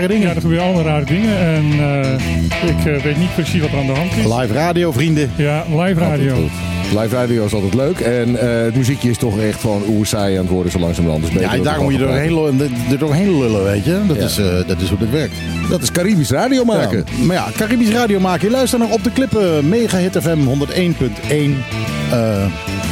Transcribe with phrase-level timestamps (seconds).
[0.00, 0.28] rare dingen.
[0.28, 1.38] Ja, er gebeuren allemaal rare dingen.
[1.38, 4.24] En eh, ik eh, weet niet precies wat er aan de hand is.
[4.24, 5.30] Live radio, vrienden.
[5.36, 6.36] Ja, live radio.
[7.00, 7.98] Live radio is altijd leuk.
[8.00, 11.22] En eh, het muziekje is toch echt gewoon oer saai aan het worden zo langzamerhand.
[11.24, 14.00] Dus beter Ja, daar moet je gewoon doorheen, lullen- er doorheen lullen, weet je.
[14.06, 14.24] Dat, Ja.
[14.24, 15.34] is, eh, dat is hoe het werkt.
[15.70, 17.04] Dat is Caribisch radio maken.
[17.18, 18.46] Ja, maar ja, Caribisch radio maken.
[18.48, 21.56] Je luistert naar Op de Klippen, Mega Hit FM 101.1.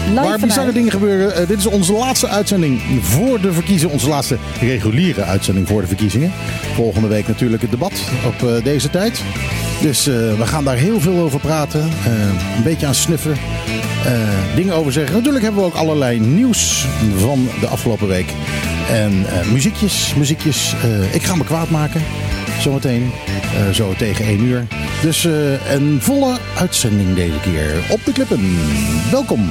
[0.07, 1.35] Eh waar bizarre dingen gebeuren.
[1.35, 3.93] Eh, dit is onze laatste uitzending voor de verkiezingen.
[3.93, 6.33] Onze laatste reguliere uitzending voor de verkiezingen.
[6.75, 7.93] Volgende week natuurlijk het debat
[8.27, 9.23] op eh, deze tijd.
[9.81, 11.81] Dus eh, we gaan daar heel veel over praten.
[12.57, 13.37] Een beetje aan snuffen.
[14.55, 15.17] dingen over zeggen.
[15.17, 18.33] Natuurlijk hebben we ook allerlei nieuws van de afgelopen week.
[18.91, 20.75] En muziekjes, muziekjes.
[21.13, 22.03] Ik ga me kwaad maken.
[22.61, 23.11] Zometeen,
[23.73, 24.67] zo tegen 1 uur.
[25.03, 25.25] Dus
[25.69, 28.57] een volle uitzending deze keer op de klippen.
[29.11, 29.49] Welkom.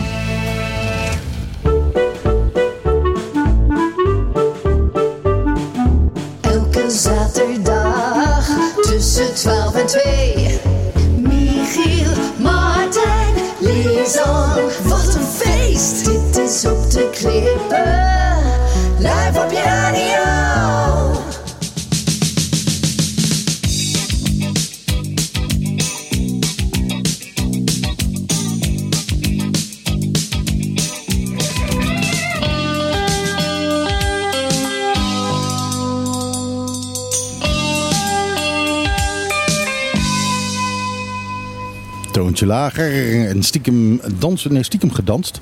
[42.46, 45.40] Lager en stiekem dansen, nee, stiekem gedanst.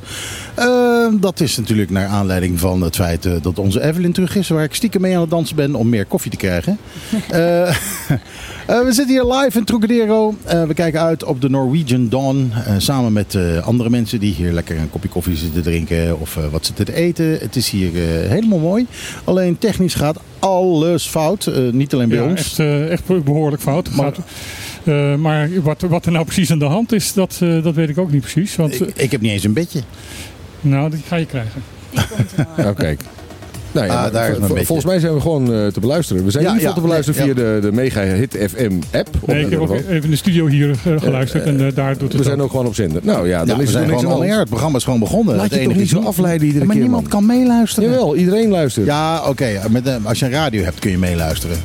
[0.56, 4.48] Eh, dat is natuurlijk naar aanleiding van het feit eh, dat onze Evelyn terug is,
[4.50, 6.78] waar ik stiekem mee aan het dansen ben om meer koffie te krijgen.
[7.30, 7.76] Eh, eh,
[8.86, 10.36] we zitten hier live in Trocadero.
[10.44, 12.52] Eh, we kijken uit op de Norwegian Dawn.
[12.66, 16.38] eh, samen met eh, andere mensen die hier lekker een kopje koffie zitten drinken of
[16.52, 17.38] wat zitten te eten.
[17.40, 18.88] Het is hier eh, helemaal mooi.
[19.24, 21.46] Alleen technisch gaat alles fout.
[21.48, 22.60] Eh, niet alleen bij Ja, ons.
[22.60, 23.90] echt, echt behoorlijk fout.
[23.96, 24.26] Maar- Gaat,
[24.86, 27.90] eh, maar wat, wat er nou precies aan de hand is, dat, eh, dat weet
[27.90, 28.56] ik ook niet precies.
[28.56, 29.82] Want, Ik, ik heb niet eens een bedje.
[30.62, 31.64] nou, die ga je krijgen.
[32.58, 33.02] Oh, kijk.
[33.74, 34.66] Nou ja, Ah, daar vol- beetje.
[34.66, 36.26] volgens mij zijn we gewoon eh, te beluisteren.
[36.26, 38.38] We zijn Ja, in ieder geval ja, te beluisteren nee, via de, de Mega Hit
[38.50, 39.10] FM app.
[39.26, 42.08] Nee, ik heb ook even in de studio hier eh, geluisterd en eh, daar doet
[42.12, 42.50] het We zijn ook.
[42.52, 43.02] gewoon op zender.
[43.06, 44.22] Nou ja, dan Ja, is er zijn niks aan.
[44.24, 45.36] Het programma is gewoon begonnen.
[45.36, 47.12] Laat Het je toch niet zo afleiden iedere maar keer, niemand man.
[47.12, 47.90] kan meeluisteren.
[47.90, 48.86] Jawel, iedereen luistert.
[48.86, 49.48] Ja, Ja, oké.
[49.70, 51.58] met, als je een radio hebt kun je meeluisteren.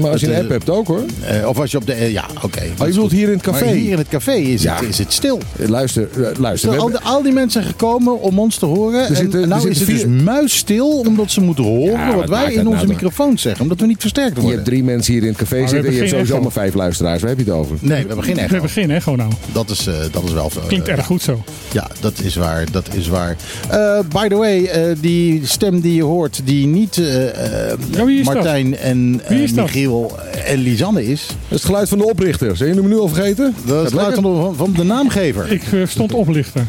[0.00, 1.02] maar als je Het, een app hebt ook hoor.
[1.26, 2.12] Eh, of als je op de...
[2.12, 2.58] ja, oké.
[2.58, 3.64] Oh, je bedoelt hier in het café?
[3.64, 4.74] Maar hier in het café is, Ja.
[4.76, 5.40] het, is het stil.
[5.66, 6.70] Luister, luister.
[6.70, 9.06] we al, hebben- die- al die mensen zijn gekomen om ons te horen.
[9.06, 12.66] en zitten- nou is het dus muisstil omdat ze moeten horen Ja, wat wij in
[12.66, 12.86] onze nou?
[12.88, 13.62] microfoon zeggen.
[13.62, 14.58] Omdat we niet versterkt je worden.
[14.58, 15.92] hebt drie mensen hier in het café zitten.
[15.92, 16.42] Je hebt sowieso echo.
[16.42, 17.20] maar vijf luisteraars.
[17.20, 17.76] Waar heb je het over?
[17.80, 19.30] Nee, we hebben geen We hebben geen echo nou.
[19.52, 20.50] Dat is, eh, dat is wel...
[20.60, 21.42] eh, Klinkt erg goed zo.
[21.72, 22.64] Ja, dat is waar.
[22.72, 23.36] Dat is waar.
[23.70, 28.04] Eh, by the way, eh, die stem die je hoort, die niet eh, eh, Ja,
[28.04, 28.34] wie is dat?
[28.34, 29.64] Martijn en Wie eh, is dat?
[29.64, 30.12] Michiel
[30.46, 31.26] en Lisanne is.
[31.26, 32.56] Dat is het geluid van de oprichter.
[32.56, 33.54] Zijn jullie hem nu al vergeten?
[33.64, 35.52] Dat is het geluid van de, van de naamgever.
[35.52, 36.62] Ik stond oplichter.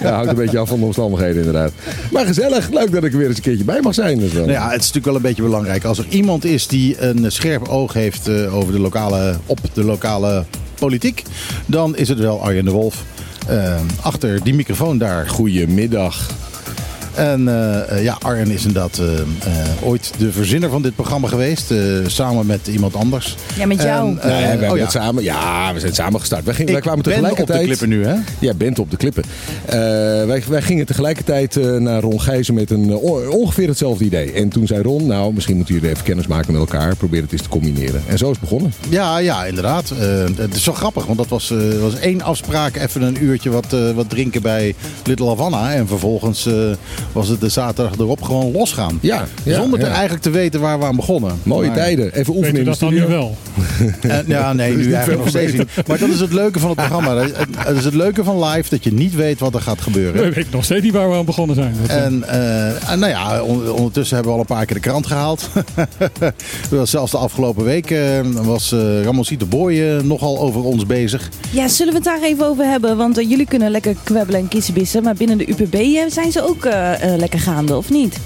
[0.00, 1.72] Ja, hangt een beetje af van de omstandigheden inderdaad.
[2.12, 2.68] Maar gezellig.
[2.70, 4.18] Leuk dat ik er weer eens een keertje bij mag zijn.
[4.18, 4.46] Dus wel.
[4.46, 5.84] Nou ja, het is natuurlijk wel een beetje belangrijk.
[5.84, 9.84] Als er iemand is die een scherp oog heeft eh, over de lokale, op de
[9.84, 10.44] lokale
[10.74, 11.22] politiek,
[11.66, 13.04] dan is het wel Arjen de Wolf.
[13.46, 15.28] Eh, achter die microfoon daar.
[15.28, 16.30] Goedemiddag.
[17.18, 19.22] En eh, eh, ja, Arjen is inderdaad eh, eh,
[19.82, 21.70] ooit de verzinner van dit programma geweest.
[21.70, 23.36] eh, samen met iemand anders.
[23.56, 24.08] Ja, met jou.
[24.08, 24.82] En, Nee, we hebben oh ja.
[24.82, 25.22] het samen.
[25.22, 26.44] Ja, we zijn samen gestart.
[26.44, 27.58] Wij, gingen, wij Ik kwamen ben tegelijkertijd.
[27.58, 28.14] op de klippen nu, hè?
[28.46, 29.22] Ja, bent op de klippen.
[29.64, 29.74] Eh,
[30.26, 34.32] wij, wij gingen tegelijkertijd eh, naar Ron Gijzen met een on- ongeveer hetzelfde idee.
[34.32, 36.96] En toen zei Ron, nou, misschien moeten jullie even kennis maken met elkaar.
[36.96, 38.02] Probeer het eens te combineren.
[38.06, 38.72] En zo is het begonnen.
[38.88, 39.90] Ja, ja, inderdaad.
[40.00, 42.76] Eh, het is zo grappig, want dat was, eh, was één afspraak.
[42.76, 44.74] Even een uurtje wat, eh, wat drinken bij
[45.04, 45.72] Little Havana.
[45.74, 46.54] En vervolgens eh,
[47.12, 48.98] was het de zaterdag erop gewoon losgaan.
[49.02, 51.38] Ja, ja, Zonder te eigenlijk te weten waar we aan begonnen.
[51.42, 52.14] Mooie Maar- tijden.
[52.14, 53.16] Even oefenen in de dat dan nu studio.
[53.18, 53.36] wel?
[54.00, 55.68] Eh, ja, nee, nu eigenlijk nog steeds niet.
[55.86, 57.16] Maar dat is het leuke van het programma.
[57.16, 60.22] Het, het is het leuke van live, dat je niet weet wat er gaat gebeuren.
[60.22, 61.74] We weten nog steeds niet waar we aan begonnen zijn.
[61.80, 64.74] Dat, eh, En, eh, en nou ja, on- ondertussen hebben we al een paar keer
[64.76, 65.48] de krant gehaald.
[66.84, 71.28] Zelfs de afgelopen week eh, was eh Ramosito Boy nogal over ons bezig.
[71.50, 72.96] Ja, zullen we het daar even over hebben?
[72.96, 75.02] Want jullie kunnen lekker kwebbelen en kissenbissen.
[75.02, 76.64] Maar binnen de UPB zijn ze ook
[77.16, 78.18] lekker gaande, of niet?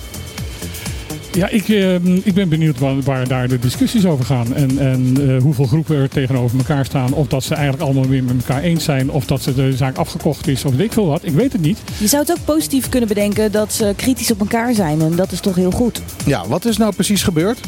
[1.32, 4.54] Ja, ik, eh, ik ben benieuwd waar, waar daar de discussies over gaan.
[4.54, 7.12] En, en eh, hoeveel groepen er tegenover elkaar staan.
[7.12, 9.10] Of dat ze eigenlijk allemaal weer met elkaar eens zijn.
[9.10, 10.64] Of dat ze de zaak afgekocht is.
[10.64, 11.24] Of weet ik veel wat.
[11.24, 11.78] Ik weet het niet.
[11.98, 15.00] Je zou het ook positief kunnen bedenken dat ze kritisch op elkaar zijn.
[15.00, 16.02] En dat is toch heel goed.
[16.26, 17.60] Ja, wat is nou precies gebeurd?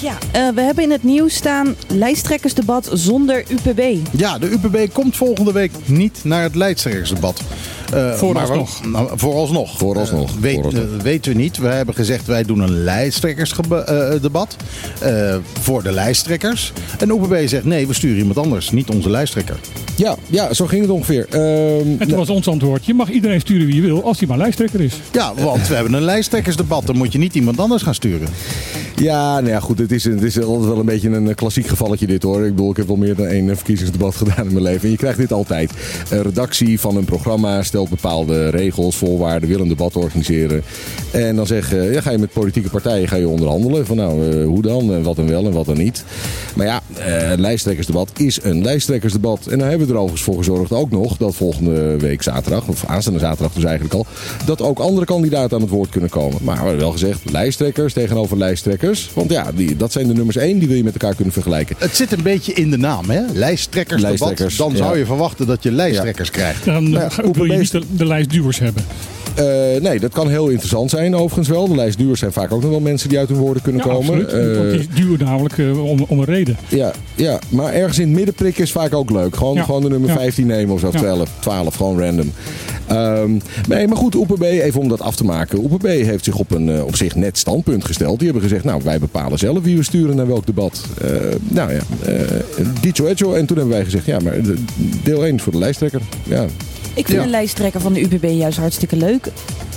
[0.00, 3.96] Ja, eh, we hebben in het nieuws staan lijsttrekkersdebat zonder UPB.
[4.16, 7.40] Ja, de UPB komt volgende week niet naar het lijsttrekkersdebat.
[7.92, 8.82] Eh, Vooralsnog.
[8.82, 9.78] maar we- nou, vooralsnog.
[9.78, 10.30] Vooralsnog.
[10.30, 11.02] Eh, weet, Vooralsnog.
[11.02, 11.56] weten we niet.
[11.58, 14.56] We hebben gezegd wij doen een lijsttrekkersdebat
[15.00, 16.72] eh, voor de lijsttrekkers.
[16.98, 19.56] En de UPB zegt nee, we sturen iemand anders, niet onze lijsttrekker.
[19.96, 21.26] Ja, ja, zo ging het ongeveer.
[21.30, 21.40] Ehm,
[21.98, 24.38] En toen was ons antwoord, je mag iedereen sturen wie je wil als hij maar
[24.38, 24.94] lijsttrekker is.
[25.12, 28.28] Ja, want we hebben een lijsttrekkersdebat, dan moet je niet iemand anders gaan sturen.
[28.96, 29.78] Ja, nou ja, goed.
[29.78, 32.44] Het is, het is altijd wel een beetje een eh, klassiek gevalletje dit hoor.
[32.44, 34.82] Ik bedoel, ik heb wel meer dan één eh, verkiezingsdebat gedaan in mijn leven.
[34.82, 35.72] En je krijgt dit altijd.
[36.10, 40.62] Een redactie van een programma stelt bepaalde regels, voorwaarden, wil een debat organiseren.
[41.10, 43.86] En dan zeg, je, ja, ga je met politieke partijen ga je onderhandelen.
[43.86, 44.92] Van nou, eh, hoe dan?
[44.92, 46.04] En wat dan wel en wat dan niet.
[46.56, 46.80] Maar ja,
[47.30, 49.46] een lijsttrekkersdebat is een lijsttrekkersdebat.
[49.46, 52.84] En daar hebben we er overigens voor gezorgd ook nog dat volgende week zaterdag, of
[52.86, 54.06] aanstaande zaterdag dus eigenlijk al,
[54.44, 56.38] dat ook andere kandidaten aan het woord kunnen komen.
[56.42, 58.82] Maar wel gezegd, lijsttrekkers tegenover lijsttrekkers.
[59.14, 61.76] Want ja, die, dat zijn de nummers één, die wil je met elkaar kunnen vergelijken.
[61.78, 63.20] Het zit een beetje in de naam, hè?
[63.32, 64.18] Lijsttrekkersdebat.
[64.18, 64.76] Lijsttrekkers, dan ja.
[64.76, 66.64] zou je verwachten dat je lijsttrekkers krijgt.
[66.64, 68.84] Dan Nou ga- wil je niet de, de lijstduwers hebben.
[69.34, 71.68] Eh, nee, dat kan heel interessant zijn overigens wel.
[71.68, 74.24] De lijstduwers zijn vaak ook nog wel mensen die uit hun woorden kunnen Ja, komen.
[74.24, 74.56] absoluut.
[74.56, 76.56] Want die duwen namelijk eh, om, om een reden.
[76.68, 79.36] ja, ja, maar ergens in het midden prikken is vaak ook leuk.
[79.36, 79.62] Gewoon, Ja.
[79.62, 80.16] gewoon de nummer Ja.
[80.16, 80.98] 15 nemen of zo, of Ja.
[81.00, 82.32] 12, 12, gewoon random.
[82.86, 83.30] Ehm,
[83.68, 85.58] nee, maar goed, OPB, even om dat af te maken.
[85.58, 88.18] OPB heeft zich op een op zich net standpunt gesteld.
[88.18, 90.84] Die hebben gezegd, nou, wij bepalen zelf wie we sturen naar welk debat.
[91.48, 92.20] Nou ja, eh
[92.80, 93.32] dicho.
[93.32, 94.64] En toen hebben wij gezegd, ja, maar de-
[95.04, 96.00] deel 1 is voor de lijsttrekker.
[96.22, 96.44] Ja,
[96.94, 97.24] Ik vind Ja.
[97.24, 99.26] een lijsttrekker van de UPB juist hartstikke leuk.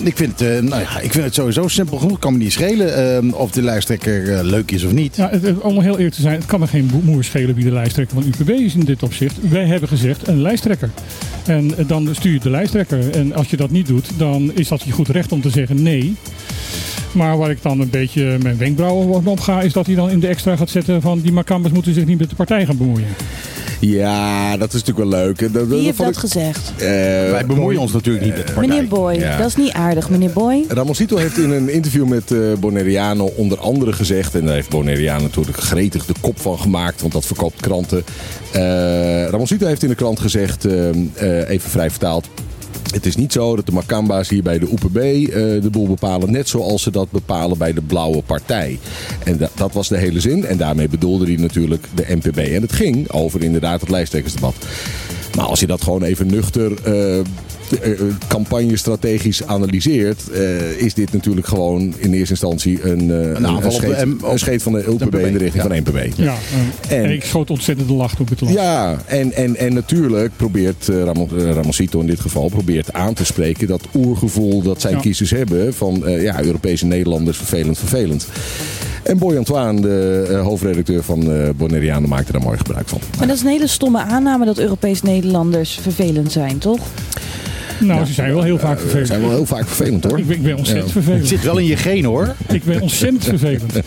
[0.03, 2.19] Ik vind, eh, nou ja, ik vind het sowieso simpel genoeg.
[2.19, 5.15] kan me niet schelen eh, of de lijsttrekker eh, leuk is of niet.
[5.15, 7.71] Ja, het, om heel eerlijk te zijn, het kan me geen moer schelen wie de
[7.71, 9.49] lijsttrekker van UPB is in dit opzicht.
[9.49, 10.89] Wij hebben gezegd een lijsttrekker.
[11.45, 13.09] En dan stuur je de lijsttrekker.
[13.09, 15.81] En als je dat niet doet, dan is dat je goed recht om te zeggen
[15.81, 16.15] nee.
[17.11, 20.19] Maar waar ik dan een beetje mijn wenkbrauwen op ga, is dat hij dan in
[20.19, 23.07] de extra gaat zetten van die Macambers moeten zich niet met de partij gaan bemoeien.
[23.79, 25.39] Ja dat is natuurlijk wel leuk.
[25.39, 26.71] Dat, dat Wie heeft dat ik- gezegd?
[26.77, 26.85] eh,
[27.31, 28.69] Wij bemoeien ons natuurlijk niet met de partij.
[28.69, 29.13] Meneer Boy.
[29.13, 29.37] Ja.
[29.37, 30.65] Dat is niet aardig, meneer Boy.
[30.67, 34.35] Ramosito heeft in een interview met eh Boneriano onder andere gezegd...
[34.35, 37.01] en daar heeft Boneriano natuurlijk gretig de kop van gemaakt...
[37.01, 38.03] want dat verkoopt kranten.
[38.51, 38.61] Eh
[39.29, 42.27] Ramosito heeft in de krant gezegd, eh, eh, even vrij vertaald...
[42.91, 46.31] Het is niet zo dat de Makamba's hier bij de UPB eh, de boel bepalen,
[46.31, 48.79] net zoals ze dat bepalen bij de Blauwe Partij.
[49.23, 50.45] En da- dat was de hele zin.
[50.45, 52.37] En daarmee bedoelde hij natuurlijk de NPB.
[52.37, 54.55] En het ging over inderdaad het lijsttrekkersdebat.
[55.35, 57.19] Maar als je dat gewoon even nuchter eh,
[58.27, 63.55] campagne strategisch analyseert, eh, is dit natuurlijk gewoon in eerste instantie een, eh, een, aanval
[63.73, 65.61] op de scheet, M- een scheet van de UPB in de richting ja.
[65.61, 66.17] van de NPB.
[66.17, 66.25] Ja,
[66.89, 68.51] eh, En- en ik schoot ontzettend de lach ik het las.
[68.51, 71.03] Ja, en, en, en natuurlijk probeert uh,
[71.53, 74.99] Ramosito in dit geval probeert aan te spreken dat oergevoel dat zijn Ja.
[74.99, 78.27] kiezers hebben van eh, ja, Europese Nederlanders vervelend, vervelend.
[79.03, 82.99] En Boy Antoine, de eh, hoofdredacteur van eh Boneriano, maakte daar mooi gebruik van.
[83.17, 86.79] Maar dat is een hele stomme aanname dat Europees Nederlanders vervelend zijn, toch?
[87.79, 89.07] Nou, ze zijn wel heel vaak Ze vervelend.
[89.07, 90.17] zijn wel heel vaak vervelend hoor.
[90.19, 90.93] Ik ben, ik ben ontzettend Ja.
[90.93, 91.27] Het vervelend.
[91.27, 92.35] zit wel in je genen hoor.
[92.51, 93.73] Ik ben ontzettend vervelend.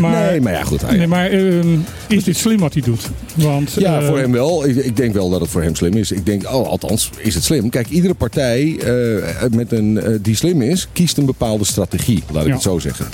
[0.00, 0.90] Maar, nee, maar ja, goed.
[0.90, 1.76] nee, maar ehm,
[2.08, 3.10] is dit slim wat hij doet?
[3.34, 4.66] Want, Ja, eh, voor hem wel.
[4.68, 6.12] Ik, ik denk wel dat het voor hem slim is.
[6.12, 7.68] Ik denk, oh, althans, is het slim.
[7.70, 12.22] Kijk, iedere partij eh, met een, eh, die slim is, kiest een bepaalde strategie.
[12.32, 12.54] Laat ik Ja.
[12.54, 13.06] het zo zeggen.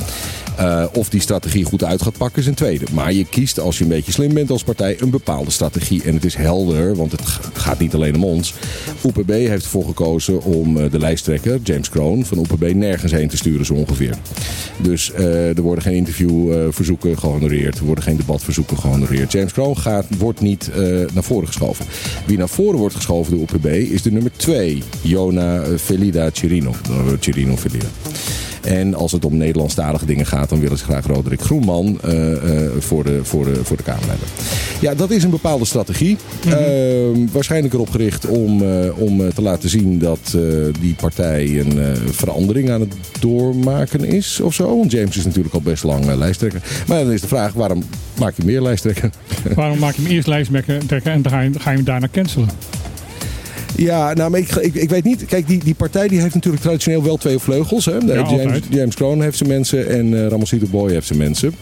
[0.59, 2.85] Eh, of die strategie goed uit gaat pakken is een tweede.
[2.93, 6.03] Maar je kiest, als je een beetje slim bent als partij, een bepaalde strategie.
[6.03, 7.23] En het is helder, want het
[7.53, 8.55] gaat niet alleen om ons.
[9.03, 13.37] OPB heeft ervoor gekozen om eh, de lijsttrekker, James Kroon, van OPB nergens heen te
[13.37, 14.15] sturen zo ongeveer.
[14.83, 17.79] Dus eh, er worden geen interviewverzoeken gehonoreerd.
[17.79, 19.33] Er worden geen debatverzoeken gehonoreerd.
[19.33, 20.71] James Kroon gaat, wordt niet
[21.15, 21.87] naar voren geschoven.
[22.27, 26.75] Wie naar voren wordt geschoven door OPB is de nummer 2, Jona Felida Cirino.
[27.21, 27.87] Cirino Felida.
[28.69, 32.71] En als het om Nederlandstalige dingen gaat, dan willen ze graag Roderick Groenman eh, eh,
[32.79, 34.29] voor, de, voor, de, voor de Kamer hebben.
[34.81, 36.17] Ja, dat is een bepaalde strategie.
[36.45, 40.37] Ehm, waarschijnlijk erop gericht om, eh, om te laten zien dat
[40.81, 44.79] die partij een verandering aan het doormaken is of zo.
[44.79, 46.63] Want James is natuurlijk al best lang lijsttrekker.
[46.87, 47.83] Maar dan is de vraag, waarom
[48.19, 49.11] maak je meer lijsttrekker?
[49.55, 52.49] Waarom maak je hem eerst lijsttrekker en dan ga je, ga je hem daarna cancelen?
[53.79, 55.25] Ja, nou, maar ik, ik, ik weet niet.
[55.25, 57.85] Kijk, die, die partij die heeft natuurlijk traditioneel wel twee vleugels.
[57.85, 57.97] Hè?
[57.97, 58.61] Ja, James.
[58.71, 61.55] James Kroon heeft zijn mensen en eh Ramosito Boy heeft zijn mensen.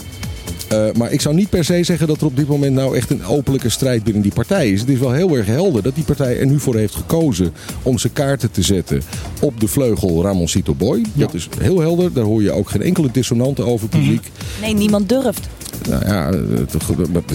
[0.69, 3.11] Eh, maar ik zou niet per se zeggen dat er op dit moment nou echt
[3.11, 4.81] een openlijke strijd binnen die partij is.
[4.81, 7.99] Het is wel heel erg helder dat die partij er nu voor heeft gekozen om
[7.99, 9.03] zijn kaarten te zetten
[9.41, 11.05] op de vleugel Ramosito Boy.
[11.13, 12.13] Dat is heel helder.
[12.13, 14.31] Daar hoor je ook geen enkele dissonante over publiek.
[14.61, 15.49] Nee, niemand durft.
[15.89, 16.31] Nou ja,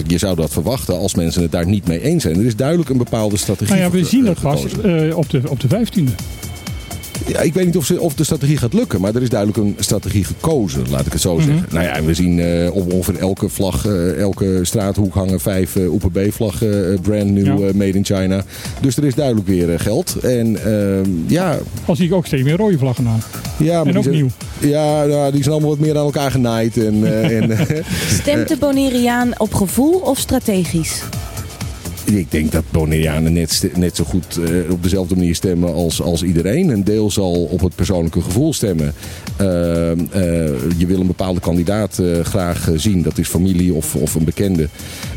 [0.06, 2.36] je zou dat verwachten als mensen het daar niet mee eens zijn.
[2.38, 5.08] Er is duidelijk een bepaalde strategie Nou ja, we zien eh, dat pas gekozen.
[5.10, 6.14] eh, op, de, op de 15e.
[7.26, 9.58] Ja, ik weet niet of, ze, of de strategie gaat lukken, maar er is duidelijk
[9.58, 11.66] een strategie gekozen, laat ik het zo zeggen.
[11.70, 15.92] Nou ja, we zien eh, op ongeveer elke vlag, eh, elke straathoek hangen vijf uh,
[15.92, 17.52] OPB-vlaggen, brand new, Ja.
[17.52, 18.44] eh, made in China.
[18.80, 20.16] Dus er is duidelijk weer eh, geld.
[20.22, 23.22] En ehm, ja, Al zie ik ook steeds meer rode vlaggen aan.
[23.58, 24.28] ja, maar En ook zijn- nieuw.
[24.60, 26.76] Ja, nou, die zijn allemaal wat meer aan elkaar genaaid.
[26.76, 27.56] En, eh, en,
[28.20, 31.02] Stemt de Bonaireaan op gevoel of strategisch?
[32.18, 36.68] Ik denk dat Bonaireanen net, zo goed eh, op dezelfde manier stemmen als, als iedereen.
[36.68, 38.94] Een deel zal op het persoonlijke gevoel stemmen.
[39.42, 39.98] Eh, eh,
[40.76, 43.02] je wil een bepaalde kandidaat eh, graag eh, zien.
[43.02, 44.68] Dat is familie of, of een bekende.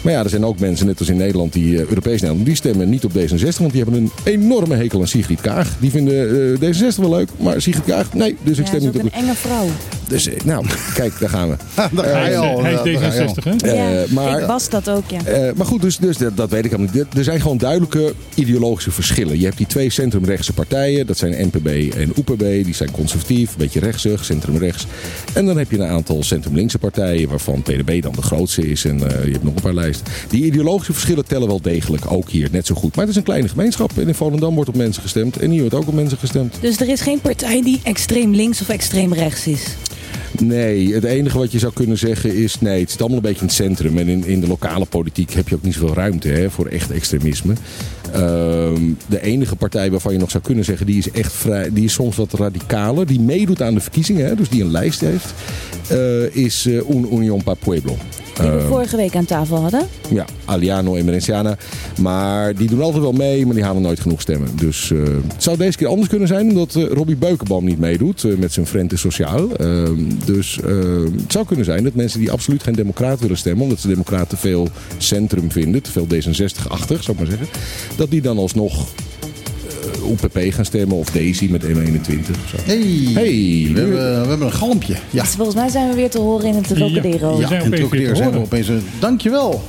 [0.01, 2.55] Maar ja, er zijn ook mensen, net als in Nederland, die eh, Europees Nederland, die
[2.55, 3.57] stemmen niet op D66.
[3.59, 5.69] Want die hebben een enorme hekel aan Sigrid Kaag.
[5.79, 6.29] Die vinden
[6.61, 8.37] eh, D66 wel leuk, maar Sigrid Kaag, nee.
[8.43, 9.01] Dus ik stem niet op.
[9.03, 9.65] een enge vrouw.
[10.07, 11.55] Dus nou, kijk, daar gaan we.
[11.95, 12.63] daar ga Hij je is, al.
[12.63, 13.35] hij is daar ga je al.
[13.35, 13.73] D66, hè?
[13.73, 15.23] Ja, maar- ik was dat ook, ja.
[15.25, 17.17] Eh, maar goed, dus, dus dat, dat weet ik helemaal niet.
[17.17, 19.39] Er zijn gewoon duidelijke ideologische verschillen.
[19.39, 21.07] Je hebt die twee centrumrechtse partijen.
[21.07, 22.39] Dat zijn NPB en OPB.
[22.39, 23.79] Die zijn conservatief, een beetje
[24.15, 24.85] rechtsig, centrumrechts.
[25.33, 27.29] En dan heb je een aantal centrumlinkse partijen...
[27.29, 28.85] waarvan PDB dan de grootste is.
[28.85, 30.05] En eh, je hebt nog een paar lijsten.
[30.29, 32.11] Die ideologische verschillen tellen wel degelijk.
[32.11, 32.95] Ook hier, net zo goed.
[32.95, 33.91] Maar het is een kleine gemeenschap.
[33.97, 35.37] En in Volendam wordt op mensen gestemd.
[35.37, 36.57] En hier wordt ook op mensen gestemd.
[36.61, 39.75] Dus er is geen partij die extreem links of extreem rechts is.
[40.41, 42.59] Nee, het enige wat je zou kunnen zeggen is...
[42.59, 43.97] nee, het zit allemaal een beetje in het centrum.
[43.97, 46.91] En in, in de lokale politiek heb je ook niet zoveel ruimte hè, voor echt
[46.91, 47.53] extremisme.
[48.11, 50.85] Ehm, de enige partij waarvan je nog zou kunnen zeggen...
[50.85, 53.05] die is echt vrij, die is soms wat radicaler.
[53.05, 55.33] Die meedoet aan de verkiezingen, hè, dus die een lijst heeft...
[55.89, 57.95] eh, is eh, Un Unión para Pueblo.
[58.41, 59.87] Die we Ehm, vorige week aan tafel hadden.
[60.09, 61.57] ja, Aliano en Merenciana.
[62.01, 64.49] Maar die doen altijd wel mee, maar die halen nooit genoeg stemmen.
[64.55, 64.97] Dus eh,
[65.33, 68.53] het zou deze keer anders kunnen zijn, omdat eh, Robbie Beukenboom niet meedoet eh, met
[68.53, 69.55] zijn Frente Sociaal.
[69.55, 69.93] Ehm,
[70.25, 70.71] dus eh,
[71.21, 74.27] het zou kunnen zijn dat mensen die absoluut geen democraat willen stemmen, omdat ze democraten
[74.27, 77.47] te veel centrum vinden, te veel D66-achtig, zou ik maar zeggen,
[77.95, 78.85] dat die dan alsnog eh,
[80.03, 82.57] OPP gaan stemmen of Daisy met M21 of zo.
[82.63, 82.77] Hey,
[83.13, 84.95] Hey, we, hebben, we hebben een galmpje.
[85.09, 87.39] Ja, Dus volgens mij zijn we weer te horen in het Trocadero.
[87.39, 88.67] ja opeens ook weer te weer zijn we opeens...
[88.67, 89.63] een- Dankjewel.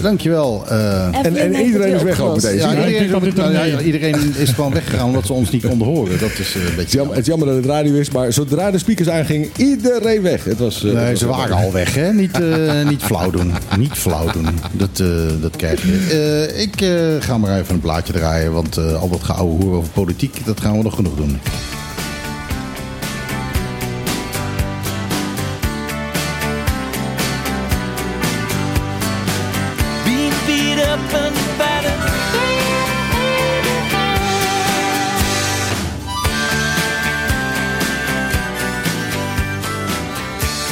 [0.00, 0.64] Dankjewel.
[0.68, 4.34] eh Evelyn En- en iedereen is weg ja, Ja, iedereen, dat dit nou, ja, iedereen
[4.36, 6.18] is gewoon weggegaan omdat ze ons niet konden horen.
[6.18, 6.96] Dat is eh, een Het is, beetje...
[6.96, 10.44] jammer, het is jammer dat het radio is, maar zodra de speakers aangingen, iedereen weg.
[10.44, 12.12] Het was, eh, het Nee, was ze waren al weg, hè?
[12.12, 13.52] Niet, eh, niet flauw doen.
[13.78, 14.46] Niet flauw doen.
[14.72, 15.06] Dat, eh,
[15.40, 16.48] dat krijg je.
[16.54, 19.78] Eh, ik eh, ga maar even een plaatje draaien, want eh, al dat geouwe hoeren
[19.78, 21.38] over politiek, dat gaan we nog genoeg doen.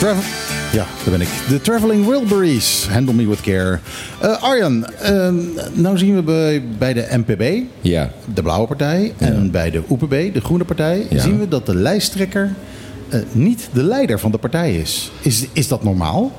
[0.00, 1.28] Ja, daar ben ik.
[1.48, 2.86] De Traveling Wilburys.
[2.90, 3.78] Handle me with care.
[4.20, 5.28] Eh, Arjan, eh,
[5.72, 8.10] nou zien we bij, bij de NPB, Ja.
[8.34, 11.20] de blauwe partij, en bij de OPB, de groene partij, Ja.
[11.22, 12.52] zien we dat de lijsttrekker
[13.08, 15.10] eh, niet de leider van de partij is.
[15.22, 16.32] Is, is dat normaal?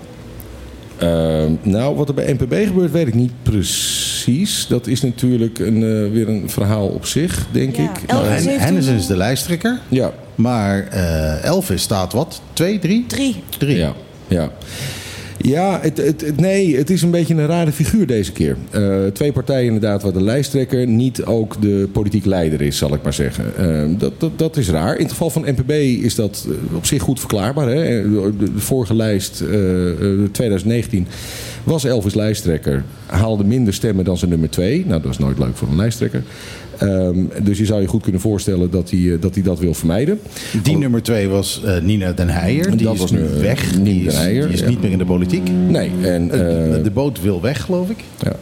[0.98, 4.66] Ehm, nou, wat er bij NPB gebeurt, weet ik niet precies.
[4.70, 8.08] Dat is natuurlijk een, eh, weer een verhaal op zich, denk Ja, ik.
[8.08, 12.42] Nou, Hennis is de lijsttrekker, ja, maar eh, Elvis staat wat?
[12.54, 13.06] Twee, drie?
[13.08, 13.44] Drie.
[13.58, 13.78] Drie.
[13.78, 13.94] ja,
[14.28, 14.52] ja.
[15.44, 18.58] Ja, het, het, het- nee, het is een beetje een rare figuur deze keer.
[18.72, 23.04] Eh, twee partijen inderdaad waar de lijsttrekker niet ook de politiek leider is, zal ik
[23.04, 23.46] maar zeggen.
[23.58, 24.96] Eh, dat, dat, dat is raar.
[24.96, 25.72] In het geval van NPB
[26.04, 27.68] is dat op zich goed verklaarbaar.
[27.68, 28.02] Hè?
[28.12, 29.98] De, de vorige lijst, eh, eh,
[30.32, 31.08] 2019,
[31.64, 32.84] was Elvis lijsttrekker.
[33.06, 34.86] Haalde minder stemmen dan zijn nummer twee.
[34.86, 36.24] Nou, dat is nooit leuk voor een lijsttrekker.
[36.82, 39.74] Ehm, dus je zou je goed kunnen voorstellen dat hij, eh, dat, hij dat wil
[39.74, 40.20] vermijden.
[40.64, 42.78] Die nummer twee was eh, Nina Den Heijer.
[42.78, 43.78] Die Dat is was nu eh, weg.
[43.78, 44.68] Nina Die is, Den Heijer, die is ja.
[44.68, 45.50] niet meer in de politiek.
[45.68, 46.28] Nee, en...
[46.84, 47.98] De boot wil weg, geloof ik.
[48.24, 48.36] Ja.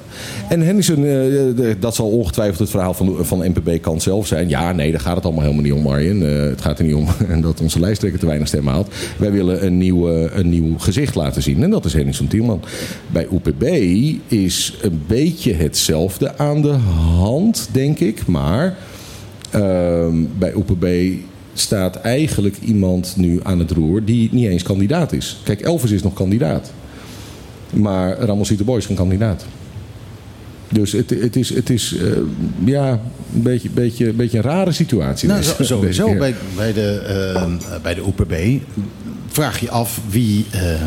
[0.49, 4.49] En Henderson, de- dat zal ongetwijfeld het verhaal van, van NPB-kant zelf zijn.
[4.49, 6.37] Ja, nee, daar gaat het allemaal helemaal niet om, Arjen.
[6.37, 7.07] Eh, het gaat er niet om
[7.41, 8.93] dat onze lijsttrekker te weinig stemmen haalt.
[9.17, 11.63] Wij willen een nieuw, eh, een nieuw gezicht laten zien.
[11.63, 12.61] En dat is Henderson Tielman.
[13.11, 13.63] Bij OPB
[14.27, 16.71] is een beetje hetzelfde aan de
[17.17, 18.27] hand, denk ik.
[18.29, 18.77] Maar
[19.49, 20.85] ehm, bij OPB
[21.53, 25.39] staat eigenlijk iemand nu aan het roer die niet eens kandidaat is.
[25.43, 26.71] Kijk, Elvis is nog kandidaat.
[27.73, 29.45] Maar Ramon Boy is geen kandidaat.
[30.71, 32.11] Dus het, het is, het is eh,
[32.65, 32.91] ja,
[33.33, 35.27] een beetje, beetje, beetje een rare situatie.
[35.27, 36.99] Nou, zo- sowieso bij, bij, de,
[37.35, 38.33] eh, bij de OPB
[39.27, 40.79] vraag je af wie, eh, eh,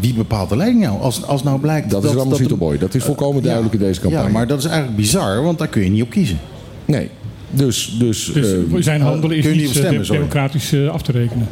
[0.00, 1.00] wie bepaalt de leiding nou.
[1.00, 2.78] Als, als nou blijkt Dat is Ramon de- Boy.
[2.78, 4.26] Dat is volkomen duidelijk in deze campagne.
[4.26, 6.38] Ja, maar dat is eigenlijk bizar, want daar kun je niet op kiezen.
[6.84, 7.08] Nee.
[7.50, 10.18] Dus, dus, Dus eh, zijn handelen is niet stemmen, eh, sorry.
[10.20, 11.46] democratisch eh, af te rekenen.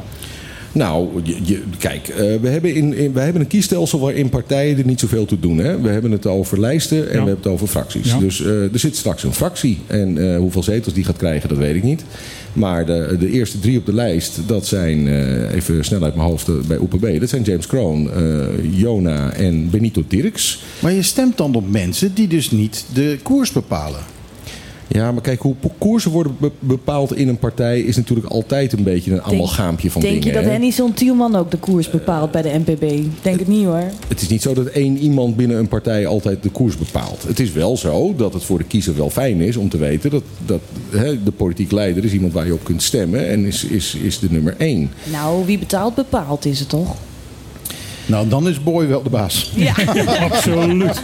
[0.73, 4.79] Nou, je, je- kijk, eh, we, hebben in, in- we hebben een kiesstelsel waarin partijen
[4.79, 5.59] er niet zoveel toe doen.
[5.59, 5.81] Hè?
[5.81, 8.11] We hebben het over lijsten en we hebben het over fracties.
[8.11, 8.19] Ja.
[8.19, 9.79] Dus eh, er zit straks een fractie.
[9.87, 12.05] En eh, hoeveel zetels die gaat krijgen, dat weet ik niet.
[12.53, 16.29] Maar de, de eerste drie op de lijst, dat zijn, eh, even snel uit mijn
[16.29, 17.21] hoofd eh, bij OPB...
[17.21, 20.63] dat zijn James Kroon, eh, Jona en Benito Dirks.
[20.81, 24.01] Maar je stemt dan op mensen die dus niet de koers bepalen.
[24.93, 27.81] Ja, maar kijk, hoe koersen worden be- bepaald in een partij...
[27.81, 30.37] is natuurlijk altijd een beetje een amalgaampje van Denk dingen.
[30.37, 30.51] je dat?
[30.53, 33.05] Henny zo'n Tielman ook de koers bepaalt bij de NPB?
[33.23, 33.83] Denk het niet hoor.
[34.09, 37.23] Het is niet zo dat één iemand binnen een partij altijd de koers bepaalt.
[37.27, 40.11] Het is wel zo dat het voor de kiezer wel fijn is om te weten
[40.11, 43.65] dat, dat hè, de politiek leider is iemand waar je op kunt stemmen en is,
[43.65, 44.91] is, is de nummer één.
[45.13, 46.97] Nou, wie betaalt bepaalt is het toch?
[48.11, 49.51] Nou, dan is Boy wel de baas.
[49.55, 49.75] Ja.
[50.31, 51.01] Absoluut.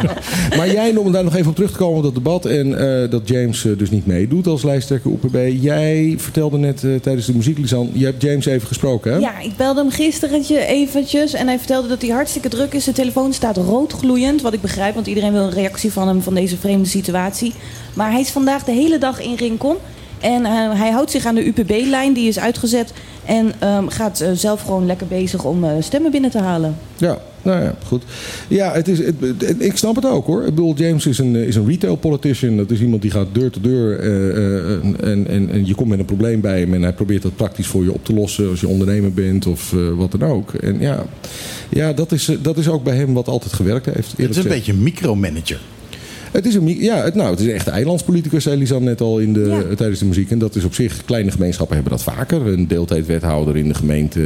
[0.57, 3.11] Maar jij, om daar nog even op terug te komen op dat debat en eh,
[3.11, 5.37] dat James eh, dus niet meedoet als lijsttrekker OPB.
[5.61, 9.19] Jij vertelde net eh, tijdens de muziek, Lisan, je hebt James even gesproken hè?
[9.19, 12.85] Ja, ik belde hem gisteren eventjes en hij vertelde dat hij hartstikke druk is.
[12.85, 16.35] De telefoon staat roodgloeiend, wat ik begrijp, want iedereen wil een reactie van hem van
[16.35, 17.53] deze vreemde situatie.
[17.95, 19.77] Maar hij is vandaag de hele dag in Rincon
[20.21, 20.45] en
[20.77, 22.93] hij houdt zich aan de UPB-lijn, die is uitgezet.
[23.26, 26.75] En ehm, gaat eh, zelf gewoon lekker bezig om eh, stemmen binnen te halen.
[26.97, 28.02] Ja, nou ja, goed.
[28.49, 30.40] Ja, het is, het, het- ik snap het ook hoor.
[30.40, 32.56] Ik bedoel, James is een, eh, is een retail politician.
[32.56, 33.99] Dat is iemand die gaat deur te deur.
[33.99, 36.75] eh, eh, en, en, en je komt met een probleem bij hem.
[36.75, 38.49] En hij probeert dat praktisch voor je op te lossen.
[38.49, 40.52] Als je ondernemer bent of eh, wat dan ook.
[40.54, 41.04] En ja,
[41.68, 44.11] ja dat, is, dat is ook bij hem wat altijd gewerkt heeft.
[44.11, 44.49] Het is een gezegd.
[44.49, 45.61] beetje een micromanager.
[46.33, 49.18] Het is een, ja, het, nou, het is een echte eilandspoliticus, zei Lisanne net al
[49.18, 49.59] in de, Ja.
[49.71, 50.30] eh, tijdens de muziek.
[50.30, 52.47] En dat is op zich, kleine gemeenschappen hebben dat vaker.
[52.47, 54.21] Een deeltijdwethouder in de gemeente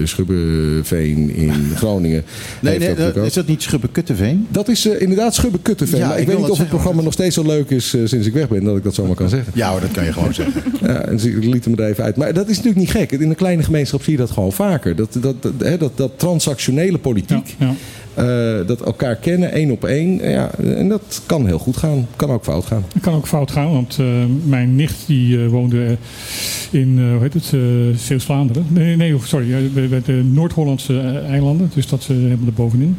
[0.00, 2.22] eh, Schubbeveen in Groningen.
[2.60, 3.24] Nee, nee, dat dat- ook.
[3.26, 4.46] is dat niet Schubbe-Kutteveen?
[4.50, 6.00] Dat is eh, inderdaad Schubbe-Kutteveen.
[6.00, 8.00] Ja, maar ik, ik weet niet of het programma nog steeds zo leuk is eh,
[8.04, 9.52] sinds ik weg ben, dat ik dat zomaar kan zeggen.
[9.56, 10.62] Ja hoor, dat kan je gewoon zeggen.
[10.80, 12.16] Ja, en ze liet hem er even uit.
[12.16, 13.12] Maar dat is natuurlijk niet gek.
[13.12, 14.96] In een kleine gemeenschap zie je dat gewoon vaker.
[14.96, 17.74] Dat, dat, dat, hè, dat, dat transactionele Ja, politiek, ja.
[18.14, 20.30] Eh, dat elkaar kennen, één op één.
[20.30, 22.06] Ja, en dat kan heel goed gaan.
[22.16, 22.84] Kan ook fout gaan.
[22.94, 24.06] Het kan ook fout gaan, want eh,
[24.44, 27.60] mijn nicht die eh, woonde eh, in uh, hoe heet het, eh,
[27.98, 28.66] Zeeuws-Vlaanderen.
[28.68, 31.70] Nee, nee, sorry, bij, de Noord-Hollandse eilanden.
[31.74, 32.98] Dus dat ze hebben er bovenin.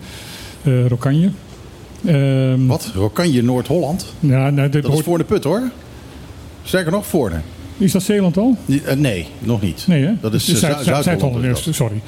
[0.64, 1.30] Eh Rokanje.
[2.06, 2.92] Ehm, Wat?
[2.96, 4.06] Rokanje Noord-Holland?
[4.20, 5.62] Ja, nou, Dat is voor de put hoor.
[6.64, 7.36] Sterker nog, voor de.
[7.82, 8.58] Is dat Zeeland al?
[8.86, 9.86] Eh, nee, nog niet.
[9.88, 10.12] Nee, hè?
[10.22, 11.68] Dat is Dus eh, Zuid- Zuid- Zuid- Zuid-Holland.
[11.72, 12.02] Sorry,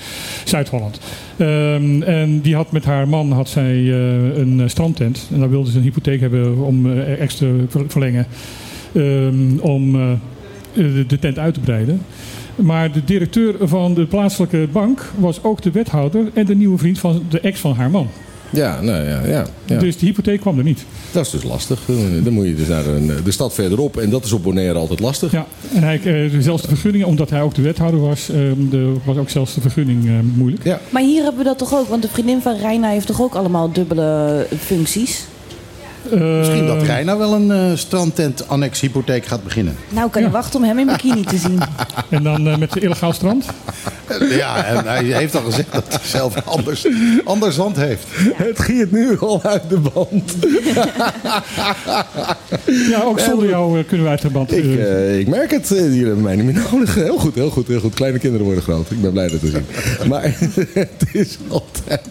[0.44, 1.00] Zuid-Holland.
[1.38, 5.28] Ehm, en die had met haar man had zij, eh, een strandtent.
[5.34, 8.26] En daar wilde ze een hypotheek hebben om eh, extra ver- verlengen.
[8.94, 9.92] ehm, om
[10.74, 12.02] de, de tent uit te breiden.
[12.56, 17.00] Maar de directeur van de plaatselijke bank was ook de wethouder en de nieuwe vriend
[17.00, 18.08] van de ex van haar man.
[18.54, 19.80] Ja, nou ja, ja, ja.
[19.80, 20.86] Dus de hypotheek kwam er niet.
[21.12, 21.80] dat is dus lastig.
[22.24, 23.98] Dan- moet je dus naar een, de stad verderop.
[23.98, 25.32] En dat is op Bonaire altijd lastig.
[25.32, 28.94] Ja, en hij, eh, zelfs de vergunning, omdat hij ook de wethouder was, ehm, de,
[29.04, 30.64] was ook zelfs de vergunning eh, moeilijk.
[30.64, 30.80] Ja.
[30.90, 33.36] Maar hier hebben we dat toch ook, want de vriendin van Reina heeft toch ook
[33.36, 35.26] allemaal dubbele functies?
[36.20, 39.76] Misschien dat Eh, Reina wel een eh strandtent annex hypotheek gaat beginnen.
[39.90, 40.34] Nou, kan je Ja.
[40.34, 41.60] wachten om hem in bikini te zien.
[42.10, 43.46] En dan eh, met de illegaal strand.
[44.30, 46.88] Ja, en hij heeft al gezegd dat hij zelf anders,
[47.24, 48.06] anders hand heeft.
[48.36, 50.34] Het giert nu al uit de band.
[52.90, 54.52] Ja, ook zonder jou eh, kunnen we uit de band.
[54.52, 55.72] Ik, eh, eh, ik merk het.
[55.72, 56.96] eh, Jullie hebben mij niet meer nodig.
[56.96, 57.94] Heel goed, heel goed, heel goed.
[57.94, 58.92] Kleine kinderen worden groot.
[58.92, 59.66] Ik ben blij dat te zien.
[60.10, 60.24] Maar
[60.74, 62.02] het is altijd...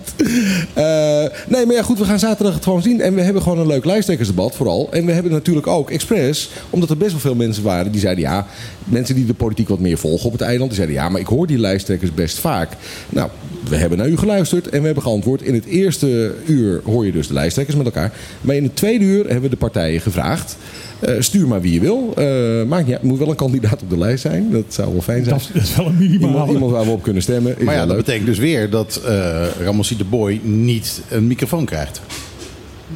[0.74, 1.98] Eh, nee, maar ja, goed.
[1.98, 3.00] We gaan zaterdag het gewoon zien.
[3.00, 4.88] En we hebben gewoon een leuk lijsttrekkersdebat vooral.
[4.92, 6.50] En we hebben natuurlijk ook expres...
[6.70, 8.24] Omdat er best wel veel mensen waren die zeiden...
[8.24, 8.46] Ja,
[8.84, 10.70] mensen die de politiek wat meer volgen op het eiland...
[10.70, 12.72] Die zeiden ja, maar ik hoor die lijsttrekkers best vaak.
[13.08, 13.30] Nou,
[13.68, 15.42] we hebben naar u geluisterd en we hebben geantwoord.
[15.42, 18.12] In het eerste uur hoor je dus de lijsttrekkers met elkaar.
[18.40, 20.56] Maar in het tweede uur hebben we de partijen gevraagd...
[21.02, 22.12] Eh, stuur maar wie je wil.
[22.16, 23.02] Eh, maakt niet uit.
[23.02, 24.50] moet wel een kandidaat op de lijst zijn.
[24.50, 25.36] Dat zou wel fijn zijn.
[25.36, 26.30] dat, is, dat is wel een minimaal.
[26.30, 27.58] Iemand, iemand waar we op kunnen stemmen.
[27.58, 31.64] Is Maar ja, dat betekent dus weer dat eh Ramosi de Boy niet een microfoon
[31.64, 32.00] krijgt.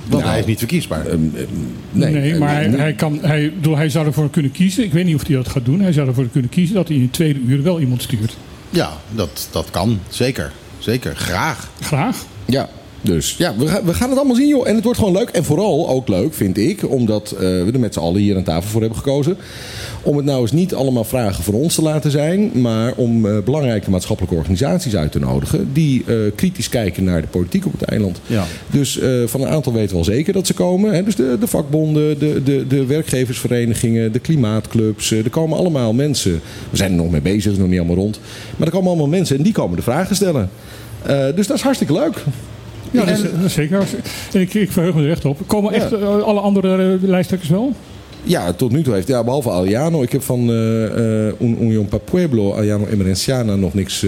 [0.07, 1.07] Want Nou, hij is niet verkiesbaar.
[1.07, 1.47] Ehm, ehm,
[1.91, 4.85] Nee, nee, maar hij, kan, hij, bedoel, hij zou ervoor kunnen kiezen.
[4.85, 5.81] Ik weet niet of hij dat gaat doen.
[5.81, 8.37] Hij zou ervoor kunnen kiezen dat hij in het tweede uur wel iemand stuurt.
[8.71, 9.99] Ja, dat, dat kan.
[10.09, 10.53] Zeker.
[10.79, 11.17] Zeker.
[11.17, 11.71] Graag.
[11.81, 12.25] Graag.
[12.45, 12.69] Ja,
[13.07, 14.69] dus ja, we, gaan- we gaan het allemaal zien, joh.
[14.69, 15.29] En het wordt gewoon leuk.
[15.29, 18.43] En vooral ook leuk, vind ik, omdat eh, we er met z'n allen hier aan
[18.43, 19.37] tafel voor hebben gekozen.
[20.03, 23.39] Om het nou eens niet allemaal vragen voor ons te laten zijn, maar om eh,
[23.45, 25.71] belangrijke maatschappelijke organisaties uit te nodigen.
[25.73, 28.21] die eh, kritisch kijken naar de politiek op het eiland.
[28.27, 28.45] Ja.
[28.71, 30.95] Dus van een aantal weten we al zeker dat ze komen.
[30.95, 31.03] Hè?
[31.03, 35.11] Dus de, de vakbonden, de, de, de werkgeversverenigingen, de klimaatclubs.
[35.11, 36.41] er komen allemaal mensen.
[36.71, 38.21] We zijn er nog mee bezig, is nog niet allemaal rond.
[38.57, 40.51] Maar er komen allemaal mensen en die komen de vragen stellen.
[41.35, 42.25] Dus dat is hartstikke leuk.
[42.97, 43.85] Ja, dat is, dat is zeker.
[44.33, 45.39] En ik, ik verheug me er echt op.
[45.47, 47.73] Komen echt eh, alle andere eh, lijsttrekkers wel?
[48.23, 50.03] Ja, tot nu toe heeft, ja, behalve Aliano.
[50.03, 50.85] Ik heb van eh,
[51.27, 54.05] eh, Un Union Pa Pueblo, Aliano Emerenciana, nog niks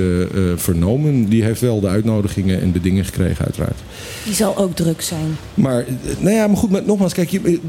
[0.56, 1.28] vernomen.
[1.28, 3.78] Die heeft wel de uitnodigingen en de dingen gekregen, uiteraard.
[4.24, 5.36] Die zal ook druk zijn.
[5.54, 5.84] Maar,
[6.18, 7.60] nou ja, maar goed, maar nogmaals, kijk, je,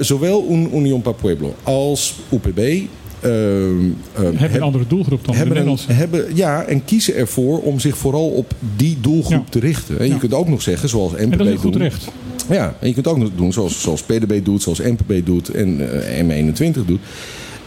[0.00, 2.88] zowel Un Union Pa Pueblo als UPB.
[3.22, 5.92] Ehm, ehm, Hebben heb- een andere doelgroep dan de hebben, Nederlandse.
[5.92, 9.50] hebben, ja, en kiezen ervoor om zich vooral op die doelgroep Ja.
[9.50, 9.98] te richten.
[9.98, 11.82] En je kunt ook nog zeggen, zoals NPB En dat is een goed doen.
[11.82, 12.08] recht.
[12.50, 16.00] Ja, en je kunt ook nog doen zoals, zoals PDB doet, zoals NPB doet en
[16.04, 17.00] eh, M21 doet.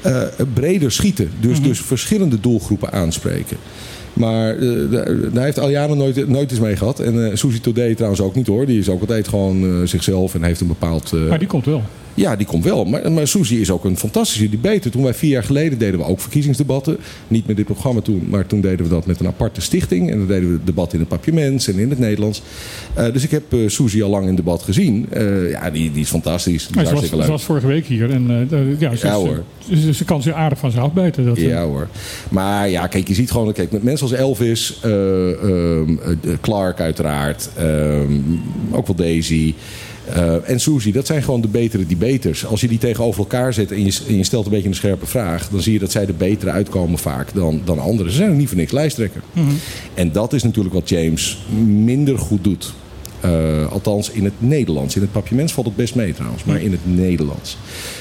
[0.01, 0.21] Eh,
[0.53, 1.29] breder schieten.
[1.39, 1.67] Dus, Mhm.
[1.67, 3.57] dus verschillende doelgroepen aanspreken.
[4.15, 4.69] Maar eh,
[5.33, 6.99] daar, heeft Aliano nooit, nooit eens mee gehad.
[6.99, 8.65] En eh Suzy Today trouwens ook niet hoor.
[8.65, 11.11] Die is ook altijd gewoon eh, zichzelf en heeft een bepaald...
[11.29, 11.81] Maar die komt wel.
[12.13, 12.85] ja, die komt wel.
[12.85, 14.91] Maar, maar Suzy is ook een fantastische debater.
[14.91, 16.97] Toen wij vier jaar geleden deden we ook verkiezingsdebatten.
[17.27, 20.11] Niet met dit programma toen, maar toen deden we dat met een aparte stichting.
[20.11, 22.41] En dan deden we debat in het papiaments en in het Nederlands.
[23.13, 25.07] Dus ik heb eh Suzy al lang in debat gezien.
[25.49, 26.67] Ja, die, die is fantastisch.
[26.67, 28.11] Die Maar is ze, was, ze vorige week hier.
[28.11, 29.43] En ja, ze, Ja, ze- hoor.
[29.73, 31.25] Ze, ze kan zich aardig van zich afbijten.
[31.25, 31.87] Dat, Ja hoor.
[32.29, 36.79] Maar ja, kijk, je ziet gewoon, kijk, met mensen als Elvis, eh, ehm, eh, Clark
[36.79, 38.13] uiteraard, ehm,
[38.71, 39.53] ook wel Daisy.
[40.05, 42.45] eh, en Suzy, dat zijn gewoon de betere debaters.
[42.45, 45.05] Als je die tegenover elkaar zet en je, en je stelt een beetje een scherpe
[45.05, 48.11] vraag, dan zie je dat zij er betere uitkomen vaak dan, dan anderen.
[48.11, 49.21] Ze zijn ook niet voor niks lijsttrekker.
[49.31, 49.51] Mhm.
[49.93, 52.73] En dat is natuurlijk wat James minder goed doet.
[53.29, 54.95] Eh, althans in het Nederlands.
[54.95, 57.57] In het papiaments valt het best mee trouwens, maar in het Nederlands.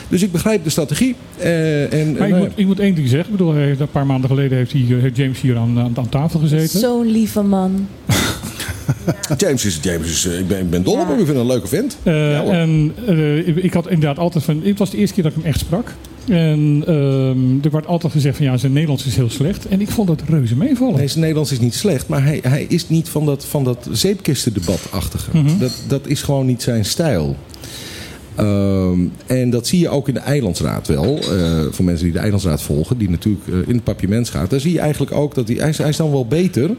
[0.09, 1.15] Dus ik begrijp de strategie.
[1.39, 3.33] eh, en, Maar ik nou moet, ik moet één ding zeggen.
[3.33, 6.09] Ik bedoel, een paar maanden geleden heeft, hij, eh, heeft James hier aan, aan, aan
[6.09, 6.79] tafel gezeten.
[6.79, 7.87] Zo'n lieve man.
[9.37, 11.07] James is, James is eh, ik, ben, ik ben dol op Ja.
[11.09, 11.19] hem.
[11.19, 11.97] Ik vind hem een leuke vent.
[12.03, 14.61] Eh, Ja, en eh, ik, ik had inderdaad altijd van.
[14.65, 15.93] Het was de eerste keer dat ik hem echt sprak.
[16.29, 19.67] En ehm, er werd altijd gezegd van ja, zijn Nederlands is heel slecht.
[19.69, 20.97] En ik vond het reuze meevallen.
[20.97, 23.89] Nee, zijn Nederlands is niet slecht, maar hij, hij is niet van dat, van dat
[23.91, 25.31] zeepkistendebatachtige.
[25.37, 25.59] Mhm.
[25.59, 27.37] dat, dat is gewoon niet zijn stijl.
[28.35, 31.19] Ehm, en dat zie je ook in de Eilandsraad wel.
[31.19, 34.51] eh, voor mensen die de Eilandsraad volgen, die natuurlijk eh, in het papiaments gaat.
[34.51, 36.71] Daar zie je eigenlijk ook dat hij, hij, is, hij is dan wel beter,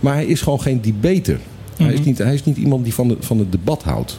[0.00, 1.38] maar hij is gewoon geen debater.
[1.76, 2.08] hij, is Mhm.
[2.08, 4.18] niet, hij is niet iemand die van, de, van het debat houdt.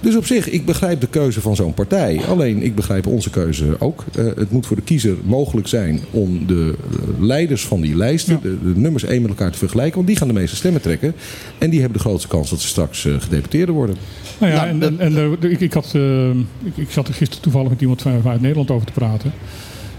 [0.00, 2.20] Dus op zich, ik begrijp de keuze van zo'n partij.
[2.28, 4.04] Alleen, ik begrijp onze keuze ook.
[4.16, 8.34] Eh, het moet voor de kiezer mogelijk zijn om de eh, leiders van die lijsten,
[8.34, 8.40] Ja.
[8.48, 9.94] de, de nummers één met elkaar te vergelijken.
[9.94, 11.14] Want die gaan de meeste stemmen trekken.
[11.58, 13.96] En die hebben de grootste kans dat ze straks eh, gedeputeerden worden.
[14.38, 16.30] Nou ja, Nou, en, en, ik, ik, had, eh,
[16.62, 19.32] ik, ik zat er gisteren toevallig met iemand van, vanuit Nederland over te praten.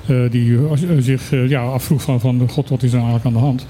[0.07, 0.59] Eh, die
[0.99, 3.65] zich ja, afvroeg van, van god, wat is er nou eigenlijk aan de hand?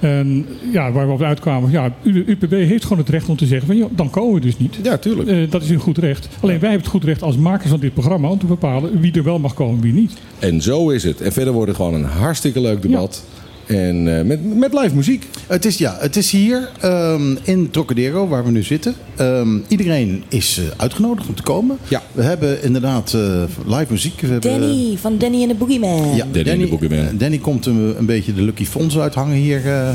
[0.00, 3.66] En ja, waar we op uitkwamen, ja, UPB heeft gewoon het recht om te zeggen
[3.66, 4.78] van, joh, dan komen we dus niet.
[4.82, 5.28] Ja, tuurlijk.
[5.28, 6.28] Eh, dat is een goed recht.
[6.40, 9.12] Alleen wij hebben het goed recht als makers van dit programma om te bepalen wie
[9.12, 10.12] er wel mag komen en wie niet.
[10.38, 11.20] En zo is het.
[11.20, 13.24] En verder wordt het gewoon een hartstikke leuk debat.
[13.70, 15.26] En eh, met, met live muziek.
[15.46, 18.94] Het is, ja, het is hier ehm, in Trocadero, waar we nu zitten.
[19.16, 21.78] Ehm, iedereen is eh, uitgenodigd om te komen.
[21.88, 22.02] Ja.
[22.12, 24.20] We hebben inderdaad eh, live muziek.
[24.20, 26.14] We hebben, Danny van Danny en de Boogeyman.
[26.16, 27.16] Ja, Danny de Boogeyman.
[27.18, 29.66] Danny komt een, een beetje de Lucky Fonds uithangen hier.
[29.66, 29.88] eh,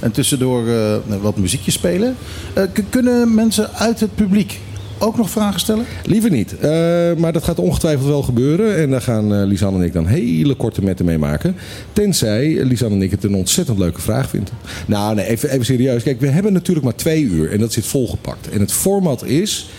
[0.00, 2.16] en tussendoor eh, wat muziekjes spelen.
[2.52, 4.60] Eh, kunnen mensen uit het publiek
[5.00, 5.84] ook nog vragen stellen?
[6.04, 6.58] Liever niet.
[6.58, 6.70] Eh,
[7.16, 8.76] maar dat gaat ongetwijfeld wel gebeuren.
[8.76, 11.56] En daar gaan eh, Lisanne en ik dan hele korte metten mee maken.
[11.92, 14.54] Tenzij Lisanne en ik het een ontzettend leuke vraag vinden.
[14.86, 16.02] Nou, nee, even, even serieus.
[16.02, 17.50] Kijk, we hebben natuurlijk maar twee uur.
[17.50, 18.48] En dat zit volgepakt.
[18.48, 19.70] En het format is...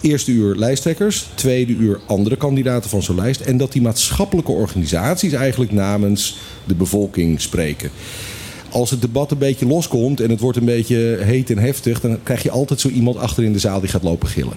[0.00, 3.40] Eerste uur lijsttrekkers, tweede uur andere kandidaten van zo'n lijst.
[3.40, 7.90] En dat die maatschappelijke organisaties eigenlijk namens de bevolking spreken.
[8.74, 12.18] Als het debat een beetje loskomt en het wordt een beetje heet en heftig, dan
[12.22, 14.52] krijg je altijd zo iemand achter in de zaal die gaat lopen gillen.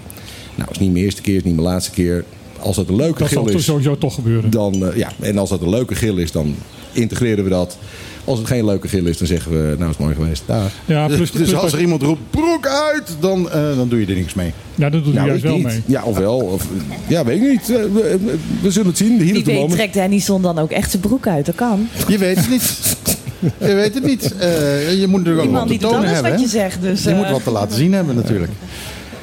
[0.54, 2.24] Nou, is niet mijn eerste keer, is niet mijn laatste keer.
[2.60, 4.50] Als dat een leuke Dat gil zal is, sowieso toch gebeuren.
[4.50, 5.12] dan eh, ja.
[5.20, 6.54] En als dat een leuke gil is, dan
[6.92, 7.78] integreren we dat.
[8.24, 10.42] Als het geen leuke gil is, dan zeggen we, nou is het mooi geweest.
[10.46, 10.70] Dag.
[10.84, 14.06] Ja, plus, dus plus- als er iemand roept, broek uit, dan, eh, dan doe je
[14.06, 14.52] er niks mee.
[14.74, 15.64] ja, dat doet hij Nou, juist wel niet.
[15.64, 15.80] mee.
[15.86, 16.36] Ja, of wel.
[16.38, 16.66] Of,
[17.08, 17.70] ja, weet ik niet.
[17.70, 19.20] Eh, We, we- we zullen het zien.
[19.20, 19.72] Hier Wie weet moment.
[19.72, 21.46] trekt Danny Son dan ook echt zijn broek uit.
[21.46, 21.88] Dat kan.
[22.08, 22.96] Je weet het niet.
[23.40, 24.34] Je weet het niet.
[24.38, 26.30] Eh, je moet er ook wat te tonen alles hebben.
[26.30, 26.44] wat hè?
[26.46, 26.82] je zegt.
[26.82, 28.52] Dus, Je eh, moet wat te laten zien hebben natuurlijk.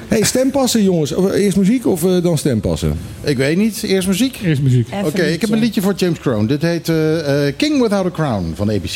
[0.07, 1.13] hey, stempassen jongens.
[1.15, 2.97] Eh, Eerst muziek of eh, dan stempassen?
[3.23, 3.83] Ik weet niet.
[3.83, 4.39] Eerst muziek?
[4.43, 4.87] Eerst muziek.
[5.05, 6.45] Oké, ik heb een liedje voor James Crown.
[6.45, 8.95] Dit heet eh, eh, King Without a Crown van ABC.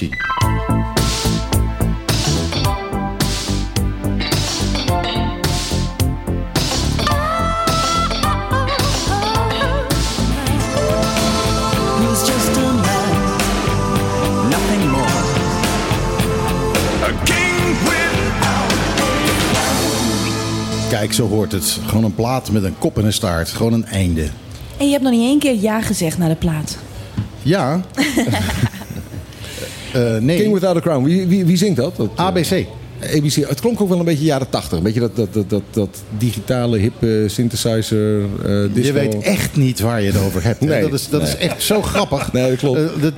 [20.89, 21.79] Kijk, zo hoort het.
[21.85, 23.49] Gewoon een plaat met een kop en een staart.
[23.49, 24.27] Gewoon een einde.
[24.77, 26.77] En je hebt nog niet één keer ja gezegd naar de plaat.
[27.41, 27.81] Ja.
[29.93, 30.37] Eh, nee.
[30.41, 31.03] King Without a Crown.
[31.03, 31.95] Wie, wie, wie zingt dat?
[31.95, 32.65] dat eh, ABC.
[33.03, 34.77] ABC, het klonk ook wel een beetje jaren 80.
[34.77, 38.81] Een beetje dat, dat, dat, dat, dat digitale, hippe synthesizer, eh disco.
[38.81, 40.59] Je weet echt niet waar je het over hebt.
[40.59, 42.27] Nee, dat is, dat is echt zo grappig.
[42.39, 42.79] Nee, dat klopt.
[42.79, 43.13] Eh, dat,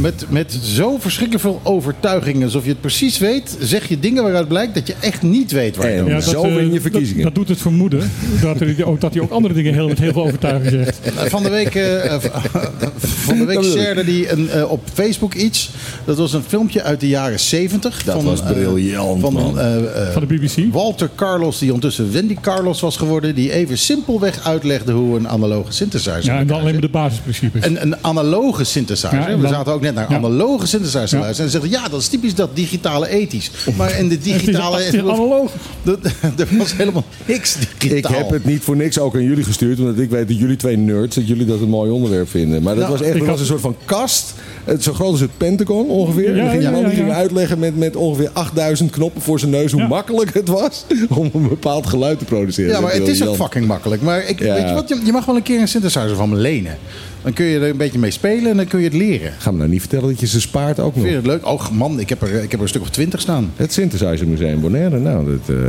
[0.00, 4.48] met, met zo verschrikkelijk veel overtuiging, alsof je het precies weet, zeg je dingen waaruit
[4.48, 6.80] blijkt dat je echt niet weet waar je het over Ja, zo eh, win je
[6.80, 7.22] verkiezingen.
[7.22, 8.10] Dat, dat doet het vermoeden
[8.42, 10.98] dat, er, ook, dat hij ook andere dingen heel, met heel veel overtuiging zegt.
[11.02, 11.30] hebt.
[11.36, 12.22] Van de week, eh, eh,
[13.26, 15.70] van de week shared hij een, eh, op Facebook iets.
[16.04, 18.04] Dat was een filmpje uit de jaren 70.
[18.04, 19.58] Dat van, was eh, briljant, van man.
[19.58, 19.76] eh,
[20.06, 20.72] eh, Van de BBC.
[20.72, 23.34] Walter Carlos, die ondertussen Wendy Carlos was geworden.
[23.34, 27.64] Die even simpelweg uitlegde hoe een analoge synthesizer Ja, en dan alleen maar de basisprincipes.
[27.66, 29.30] Een, een analoge synthesizer.
[29.30, 30.16] Ja, We zaten ook net naar Ja.
[30.16, 31.22] analoge synthesizer te Ja.
[31.22, 31.50] luisteren.
[31.52, 33.50] En ze zeggen, ja, dat is typisch dat digitale ethisch.
[33.76, 34.82] Maar in de het is, digitale...
[34.82, 35.52] het is analoog.
[35.82, 35.98] Dat-
[36.36, 38.12] Er was helemaal niks digitaal.
[38.12, 40.56] Ik heb het niet voor niks ook aan jullie gestuurd, omdat ik weet dat jullie
[40.56, 42.62] twee nerds, dat jullie dat een mooi onderwerp vinden.
[42.62, 44.34] Maar dat Nou, was echt dat was een soort van kast,
[44.66, 46.28] het, zo groot als het Pentagon ongeveer.
[46.28, 47.14] en Ja, dan ging man die ja, ging ja.
[47.14, 49.86] uitleggen met, met ongeveer 8000 knoppen voor zijn neus hoe Ja.
[49.88, 52.72] makkelijk het was om een bepaald geluid te produceren.
[52.72, 54.02] Ja, maar het is ook fucking makkelijk.
[54.02, 54.54] Maar ik, Ja.
[54.54, 56.78] weet je wat, je, je mag wel een keer een synthesizer van me lenen.
[57.22, 59.32] Dan kun je er een beetje mee spelen en dan kun je het leren.
[59.38, 61.04] Ga me nou niet vertellen dat je ze spaart ook nog.
[61.04, 61.46] Vind je het leuk?
[61.46, 63.52] Oh man, ik heb er, ik heb er een stuk of twintig staan.
[63.56, 65.62] Het Synthesizer Museum Bonaire, nou, dat, eh,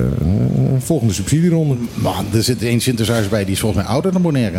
[0.79, 1.75] volgende subsidieronde.
[1.93, 4.57] Man, er zit één synthesizer bij die is volgens mij ouder dan Bonaire.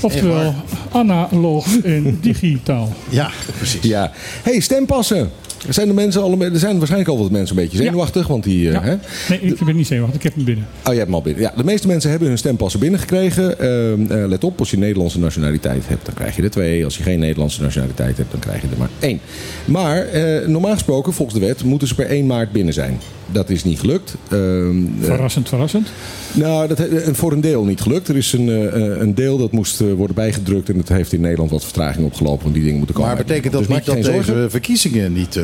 [0.00, 0.54] Oftewel,
[0.92, 2.92] analoog en digitaal.
[3.08, 3.82] Ja, precies.
[3.82, 4.10] Ja.
[4.42, 5.30] hey, stempassen.
[5.66, 8.44] Er zijn, de mensen al, er zijn waarschijnlijk al wat mensen een beetje zenuwachtig, want
[8.44, 8.66] die...
[8.68, 8.82] eh, Ja.
[8.82, 8.94] hè?
[9.28, 10.16] Nee, ik ben niet zenuwachtig.
[10.18, 10.64] Ik heb hem binnen.
[10.78, 11.42] Oh, je hebt hem al binnen.
[11.42, 13.58] Ja, de meeste mensen hebben hun stempassen binnengekregen.
[13.60, 16.84] Ehm, eh, let op, als je Nederlandse nationaliteit hebt, dan krijg je er twee.
[16.84, 19.20] Als je geen Nederlandse nationaliteit hebt, dan krijg je er maar één.
[19.64, 22.98] Maar eh, normaal gesproken, volgens de wet, moeten ze per 1 maart binnen zijn.
[23.32, 24.14] Dat is niet gelukt.
[24.30, 25.88] Ehm, eh, Verrassend, verrassend.
[26.32, 28.08] nou, dat he- voor een deel niet gelukt.
[28.08, 30.68] Er is een, eh, een deel dat moest eh, worden bijgedrukt.
[30.68, 32.42] En het heeft in Nederland wat vertraging opgelopen.
[32.42, 33.14] Want die dingen moeten komen.
[33.14, 35.36] Maar betekent dat Dus niet dat deze verkiezingen niet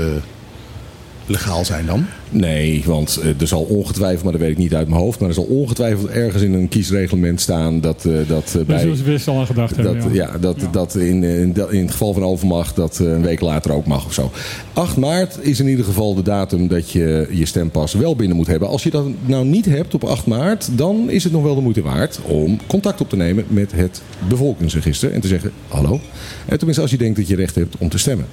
[1.27, 2.07] legaal zijn dan?
[2.31, 5.19] Nee, want eh, er zal ongetwijfeld, maar dat weet ik niet uit mijn hoofd.
[5.19, 8.79] Maar er zal ongetwijfeld ergens in een kiesreglement staan dat, eh, dat eh, Daar bij.
[8.79, 10.13] zullen ze best al aan gedacht Dat, hebben.
[10.13, 10.39] ja.
[10.41, 13.87] dat, dat in, eh, in, het geval van overmacht dat eh, een week later ook
[13.87, 14.31] mag of zo.
[14.73, 18.47] 8 maart is in ieder geval de datum dat je je stempas wel binnen moet
[18.47, 18.69] hebben.
[18.69, 21.61] Als je dat nou niet hebt op 8 maart, dan is het nog wel de
[21.61, 25.13] moeite waard om contact op te nemen met het bevolkingsregister.
[25.13, 26.01] En te zeggen, hallo.
[26.47, 28.27] En tenminste als je denkt dat je recht hebt om te stemmen.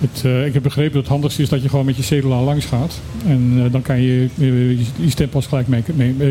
[0.00, 2.42] Het, eh, ik heb begrepen dat het handigste is dat je gewoon met je cedula
[2.42, 2.94] langs gaat.
[3.26, 5.82] En eh, dan kan je eh, je, je stempas gelijk, mee,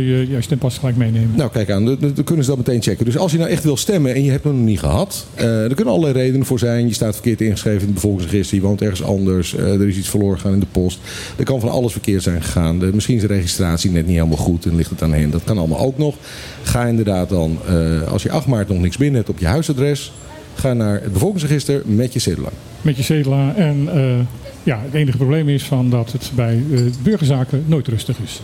[0.05, 1.31] je, stempas gelijk meenemen.
[1.35, 3.05] Nou, kijk aan, dan- kunnen ze dat meteen checken.
[3.05, 5.63] Dus als je nou echt wil stemmen en je hebt hem nog niet gehad, eh
[5.63, 6.87] er kunnen allerlei redenen voor zijn.
[6.87, 10.35] Je staat verkeerd ingeschreven in het bevolkingsregister, je woont ergens anders, er is iets verloren
[10.37, 10.99] gegaan in de post.
[11.37, 12.79] Er kan van alles verkeerd zijn gegaan.
[12.79, 15.29] De- misschien is de registratie net niet helemaal goed en ligt het aan hen.
[15.31, 16.15] Dat kan allemaal ook nog.
[16.63, 17.57] Ga inderdaad dan,
[18.09, 20.11] als je 8 maart nog niks binnen hebt op je huisadres,
[20.55, 22.49] ga naar het bevolkingsregister met je cedula.
[22.81, 23.55] Met je cedula.
[23.55, 24.19] En eh,
[24.63, 28.41] ja, het enige probleem is van dat het bij eh, burgerzaken nooit rustig is.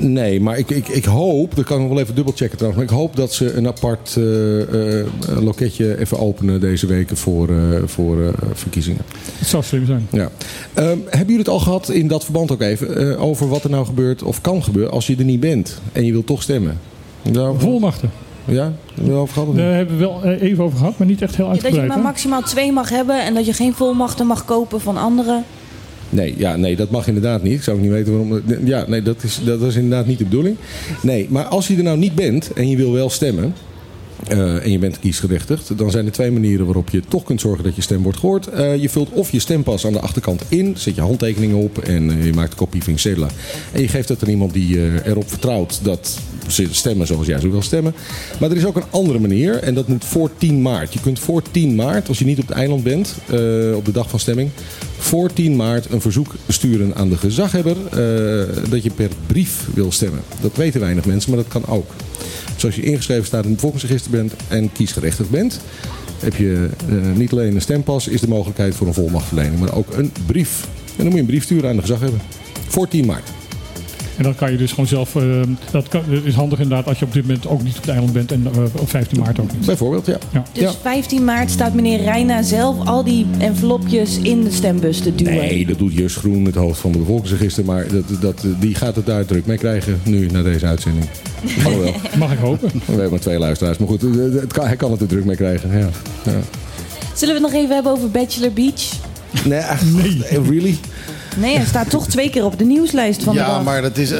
[0.00, 2.92] Nee, maar ik, ik, ik hoop, dat kan ik nog wel even dubbelchecken trouwens, maar
[2.92, 7.48] ik hoop dat ze een apart eh, loketje even openen deze weken voor,
[7.84, 9.02] voor verkiezingen.
[9.38, 10.06] Het zou slim zijn.
[10.10, 10.30] Ja.
[10.74, 13.86] Ehm, hebben jullie het al gehad in dat verband ook even over wat er nou
[13.86, 16.78] gebeurt of kan gebeuren als je er niet bent en je wilt toch stemmen?
[17.22, 18.10] Daarover- Volmachten.
[18.46, 19.56] Ja, hebben we over gehad?
[19.56, 21.94] Daar hebben we wel eh, even over gehad, maar niet echt heel Dat je uitgebreid.
[21.94, 25.44] maar maximaal twee mag hebben en dat je geen volmachten mag kopen van anderen.
[26.10, 27.52] Nee, ja, nee, dat mag inderdaad niet.
[27.52, 28.42] Ik zou ook niet weten waarom.
[28.64, 30.56] Ja, nee, dat is, dat is inderdaad niet de bedoeling.
[31.02, 33.54] Nee, maar als je er nou niet bent en je wil wel stemmen.
[34.28, 37.64] Eh, en je bent kiesgerechtigd, dan zijn er twee manieren waarop je toch kunt zorgen
[37.64, 38.46] dat je stem wordt gehoord.
[38.46, 42.10] Eh, je vult of je stempas aan de achterkant in, zet je handtekeningen op en
[42.10, 43.30] eh, je maakt een kopie van je.
[43.72, 47.50] En je geeft dat aan iemand die erop vertrouwt dat ze stemmen zoals jij zo
[47.50, 47.94] wil stemmen.
[48.40, 50.92] Maar er is ook een andere manier en dat moet voor 10 maart.
[50.92, 53.14] Je kunt voor 10 maart, als je niet op het eiland bent,
[53.74, 54.50] op de dag van stemming,
[54.98, 57.76] voor 10 maart een verzoek sturen aan de gezaghebber
[58.70, 60.20] dat je per brief wil stemmen.
[60.40, 61.90] Dat weten weinig mensen, maar dat kan ook.
[62.66, 65.60] Als je ingeschreven staat in het bevolkingsregister bent en kiesgerechtigd bent,
[66.18, 69.96] heb je eh, niet alleen een stempas, is de mogelijkheid voor een volmachtverlening, maar ook
[69.96, 70.62] een brief.
[70.62, 72.20] En dan moet je een brief sturen aan de gezaghebber.
[72.68, 73.30] Voor 10 maart.
[74.16, 75.16] En dan kan je dus gewoon zelf.
[75.16, 75.22] eh,
[75.70, 77.90] dat, kan, dat is handig inderdaad als je op dit moment ook niet op het
[77.90, 79.66] eiland bent en eh, op 15 maart ook niet.
[79.66, 80.18] Bijvoorbeeld, ja.
[80.32, 80.44] Ja.
[80.52, 80.72] Dus Ja.
[80.82, 85.34] 15 maart staat meneer Reina zelf al die envelopjes in de stembus te duwen.
[85.34, 87.64] Nee, dat doet Jus Groen, het hoofd van de bevolkingsregister.
[87.64, 91.04] Maar dat, dat, die gaat het daar druk mee krijgen nu, na deze uitzending.
[91.64, 92.68] Alhoewel, Mag ik hopen.
[92.72, 93.78] we hebben maar twee luisteraars.
[93.78, 95.70] Maar goed, eh, het kan, hij kan het er druk mee krijgen.
[95.78, 95.88] Ja.
[96.24, 96.32] Ja.
[97.14, 98.92] Zullen we het nog even hebben over Bachelor Beach?
[99.44, 99.82] Nee, echt,
[100.48, 100.76] really?
[101.40, 103.62] Nee, hij staat toch twee keer op de nieuwslijst van de Ja, dag.
[103.64, 104.18] maar dat is, eh,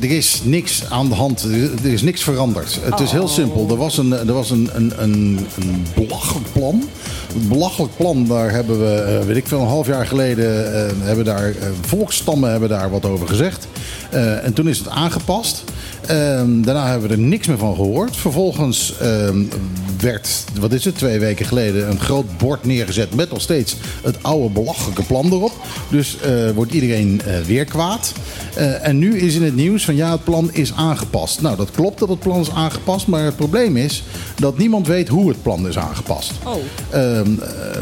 [0.00, 1.42] er is niks aan de hand.
[1.84, 2.78] Er is niks veranderd.
[2.82, 3.12] Het is Oh.
[3.12, 3.66] heel simpel.
[3.70, 6.82] Er was een, er was een, een, een, een belachelijk plan.
[7.34, 10.74] Een belachelijk plan, daar hebben we, eh, weet ik veel, een half jaar geleden...
[10.74, 13.66] eh, hebben daar, eh, volksstammen hebben daar wat over gezegd.
[14.10, 15.64] Eh, en toen is het aangepast.
[16.06, 18.16] Ehm, daarna hebben we er niks meer van gehoord.
[18.16, 19.44] Vervolgens ehm,
[20.00, 21.90] werd, wat is het, twee weken geleden...
[21.90, 25.52] een groot bord neergezet met nog steeds het oude belachelijke plan erop.
[25.90, 28.12] Dus eh, wordt iedereen eh, weer kwaad.
[28.54, 31.40] Eh, en nu is in het nieuws van ja, het plan is aangepast.
[31.40, 33.06] Nou, dat klopt dat het plan is aangepast.
[33.06, 34.04] Maar het probleem is
[34.36, 36.32] dat niemand weet hoe het plan is aangepast.
[36.44, 36.54] Oh.
[36.90, 37.80] Ehm, eh,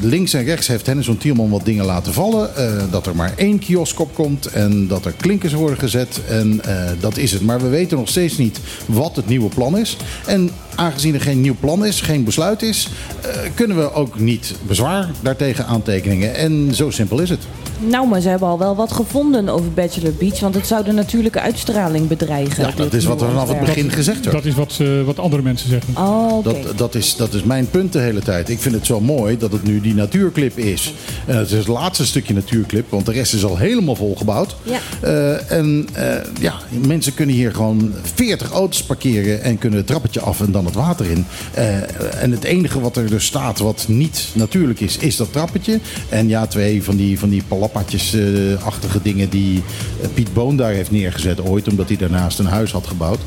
[0.00, 2.50] links en rechts heeft Hennis Tielman wat dingen laten vallen.
[2.90, 6.20] Dat er maar één kiosk op komt en dat er klinkers worden gezet.
[6.28, 6.60] En
[7.00, 7.42] dat is het.
[7.42, 9.96] Maar we weten nog steeds niet wat het nieuwe plan is.
[10.26, 12.88] En aangezien er geen nieuw plan is, geen besluit is,
[13.20, 16.34] eh, kunnen we ook niet bezwaar daartegen aantekeningen.
[16.34, 17.46] En zo simpel is het.
[17.78, 20.40] Nou, maar ze hebben al wel wat gevonden over Bachelor Beach.
[20.40, 22.64] Want het zou de natuurlijke uitstraling bedreigen.
[22.64, 24.36] Ja, dat is wat er nieuwe vanaf het begin gezegd werd.
[24.36, 25.94] Dat is wat, eh, wat andere mensen zeggen.
[25.96, 26.42] Oh, oké.
[26.42, 28.48] Dat, dat, is, dat is mijn punt de hele tijd.
[28.48, 30.94] Ik vind het zo mooi dat het nu die natuurclip is.
[31.26, 34.56] En het is het laatste stukje natuurclip, want de rest is al helemaal volgebouwd.
[34.62, 34.78] Ja.
[35.00, 36.54] Eh, en eh, ja,
[36.86, 40.74] mensen kunnen hier gewoon 40 auto's parkeren en kunnen het trappetje af en dan het
[40.74, 41.26] water in.
[41.52, 45.80] Eh, en het enige wat er dus staat wat niet natuurlijk is, is dat trappetje.
[46.08, 49.62] En ja, twee van die, van die palappatjes-achtige dingen die
[50.00, 53.18] eh, Piet Boon daar heeft neergezet ooit, omdat hij daarnaast een huis had gebouwd.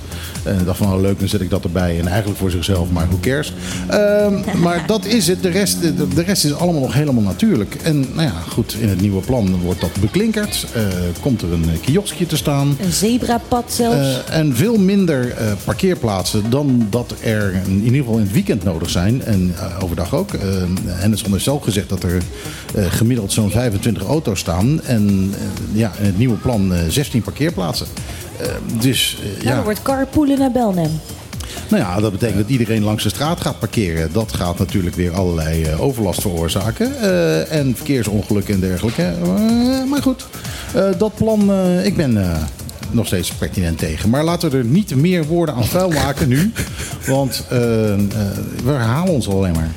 [0.44, 2.00] En dacht van, oh, leuk, dan zet ik dat erbij.
[2.00, 3.54] En eigenlijk voor zichzelf, maar who cares.
[3.88, 5.44] Ehm, maar dat is het.
[5.44, 7.76] De rest, de, de rest is allemaal nog helemaal natuurlijk.
[7.76, 10.66] En nou ja, goed, in het nieuwe plan wordt dat beklinkerd.
[10.74, 10.84] Eh,
[11.22, 12.78] komt er een kioskje te staan.
[12.82, 14.24] Een zebrapad zelfs.
[14.30, 19.24] En veel minder parkeerplaatsen dan dat er in ieder geval in het weekend nodig zijn.
[19.24, 20.34] En eh, overdag ook.
[20.34, 20.42] Eh
[20.86, 22.22] Henderson heeft zelf gezegd dat er
[22.76, 24.82] eh, gemiddeld zo'n 25 auto's staan.
[24.84, 25.34] En
[25.72, 27.88] ja, in het nieuwe plan eh, 16 parkeerplaatsen.
[28.80, 29.58] Dus nou, ja.
[29.58, 30.92] er wordt carpoolen naar Belnem.
[31.70, 34.14] Nou ja, dat betekent dat iedereen langs de straat gaat parkeren.
[34.14, 37.00] Dat gaat natuurlijk weer allerlei overlast veroorzaken.
[37.50, 39.14] en verkeersongelukken en dergelijke.
[39.90, 40.28] Maar goed,
[40.98, 41.52] dat plan,
[41.84, 42.18] ik ben
[42.92, 44.10] nog steeds pertinent tegen.
[44.10, 46.52] Maar laten we er niet meer woorden aan vuil maken nu.
[47.08, 48.00] Want eh, eh,
[48.64, 49.72] we herhalen ons alleen maar.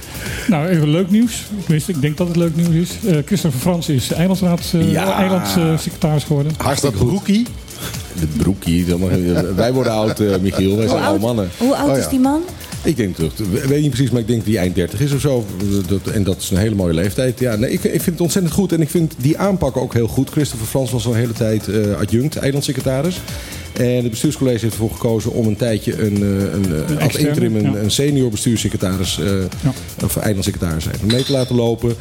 [0.48, 1.42] Nou, even leuk nieuws.
[1.62, 2.90] Tenminste, ik denk dat het leuk nieuws is.
[3.06, 5.12] Eh Christopher Frans is eilandsraad, eh Ja.
[5.18, 6.52] eilandssecretaris geworden.
[6.56, 7.46] Hartstikke broekie.
[8.20, 8.86] De broekie.
[9.56, 10.76] Wij worden oud, eh, Michiel.
[10.76, 11.48] Wij zijn Hoe oude oud, mannen.
[11.58, 12.40] hoe oud Oh, is die man?
[12.82, 13.32] Ik denk dat,
[13.66, 15.44] weet niet precies, maar ik denk die eind 30 is of zo.
[16.12, 17.38] En dat is een hele mooie leeftijd.
[17.38, 20.08] Ja, nee, ik, ik vind het ontzettend goed en ik vind die aanpak ook heel
[20.08, 20.30] goed.
[20.30, 23.20] Christopher Frans was al een hele tijd eh, adjunct, eilandsecretaris.
[23.72, 27.56] En het bestuurscollege heeft ervoor gekozen om een tijdje een, eh, een, eh, externe, interim
[27.56, 27.78] een, ja.
[27.78, 31.94] een senior bestuurssecretaris, eh, of eilandsecretaris mee te laten lopen.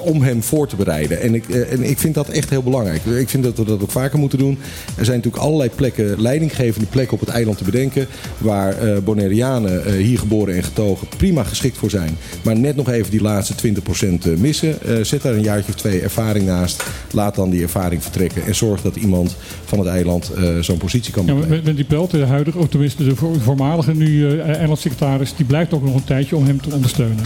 [0.00, 1.20] om hem voor te bereiden.
[1.20, 3.04] En ik, en ik vind dat echt heel belangrijk.
[3.04, 4.58] Ik vind dat we dat ook vaker moeten doen.
[4.96, 8.06] Er zijn natuurlijk allerlei plekken, leidinggevende plekken op het eiland te bedenken.
[8.38, 12.16] Waar Bonaireanen, eh, hier geboren en getogen, prima geschikt voor zijn.
[12.42, 15.06] Maar net nog even die laatste 20% eh, missen.
[15.06, 16.82] Zet daar een jaartje of twee ervaring naast.
[17.10, 18.44] Laat dan die ervaring vertrekken.
[18.44, 21.56] En zorg dat iemand van het eiland zo'n positie kan Ja, bekleden.
[21.56, 25.46] met, met die Pelt, de huidige, of tenminste de voor- voormalige nu eh eilandsecretaris, die
[25.46, 27.24] blijft ook nog een tijdje om hem te ondersteunen.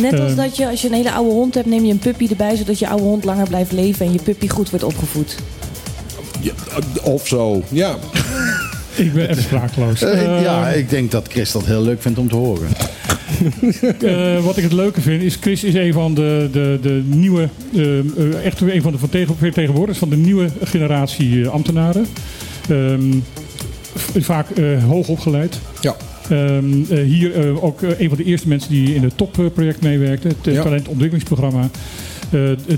[0.00, 0.36] Net als Ehm.
[0.36, 2.78] dat je, als je een hele oude hond hebt, neem je een puppy erbij, zodat
[2.78, 5.36] je oude hond langer blijft leven en je puppy goed wordt opgevoed.
[6.40, 6.52] Ja,
[7.02, 7.62] of zo.
[7.68, 7.96] Ja,
[8.94, 10.02] Ik ben even sprakeloos.
[10.02, 12.68] Eh, Eh, ja, ik denk dat Chris dat heel leuk vindt om te horen.
[14.00, 17.48] Eh, wat ik het leuke vind is, Chris is een van de, de, de nieuwe,
[17.74, 18.04] eh, eh,
[18.44, 22.06] echt een van de vertegen- vertegenwoordigers van de nieuwe generatie eh, ambtenaren.
[22.68, 23.12] Ehm,
[24.18, 25.58] vaak eh, hoog opgeleid.
[25.80, 25.96] ja.
[26.28, 30.28] Ehm, eh, hier eh, ook een van de eerste mensen die in het topproject meewerkte,
[30.28, 30.62] het Ja.
[30.62, 31.70] talentontwikkelingsprogramma.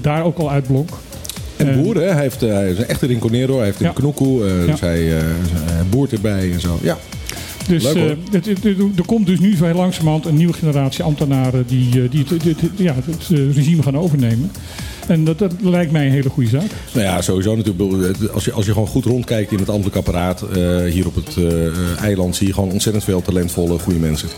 [0.00, 0.88] Daar ook al uitblonk.
[1.56, 2.12] En boeren, hè?
[2.12, 3.56] hij, heeft, hij is een echte rinconero.
[3.56, 3.92] Hij heeft een Ja.
[3.92, 4.66] knoekoe, Ja.
[4.70, 6.78] dus hij, hij boert erbij en zo.
[6.82, 6.98] Ja,
[7.68, 8.16] Dus Leuk, hoor.
[8.30, 12.24] het- het- het- er komt dus nu heel langzamerhand een nieuwe generatie ambtenaren die, die
[12.28, 14.50] het, ja, het regime gaan overnemen.
[15.06, 16.70] En dat, dat lijkt mij een hele goede zaak.
[16.92, 18.16] nou ja, sowieso natuurlijk.
[18.32, 21.36] Als je, als je gewoon goed rondkijkt in het ambtelijk apparaat eh, hier op het
[21.36, 24.28] eh, eh, eiland, zie je gewoon ontzettend veel talentvolle, goede mensen.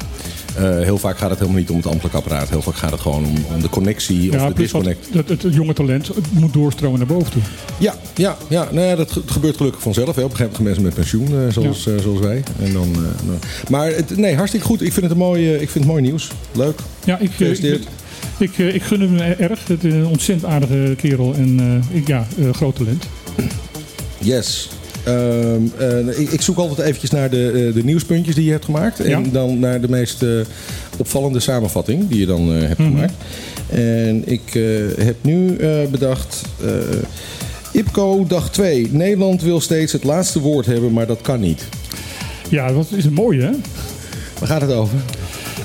[0.58, 2.48] Heel vaak gaat het helemaal niet om het ambtelijk apparaat.
[2.48, 5.08] Heel vaak gaat het gewoon om, om de connectie of Ja, de disconnect.
[5.12, 7.42] dat, het jonge talent moet doorstromen naar boven toe.
[7.78, 10.16] Ja, ja, ja nou ja, dat ge- gebeurt gelukkig vanzelf.
[10.16, 10.22] Hè.
[10.22, 12.42] Op een gegeven moment mensen met pensioen, zoals, zoals wij.
[12.62, 12.96] En dan.
[13.70, 14.80] Maar het, nee, hartstikke goed.
[14.82, 16.30] Ik vind het een mooi, ik vind het mooi nieuws.
[16.52, 16.78] Leuk.
[17.04, 17.80] Ja, ik, ik.
[18.38, 19.66] Ik, eh, ik gun hem erg.
[19.66, 21.60] Het is een ontzettend aardige kerel en
[21.90, 23.04] eh, ik, ja, eh, groot talent.
[24.18, 24.68] Yes.
[25.04, 28.64] Ehm, eh, ik, ik zoek altijd eventjes naar de, eh, de nieuwspuntjes die je hebt
[28.64, 29.00] gemaakt.
[29.00, 29.20] En Ja.
[29.32, 30.30] dan naar de meest eh,
[30.98, 32.88] opvallende samenvatting die je dan eh, hebt Mhm.
[32.90, 33.12] gemaakt.
[33.70, 34.62] En ik eh,
[35.04, 36.42] heb nu eh, bedacht...
[36.64, 36.70] eh,
[37.72, 38.88] IPCO dag 2.
[38.90, 41.62] Nederland wil steeds het laatste woord hebben, maar dat kan niet.
[42.48, 43.50] Ja, dat is een mooie, hè?
[44.38, 44.98] Waar gaat het over?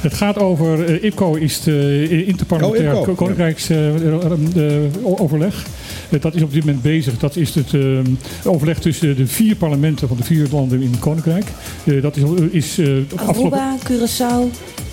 [0.01, 5.65] Het gaat over, eh, IPCO is de eh, interparlementair Oh, IPCO, ko- koninkriksoverleg.
[6.09, 7.17] Eh, dat is op dit moment bezig.
[7.17, 7.73] Dat is het
[8.43, 11.45] overleg tussen de vier parlementen van de vier landen in het koninkrijk.
[11.83, 14.49] Eh, dat is, is eh, afgelopen Aruba, Curaçao,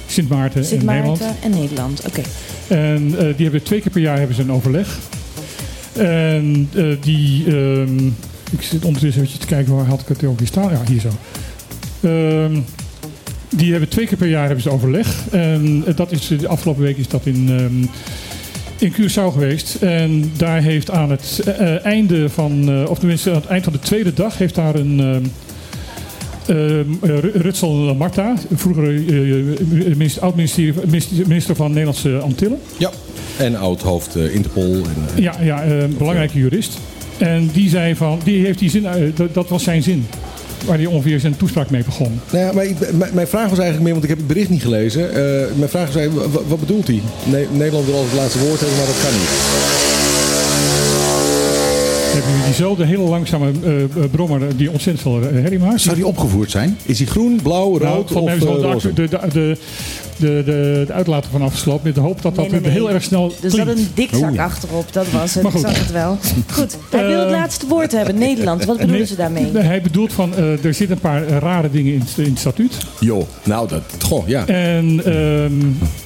[0.06, 1.22] Sint Maarten Sint en Nederland.
[1.42, 2.02] En Nederland.
[2.06, 2.20] Oké.
[2.68, 4.98] En eh, die hebben twee keer per jaar hebben ze een overleg.
[5.92, 7.44] En eh, die.
[7.46, 8.06] ehm,
[8.50, 10.70] ik zit ondertussen even te kijken waar had ik het ook hier staan.
[10.70, 11.08] Ja, hier zo.
[13.50, 15.16] Ehm, die hebben twee keer per jaar hebben ze overleg.
[15.30, 17.86] En eh, dat is, de afgelopen week is dat in, ehm,
[18.78, 19.74] in Curaçao geweest.
[19.74, 23.72] En daar heeft aan het eh, einde van, eh, of tenminste aan het eind van
[23.72, 25.00] de tweede dag, heeft daar een.
[25.00, 25.22] ehm,
[26.58, 30.74] ehm, eh, Ru- Rutsel Marta, vroeger eh, minister, oud-minister
[31.26, 32.58] minister van Nederlandse Antillen.
[32.78, 32.90] Ja.
[33.38, 34.74] En oud-hoofd eh, Interpol.
[34.74, 34.82] En,
[35.16, 36.78] eh, Ja, ja eh, een belangrijke jurist.
[37.18, 40.06] En die zei van, die heeft die zin, dat, dat was zijn zin.
[40.66, 42.20] Waar hij ongeveer zijn toespraak mee begon.
[42.30, 44.50] Nou ja, maar ik, mijn, mijn vraag was eigenlijk meer, want ik heb het bericht
[44.50, 45.08] niet gelezen.
[45.14, 47.00] Eh, mijn vraag was eigenlijk, wa- wat bedoelt hij?
[47.24, 49.28] Ne- Nederland wil altijd het laatste woord hebben, maar dat kan niet.
[52.12, 55.80] Hebben jullie diezelfde hele langzame eh, eh, brommer die ontzettend veel herrie maakt?
[55.80, 56.78] Zou die opgevoerd zijn?
[56.82, 58.92] Is hij groen, blauw, rood Nou, of de, roze?
[58.92, 59.56] de, de,
[60.18, 63.24] de, de, de, uitlaten van afgesloopt met de hoop dat dat Nee, heel erg snel
[63.42, 63.80] Er zat klinkt.
[63.80, 64.40] een dikzak Oeh.
[64.40, 65.42] achterop, dat was het.
[65.42, 66.18] Maar Ik zag het wel.
[66.52, 68.18] Goed, hij wil het Eh, laatste woord hebben.
[68.18, 69.46] Nederland, wat bedoelen ze daarmee?
[69.52, 72.30] Nee, Hij bedoelt van, eh, er zitten een paar eh, rare dingen in, het- in
[72.30, 72.76] het statuut.
[73.00, 74.46] Joh, nou, dat, goh, ja.
[74.46, 75.52] En ehm,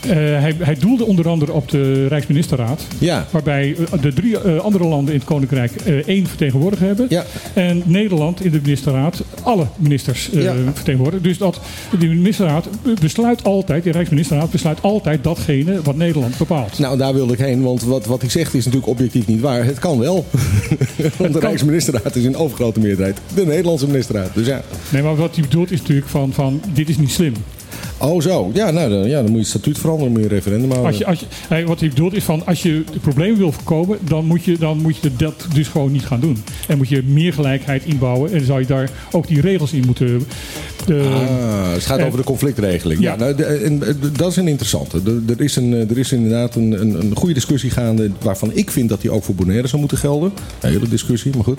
[0.01, 2.83] eh, hij, hij doelde onder andere op de Rijksministerraad.
[2.99, 7.07] Ja, Waarbij de drie andere landen in het Koninkrijk eh, één vertegenwoordiger hebben.
[7.09, 7.25] ja.
[7.55, 10.55] En Nederland in de ministerraad alle ministers eh, Ja.
[10.75, 11.23] vertegenwoordigen.
[11.29, 11.61] Dus dat
[11.99, 12.69] de ministerraad
[13.01, 16.79] besluit altijd, de Rijksministerraad besluit altijd datgene wat Nederland bepaalt.
[16.79, 19.65] Nou, daar wilde ik heen, want wat, wat hij zegt is natuurlijk objectief niet waar.
[19.65, 20.25] Het kan wel.
[21.19, 21.41] want de kan.
[21.41, 24.35] Rijksministerraad is in overgrote meerderheid de Nederlandse ministerraad.
[24.35, 24.63] Dus ja.
[24.89, 27.35] Nee, maar wat hij bedoelt is natuurlijk van, van dit is niet slim.
[28.03, 30.71] Oh zo, ja, nou, dan, ja, dan moet je het statuut veranderen, moet je referendum
[30.71, 30.91] houden.
[30.91, 31.25] Als je, als
[31.61, 34.59] je, wat hij bedoelt is van als je de problemen wil voorkomen, dan moet je,
[34.59, 36.43] dan moet je dat dus gewoon niet gaan doen.
[36.69, 40.27] En moet je meer gelijkheid inbouwen en zou je daar ook die regels in moeten.
[40.89, 43.01] eh, Ah, het gaat Eh, over de conflictregeling.
[43.01, 43.11] Ja.
[43.13, 43.17] ja.
[43.19, 45.01] nou, de- en, eh, dat is een interessante.
[45.07, 48.11] Er- Er is, een, er is inderdaad een, een, een goede discussie gaande...
[48.23, 50.33] waarvan ik vind dat die ook voor Bonaire zou moeten gelden.
[50.61, 51.59] Een hele discussie, maar goed.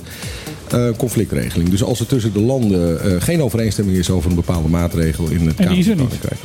[0.74, 1.69] Eh, conflictregeling.
[1.69, 4.09] Dus als er tussen de landen eh, geen overeenstemming is...
[4.09, 6.05] over een bepaalde maatregel in het En die is er van.
[6.05, 6.39] Koninkrijk.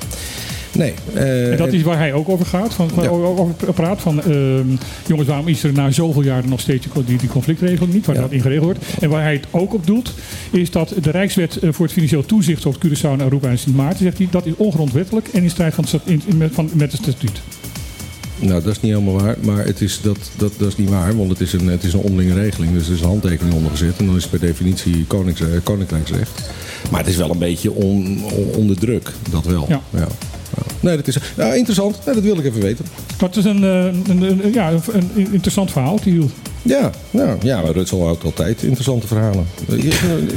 [0.72, 0.92] Nee.
[1.14, 2.74] eh, En dat is waar hij ook over gaat.
[2.74, 3.08] Van, Ja.
[3.08, 4.66] over praat van ehm,
[5.06, 8.20] jongens, waarom is er na zoveel jaren nog steeds die, die conflictregeling niet, waar Ja.
[8.20, 8.80] dat in geregeld wordt.
[9.00, 10.14] En waar hij het ook op doelt,
[10.50, 13.98] is dat de Rijkswet voor het financieel toezicht op Curaçao en Aruba en Sint Maarten,
[14.04, 15.74] zegt hij, dat is ongrondwettelijk en in strijd
[16.04, 17.40] in- in- van, met het statuut.
[18.40, 19.36] Nou, dat is niet helemaal waar.
[19.40, 21.92] Maar het is, dat, dat, dat is niet waar, want het is, een, het is
[21.92, 22.72] een onderlinge regeling.
[22.72, 23.96] Dus er is een handtekening onder gezet.
[23.98, 26.50] En dan is het per definitie eh, koninkrijksrecht.
[26.90, 29.12] Maar het is wel een beetje on, on- onder druk.
[29.30, 29.66] Dat wel.
[29.68, 29.82] Ja.
[29.90, 30.08] Ja.
[30.80, 31.96] Nee, dat is nou, interessant.
[32.06, 32.84] Nee, dat wilde ik even weten.
[33.18, 35.98] Dat is een, eh, een, een- ja, een, interessant verhaal.
[36.02, 36.30] Die,
[36.62, 39.46] Ja, ja, ja maar Rutsel houdt altijd interessante verhalen.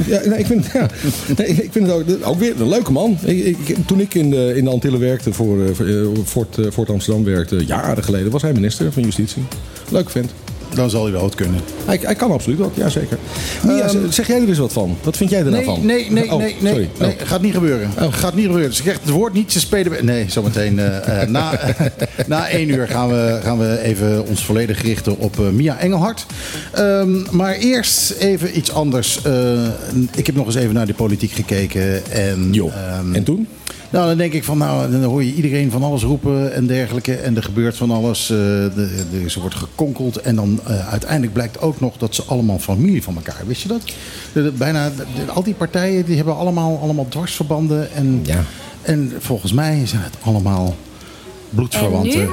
[0.06, 0.88] Ja, nee, ik, vind, ja,
[1.36, 3.18] nee, ik vind het ook, ook weer een leuke man.
[3.24, 5.94] Ik, ik- toen ik in de, in de Antillen werkte, voor, eh, voor eh,
[6.24, 9.42] Fort, eh, Fort Amsterdam werkte, jaren geleden, was hij minister van Justitie.
[9.90, 10.30] Leuk vent.
[10.74, 11.60] Dan zal hij wel het kunnen.
[11.84, 13.18] Hij, hij kan absoluut ook, ja zeker.
[13.62, 14.96] Mia, Ehm, zeg jij er eens wat van?
[15.02, 15.86] Wat vind jij er nou Nee, van?
[15.86, 16.88] nee, nee, Oh, nee, nee, sorry.
[16.98, 17.10] nee.
[17.20, 17.26] Oh.
[17.26, 17.90] Gaat niet gebeuren.
[18.00, 18.12] Oh.
[18.12, 18.74] Gaat niet gebeuren.
[18.74, 19.52] Ze krijgt het woord niet.
[19.52, 20.04] Ze spelen.
[20.04, 20.78] Nee, zometeen.
[20.78, 21.58] eh, na,
[22.26, 26.26] na één uur gaan we, gaan we even ons volledig richten op eh, Mia Engelhard.
[26.72, 29.20] Ehm, maar eerst even iets anders.
[30.16, 32.10] Ik heb nog eens even naar de politiek gekeken.
[32.10, 32.68] En, Jo.
[32.68, 33.48] ehm, en toen?
[33.92, 37.14] Nou, dan denk ik van, nou, dan hoor je iedereen van alles roepen en dergelijke.
[37.14, 38.22] En er gebeurt van alles.
[38.30, 40.16] eh, de, de, ze wordt gekonkeld.
[40.20, 43.42] En dan eh, uiteindelijk blijkt ook nog dat ze allemaal familie van elkaar.
[43.46, 43.82] Wist je dat?
[44.32, 47.92] De- de- bijna de- al die partijen die hebben allemaal, allemaal dwarsverbanden.
[47.92, 48.42] En, Ja.
[48.82, 50.74] en volgens mij zijn het allemaal
[51.50, 52.20] bloedverwanten.
[52.22, 52.28] Eh,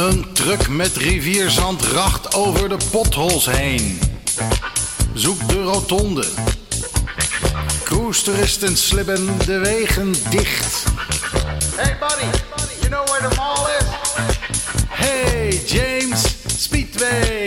[0.00, 3.98] Een truck met rivierzand racht over de potholes heen.
[5.14, 6.24] Zoek de rotonde.
[7.84, 10.84] Cruistoeristen slibben de wegen dicht.
[11.76, 12.38] Hey buddy,
[12.80, 13.86] you know where the mall is?
[14.88, 16.24] Hey James,
[16.56, 17.39] Speedway,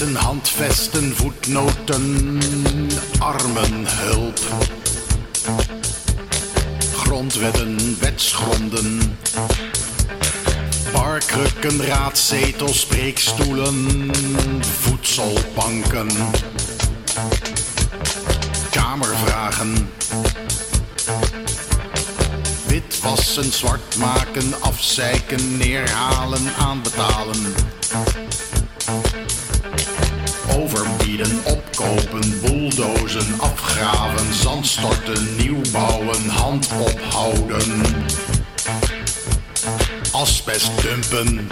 [0.00, 2.38] Handvesten, voetnoten,
[3.18, 4.40] armenhulp.
[6.96, 9.18] Grondwetten, wetsgronden.
[10.92, 14.10] Barkrukken, raadzetels, spreekstoelen,
[14.80, 16.08] voedselbanken.
[18.70, 19.88] Kamervragen.
[22.66, 27.54] Witwassen, zwart maken, afzeiken, neerhalen, aanbetalen.
[31.20, 37.82] Opkopen, bulldozen, afgraven, zandstorten, nieuwbouwen, hand ophouden.
[40.12, 41.48] Asbest dumpen.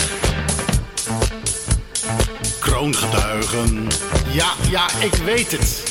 [2.58, 3.86] Kroongetuigen.
[4.32, 5.82] Ja, ja, ik weet het.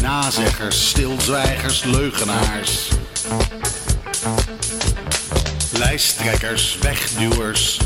[0.00, 2.88] Nazeggers, stilzwijgers, leugenaars.
[5.78, 7.78] Lijsttrekkers, wegduwers.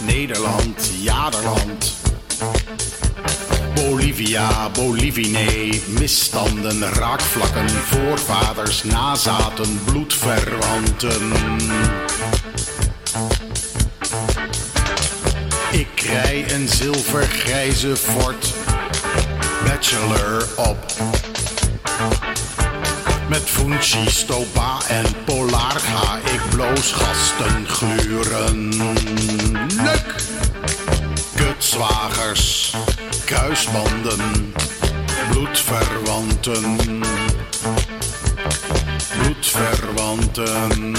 [0.00, 1.92] Nederland, jaderland.
[3.74, 11.32] Bolivia, Bolivine, misstanden, raakvlakken, voorvaders, nazaten, bloedverwanten.
[15.70, 18.65] Ik rij een zilvergrijze Ford
[19.76, 20.78] Bachelor op.
[23.28, 28.68] Met Funchi, Stopa en Polar ga ik bloos gasten gluren.
[29.82, 30.14] Luk!
[31.34, 32.74] Kutzwagers,
[33.24, 34.54] kruisbanden,
[35.30, 36.78] bloedverwanten.
[39.18, 40.94] Bloedverwanten.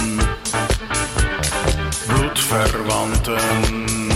[2.07, 4.06] Bloedverwanten.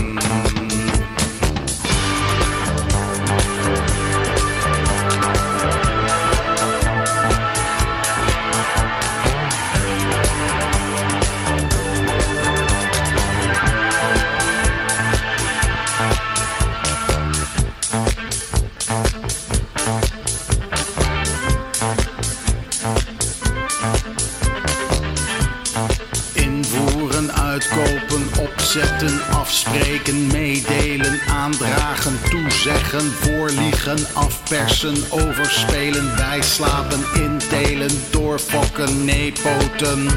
[27.72, 40.10] Uitkopen, opzetten, afspreken, meedelen, aandragen, toezeggen, voorliegen, afpersen, overspelen, bijslapen, indelen, doorfokken, bloedverwanten,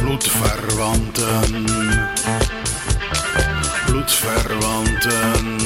[0.00, 1.64] bloedverwanten,
[3.86, 5.56] bloedverwanten,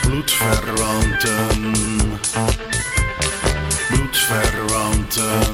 [0.00, 1.72] bloedverwanten.
[3.88, 5.53] Bloedverwanten.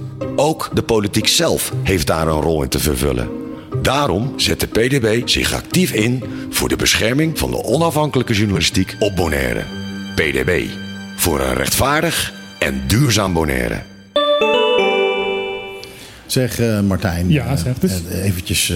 [0.35, 3.29] Ook de politiek zelf heeft daar een rol in te vervullen.
[3.81, 9.15] Daarom zet de PDB zich actief in voor de bescherming van de onafhankelijke journalistiek op
[9.15, 9.63] Bonaire.
[10.15, 10.65] PDB.
[11.15, 13.90] Voor een rechtvaardig en duurzaam Bonaire.
[16.31, 17.29] Zeg eh, Martijn.
[17.29, 18.01] Ja, eh, zeg het eens.
[18.09, 18.67] eh, eventjes.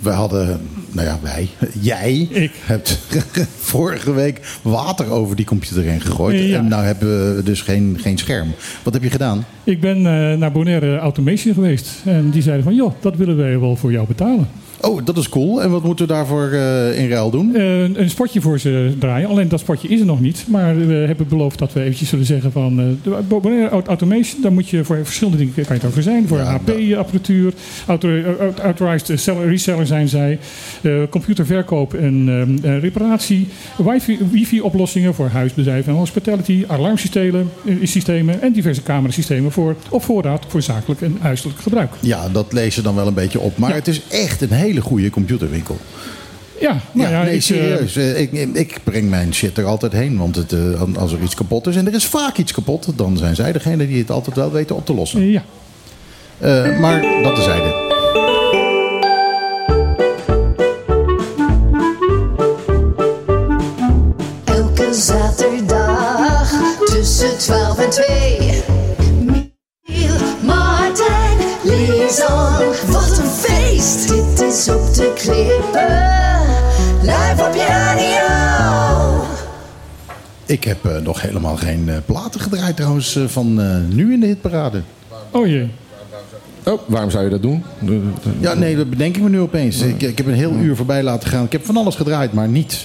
[0.00, 0.60] we hadden,
[0.90, 1.48] nou ja, wij,
[1.80, 2.50] jij Ik.
[2.64, 2.98] hebt
[3.60, 6.40] vorige week water over die computer heen gegooid.
[6.48, 6.58] Ja.
[6.58, 8.52] En nou hebben we dus geen, geen scherm.
[8.82, 9.44] Wat heb je gedaan?
[9.64, 10.02] Ik ben
[10.38, 11.90] naar Bonaire Automation geweest.
[12.04, 14.48] En die zeiden van, joh, dat willen wij wel voor jou betalen.
[14.82, 15.62] Oh, dat is cool.
[15.62, 17.54] En wat moeten we daarvoor eh, in ruil doen?
[17.56, 19.28] Eh, een spotje voor ze draaien.
[19.28, 20.44] Alleen dat spotje is er nog niet.
[20.48, 22.76] Maar we hebben beloofd dat we eventjes zullen zeggen van...
[22.76, 26.28] de Bonaire Automation, daar moet je voor verschillende dingen kan je het over zijn.
[26.28, 27.52] Voor Ja, HP-apparatuur,
[28.62, 30.38] authorized seller- reseller zijn zij.
[31.10, 33.48] computerverkoop en reparatie.
[33.76, 36.64] Wifi- Wifi-oplossingen voor huisbedrijven en hospitality.
[36.66, 37.50] Alarmsystemen
[37.82, 41.92] systemen en diverse camerasystemen voor, op voorraad voor zakelijk en huiselijk gebruik.
[42.00, 43.58] Ja, dat je dan wel een beetje op.
[43.58, 43.74] Maar Ja.
[43.74, 45.78] het is echt een hele goede computerwinkel.
[46.60, 47.96] Ja, nou ja, nee, ik, eh, serieus.
[47.96, 50.18] Eh, ik, ik breng mijn shit er altijd heen.
[50.18, 52.86] Want het, eh, als er iets kapot is, en er is vaak iets kapot...
[52.96, 55.30] dan zijn zij degene die het altijd wel weten op te lossen.
[55.30, 55.44] ja.
[56.40, 57.88] Eh, maar dat tezijde.
[64.44, 66.52] Elke zaterdag
[66.84, 68.62] tussen 12 en 2.
[69.24, 72.74] Michiel, Martijn, Lisan,
[74.50, 75.98] is op de klippen,
[77.02, 79.24] live op je radio.
[80.46, 84.20] Ik heb eh, nog helemaal geen eh, platen gedraaid trouwens eh, van eh, nu in
[84.20, 84.80] de hitparade.
[85.30, 85.70] Oh jee.
[86.64, 87.62] Oh, waarom zou je dat doen?
[88.40, 89.80] Ja, nee, dat bedenk ik me nu opeens.
[89.80, 91.44] Ik, ik heb een heel uur voorbij laten gaan.
[91.44, 92.84] Ik heb van alles gedraaid, maar niet...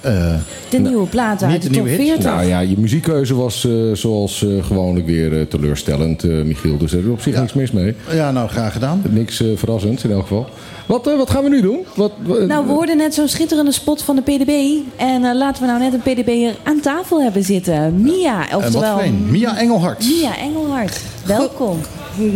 [0.00, 0.34] eh,
[0.70, 2.10] De nieuwe platen Niet uit de de top nieuwe hits?
[2.24, 2.32] 40.
[2.32, 6.76] Nou ja, je muziekkeuze was eh, zoals eh, gewoonlijk weer teleurstellend, eh, Michiel.
[6.78, 7.40] Dus er is op zich Ja.
[7.40, 7.94] niks mis mee.
[8.12, 9.02] ja, nou, graag gedaan.
[9.10, 10.48] Niks eh, verrassends in elk geval.
[10.86, 11.78] Wat, eh, wat gaan we nu doen?
[11.94, 14.50] Wat, wat- Nou, we hoorden net zo'n schitterende spot van de PDB.
[14.96, 18.02] En eh, laten we nou net een PDB'er aan tafel hebben zitten.
[18.02, 19.30] Mia, En wat oftewel fijn.
[19.30, 20.04] Mia Engelhart.
[20.08, 21.00] Mia Engelhard.
[21.26, 21.78] Welkom.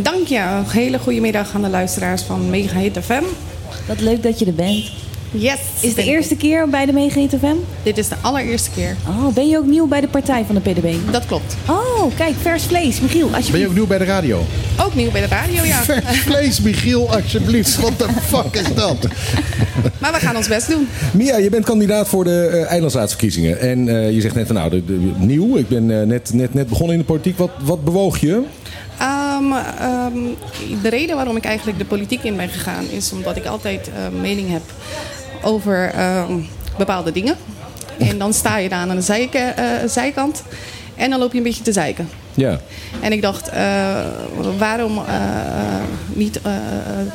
[0.02, 0.38] Dank je.
[0.38, 3.22] Een hele goede middag aan de luisteraars van Mega Hit FM.
[3.86, 4.84] Wat leuk dat je er bent.
[5.30, 5.58] Yes.
[5.80, 7.54] Is het de eerste keer bij de FM?
[7.82, 8.96] Dit is de allereerste keer.
[9.08, 10.94] Oh, ben je ook nieuw bij de partij van de PDB?
[11.10, 11.56] Dat klopt.
[11.68, 13.00] Oh, kijk, vers vlees.
[13.00, 13.68] Michiel, Ben je alsjeblieft.
[13.68, 14.44] ook nieuw bij de radio?
[14.80, 15.82] Ook nieuw bij de radio, ja.
[15.82, 17.80] Vers vlees, Michiel, alsjeblieft.
[17.80, 18.96] Wat de fuck is dat?
[19.98, 20.88] Maar we gaan ons best doen.
[21.12, 23.60] Mia, je bent kandidaat voor de eh eilandsraadsverkiezingen.
[23.60, 25.56] En eh, je zegt net van nou, de, de- nieuw.
[25.56, 27.38] Ik ben eh, net, net, net begonnen in de politiek.
[27.38, 28.42] Wat, wat bewoog je?
[29.36, 30.18] Ehm, ehm,
[30.82, 32.88] de reden waarom ik eigenlijk de politiek in ben gegaan...
[32.90, 34.62] is omdat ik altijd eh, mening heb
[35.42, 36.38] over ehm,
[36.78, 37.36] bepaalde dingen.
[37.98, 40.42] En dan sta je daar aan de eh, zijkant.
[40.94, 42.08] En dan loop je een beetje te zeiken.
[42.36, 42.60] Ja.
[43.00, 43.96] En ik dacht, eh,
[44.58, 45.04] waarom eh,
[46.06, 46.52] niet eh,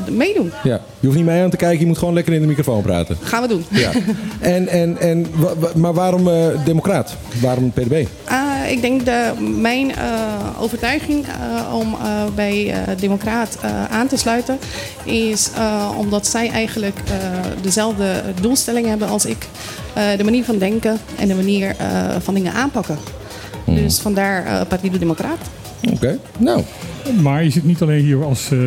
[0.09, 0.51] meedoen?
[0.63, 0.82] ja.
[0.99, 3.17] Je hoeft niet mij aan te kijken, je moet gewoon lekker in de microfoon praten.
[3.22, 3.65] Gaan we doen.
[3.69, 3.91] Ja.
[4.39, 5.26] En, en, en,
[5.76, 6.30] maar waarom
[6.65, 7.15] Democraat?
[7.41, 8.05] Waarom PDB?
[8.69, 9.91] Ik denk de, mijn
[10.59, 11.26] overtuiging
[11.74, 11.95] om
[12.36, 13.57] bij Democraat
[13.89, 14.57] aan te sluiten
[15.03, 15.49] is
[15.97, 16.99] omdat zij eigenlijk
[17.61, 19.47] dezelfde doelstelling hebben als ik.
[20.17, 21.76] De manier van denken en de manier
[22.19, 22.97] van dingen aanpakken.
[23.66, 23.76] Hmm.
[23.76, 25.38] Dus vandaar uh, Partido Democraat.
[25.91, 26.64] Oké, nou.
[27.22, 28.59] Maar je zit niet alleen hier als eh,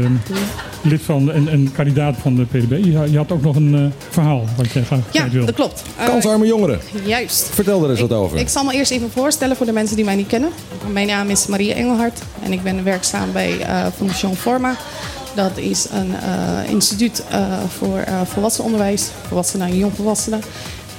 [0.82, 2.84] lid van en, en kandidaat van de PDB.
[2.84, 5.44] Je, je had ook nog een eh, verhaal wat je graag Ja, wil.
[5.44, 5.82] dat klopt.
[6.00, 6.80] Uh, Kansarme jongeren.
[7.04, 7.48] Juist.
[7.52, 8.38] Vertel er eens wat over.
[8.38, 10.50] Ik zal me eerst even voorstellen voor de mensen die mij niet kennen.
[10.92, 14.76] Mijn naam is Maria Engelhard en ik ben werkzaam bij uh, Fondation Forma.
[15.34, 20.40] Dat is een uh, instituut uh, voor uh, volwassenenonderwijs, volwassenen en jongvolwassenen.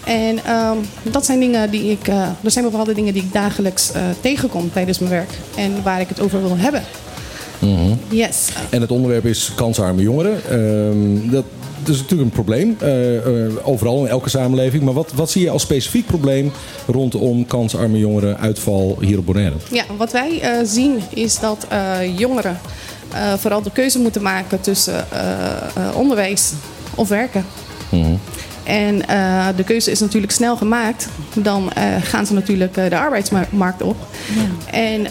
[0.05, 0.77] En um,
[1.11, 4.71] dat zijn dingen die ik, uh, er zijn bepaalde dingen die ik dagelijks uh, tegenkom
[4.71, 6.83] tijdens mijn werk en waar ik het over wil hebben.
[7.59, 7.99] Mm -hmm.
[8.09, 8.49] Yes.
[8.69, 10.41] En het onderwerp is kansarme jongeren.
[10.51, 11.43] Uh, dat,
[11.83, 14.83] dat is natuurlijk een probleem, uh, overal in elke samenleving.
[14.83, 16.51] Maar wat, wat zie je als specifiek probleem
[16.87, 19.55] rondom kansarme jongeren uitval hier op Bonaire?
[19.71, 21.67] Ja, wat wij zien is dat
[22.17, 22.57] jongeren
[23.37, 25.05] vooral de keuze moeten maken tussen
[25.95, 26.51] onderwijs
[26.95, 27.45] of werken.
[27.89, 28.19] Mm -hmm.
[28.65, 31.07] En uh, de keuze is natuurlijk snel gemaakt.
[31.33, 33.97] Dan uh, gaan ze natuurlijk uh, de arbeidsmarkt op.
[34.35, 34.71] Ja.
[34.71, 35.07] En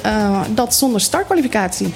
[0.55, 1.95] dat zonder startkwalificatie.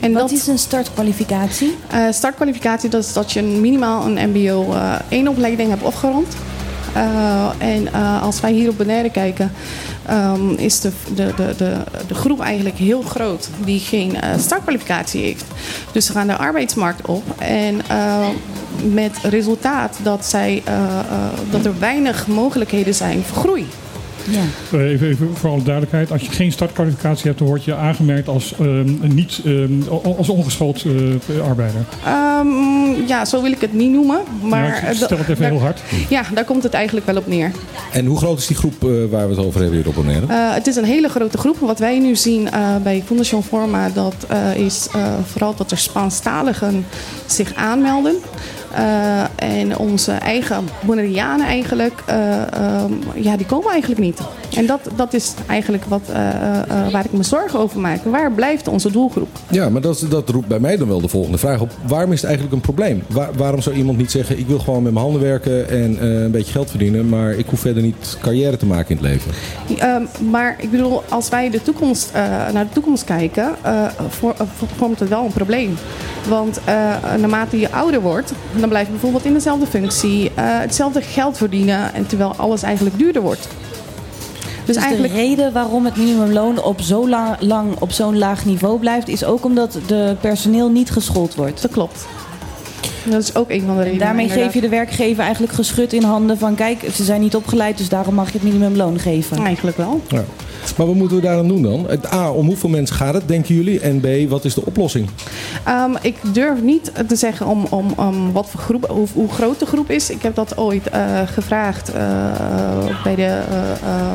[0.00, 1.76] En Wat dat, is een startkwalificatie?
[2.10, 4.74] startkwalificatie dat is dat je minimaal een MBO
[5.08, 6.36] 1 opleiding hebt afgerond.
[7.58, 7.92] en
[8.22, 9.52] als wij hier op Bonaire kijken,
[10.10, 11.76] um, is de, de, de, de,
[12.06, 15.44] de groep eigenlijk heel groot die geen startkwalificatie heeft.
[15.92, 17.24] Dus ze gaan de arbeidsmarkt op.
[17.38, 17.80] En
[18.92, 20.92] met resultaat dat, zij, uh, uh,
[21.50, 23.66] dat er weinig mogelijkheden zijn voor groei.
[24.30, 24.78] Ja.
[24.78, 26.12] Even, even voor alle duidelijkheid.
[26.12, 29.84] Als je geen startkwalificatie hebt, dan word je aangemerkt als, um, niet, um,
[30.16, 31.14] als ongeschoold uh,
[31.48, 31.80] arbeider.
[32.40, 34.20] Um, ja, zo wil ik het niet noemen.
[34.42, 35.80] Maar ja, stel het even daar, heel hard.
[36.08, 37.50] Ja, daar komt het eigenlijk wel op neer.
[37.92, 40.26] En hoe groot is die groep uh, waar we het over hebben hier op Bonaire?
[40.26, 41.56] Uh, het is een hele grote groep.
[41.58, 44.88] Wat wij nu zien uh, bij Fondation Forma, dat is
[45.26, 46.86] vooral dat er Spaanstaligen
[47.26, 48.14] zich aanmelden.
[48.78, 54.20] Uh, en onze eigen Bonaireanen eigenlijk, uh, um, ja, die komen eigenlijk niet.
[54.56, 56.28] En dat, dat is eigenlijk wat, eh,
[56.60, 58.04] eh, waar ik me zorgen over maak.
[58.04, 59.28] Waar blijft onze doelgroep?
[59.50, 61.70] Ja, maar dat, dat roept bij mij dan wel de volgende vraag op.
[61.86, 63.02] Waarom is het eigenlijk een probleem?
[63.08, 66.22] Waar- waarom zou iemand niet zeggen: ik wil gewoon met mijn handen werken en eh,
[66.22, 69.30] een beetje geld verdienen, maar ik hoef verder niet carrière te maken in het leven?
[69.78, 74.34] Ehm, maar ik bedoel, als wij de toekomst, eh, naar de toekomst kijken, eh, voor-
[74.38, 74.46] eh,
[74.76, 75.76] vormt het wel een probleem.
[76.28, 76.74] Want eh,
[77.18, 81.94] naarmate je ouder wordt, dan blijf je bijvoorbeeld in dezelfde functie, eh, hetzelfde geld verdienen,
[81.94, 83.48] en terwijl alles eigenlijk duurder wordt.
[84.66, 85.14] Dus Dus eigenlijk.
[85.14, 89.24] de reden waarom het minimumloon op zo la- lang op zo'n laag niveau blijft, is
[89.24, 91.62] ook omdat de personeel niet geschoold wordt.
[91.62, 92.06] Dat klopt.
[93.10, 93.98] Dat is ook een van de En redenen.
[94.06, 94.46] daarmee inderdaad.
[94.46, 97.88] geef je de werkgever eigenlijk geschut in handen van kijk, ze zijn niet opgeleid, dus
[97.88, 99.38] daarom mag je het minimumloon geven.
[99.44, 100.00] Eigenlijk wel.
[100.08, 100.24] Ja.
[100.76, 101.86] Maar wat moeten we daaraan doen dan?
[102.12, 103.80] A, om hoeveel mensen gaat het, denken jullie?
[103.80, 105.08] En B, wat is de oplossing?
[105.64, 109.58] Ehm, ik durf niet te zeggen om, om, om wat voor groep, hoe, hoe groot
[109.58, 110.10] de groep is.
[110.10, 112.02] Ik heb dat ooit eh, gevraagd eh,
[113.04, 113.22] bij de.
[113.22, 114.14] eh, eh,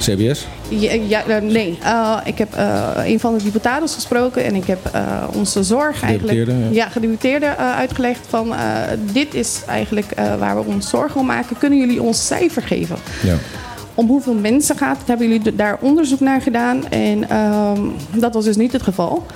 [0.00, 0.46] CBS?
[0.68, 4.64] ja, ja, eh, nee, Eh, ik heb eh, een van de deputados gesproken en ik
[4.66, 4.78] heb
[5.34, 6.46] onze zorg eigenlijk.
[6.48, 6.54] Ja.
[6.70, 8.54] Ja, gedeputeerde uitgelegd van
[9.12, 11.58] dit is eigenlijk waar we ons zorgen om maken.
[11.58, 12.96] Kunnen jullie ons cijfer geven?
[13.22, 13.34] Ja.
[13.94, 15.08] Om hoeveel mensen gaat het?
[15.08, 16.88] Hebben jullie daar onderzoek naar gedaan?
[16.88, 17.80] En ehm,
[18.16, 19.26] dat was dus niet het geval.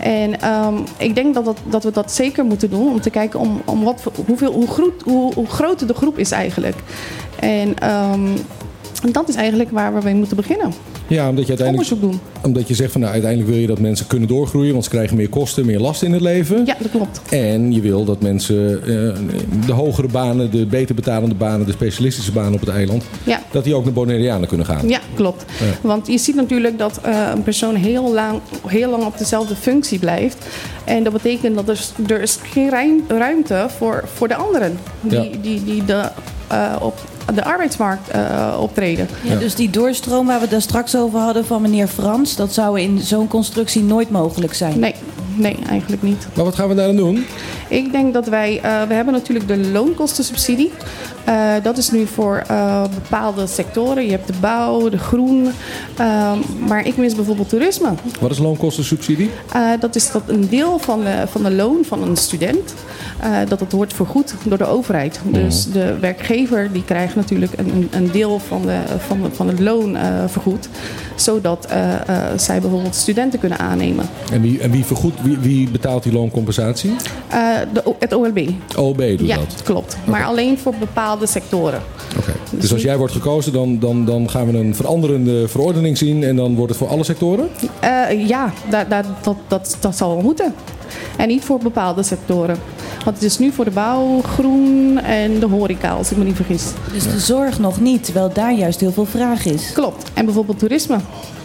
[0.00, 2.88] En ehm, ik denk dat, dat, dat we dat zeker moeten doen.
[2.88, 6.30] Om te kijken om, om wat, hoeveel, hoe, groot, hoe, hoe groot de groep is
[6.30, 6.76] eigenlijk.
[7.40, 7.74] En
[9.06, 10.72] ehm, dat is eigenlijk waar we mee moeten beginnen.
[11.08, 11.90] Ja, omdat je uiteindelijk.
[11.90, 12.20] Onderzoek doen.
[12.42, 15.16] Omdat je zegt van nou, uiteindelijk wil je dat mensen kunnen doorgroeien, want ze krijgen
[15.16, 16.66] meer kosten, meer last in het leven.
[16.66, 17.20] Ja, dat klopt.
[17.30, 18.88] En je wil dat mensen eh,
[19.66, 23.40] de hogere banen, de beter betalende banen, de specialistische banen op het eiland, Ja.
[23.50, 24.88] dat die ook naar Bonaireanen kunnen gaan.
[24.88, 25.44] Ja, klopt.
[25.60, 25.88] Ja.
[25.88, 29.98] Want je ziet natuurlijk dat eh, een persoon heel lang, heel lang op dezelfde functie
[29.98, 30.46] blijft.
[30.84, 31.80] En dat betekent dat er,
[32.14, 35.28] er is geen ruim- ruimte voor, voor de anderen die, Ja.
[35.42, 36.08] die, die de,
[36.48, 36.98] eh, op
[37.34, 39.08] de arbeidsmarkt eh, optreden.
[39.22, 42.80] Ja, dus die doorstroom waar we daar straks over hadden van meneer Frans, dat zou
[42.80, 44.78] in zo'n constructie nooit mogelijk zijn.
[44.78, 44.94] Nee,
[45.34, 46.26] nee, eigenlijk niet.
[46.34, 47.26] Maar wat gaan we daar dan doen?
[47.68, 50.72] Ik denk dat wij, eh, we hebben natuurlijk de loonkostensubsidie.
[51.26, 54.04] Eh, dat is nu voor eh, bepaalde sectoren.
[54.04, 55.48] Je hebt de bouw, de groen.
[55.96, 57.88] Ehm, maar ik mis bijvoorbeeld toerisme.
[58.20, 59.30] Wat is loonkostensubsidie?
[59.52, 62.74] Eh, dat is dat een deel van de, van de loon van een student.
[63.48, 65.20] dat het wordt vergoed door de overheid.
[65.24, 69.60] Dus de werkgever die krijgt natuurlijk een, een- deel van, de, van, de- van het
[69.60, 69.96] loon
[70.26, 70.68] vergoed.
[71.14, 71.68] Zodat
[72.36, 74.04] zij bijvoorbeeld studenten kunnen aannemen.
[74.32, 76.94] En wie, en wie, vergoed, wie, wie betaalt die looncompensatie?
[77.72, 78.38] De, het OLB.
[78.76, 79.62] OLB doet ja, dat.
[79.64, 79.96] klopt.
[80.04, 81.82] Maar alleen voor bepaalde sectoren.
[82.18, 82.32] Oké.
[82.50, 86.36] Dus als jij wordt gekozen, dan, dan, dan gaan we een veranderende verordening zien en
[86.36, 87.48] dan wordt het voor alle sectoren?
[87.80, 90.54] Eh, ja, da- da- dat, dat, dat zal wel moeten.
[91.16, 92.56] En niet voor bepaalde sectoren.
[93.04, 96.36] Want het is nu voor de bouw, groen en de horeca, als ik me niet
[96.36, 96.62] vergis.
[96.92, 99.72] Dus de zorg nog niet, terwijl daar juist heel veel vraag is.
[99.72, 100.10] Klopt.
[100.14, 100.96] En bijvoorbeeld toerisme,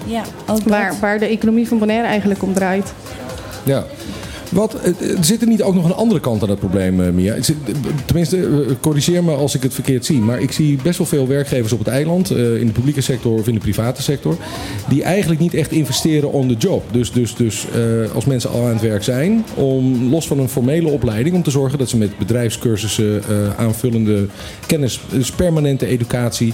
[0.06, 0.64] Ja, ook dat.
[0.64, 2.94] waar, waar de economie van Bonaire eigenlijk om draait.
[3.64, 3.84] Ja.
[4.52, 7.12] Wat, eh, eh, zit er niet ook nog een andere kant aan het probleem, eh,
[7.12, 7.36] Mia?
[8.06, 10.20] Tenminste, corrigeer me als ik het verkeerd zie.
[10.20, 13.48] Maar ik zie best wel veel werkgevers op het eiland, in de publieke sector of
[13.48, 14.38] in de private sector,
[14.90, 16.84] die eigenlijk niet echt investeren on the job.
[16.92, 17.66] Dus, dus, dus
[18.14, 21.52] als mensen al aan het werk zijn, om los van een formele opleiding, om te
[21.52, 23.24] zorgen dat ze met bedrijfscursussen,
[23.58, 24.26] aanvullende
[24.68, 26.54] kennis, dus permanente educatie,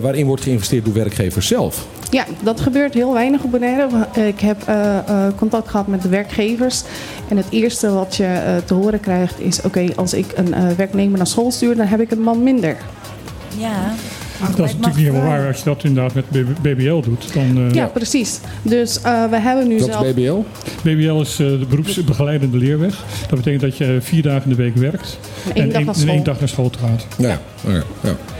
[0.00, 1.86] waarin wordt geïnvesteerd door werkgevers zelf.
[2.10, 3.88] Ja, dat gebeurt heel weinig op Bonaire.
[4.26, 6.82] Ik heb eh, eh, contact gehad met de werkgevers.
[7.28, 9.60] En het eerste wat je eh, te horen krijgt is...
[9.62, 12.76] oké, als ik een eh, werknemer naar school stuur, dan heb ik een man minder.
[13.56, 13.94] Ja.
[14.40, 15.46] Dat is natuurlijk niet helemaal waar.
[15.46, 16.24] Als je dat inderdaad met
[16.62, 17.56] BBL doet, dan...
[17.68, 18.38] eh, Ja, precies.
[18.62, 20.04] Dus eh, we hebben nu Dat zelf...
[20.04, 20.36] is BBL?
[20.82, 23.04] BBL is eh, de beroepsbegeleidende leerweg.
[23.28, 25.18] Dat betekent dat je vier dagen in de week werkt.
[25.48, 26.14] En één dag één- naar en school.
[26.14, 27.06] één dag naar school gaat.
[27.18, 27.82] Ja, ja, ja,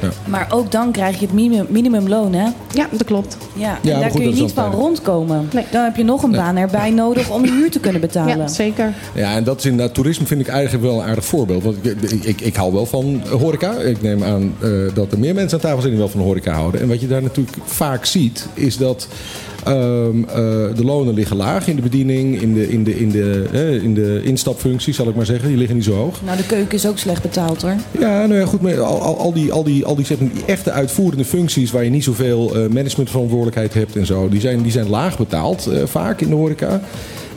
[0.00, 0.10] ja.
[0.26, 2.48] Maar ook dan krijg je het minimum, minimumloon, hè?
[2.72, 3.36] Ja, dat klopt.
[3.54, 5.48] Ja, en daar goed, kun je niet van rondkomen.
[5.52, 5.64] Nee.
[5.70, 8.36] Dan heb je nog een baan erbij nodig om je huur te kunnen betalen.
[8.36, 8.94] Ja, zeker.
[9.14, 11.62] Ja, en dat is inderdaad, toerisme vind ik eigenlijk wel een aardig voorbeeld.
[11.62, 13.72] Want ik, ik, ik, ik hou wel van horeca.
[13.72, 16.52] Ik neem aan eh, dat er meer mensen aan tafel zijn die wel van horeca
[16.52, 16.80] houden.
[16.80, 19.08] En wat je daar natuurlijk vaak ziet, is dat
[19.68, 20.34] ehm, eh,
[20.76, 23.94] de lonen liggen laag in de bediening, in de, in, de, in, de, eh, in
[23.94, 25.48] de instapfuncties, zal ik maar zeggen.
[25.48, 26.22] Die liggen niet zo hoog.
[26.24, 27.74] Nou, de keuken is ook slecht betaald, hoor.
[27.98, 28.60] Ja, nou ja, goed.
[28.60, 31.70] Maar al, al, al die, al die, al die, zeg maar, die echte uitvoerende functies
[31.70, 35.66] waar je niet zoveel eh, managementverantwoordelijkheid hebt en zo, die zijn, die zijn laag betaald
[35.66, 36.80] eh, vaak in de horeca.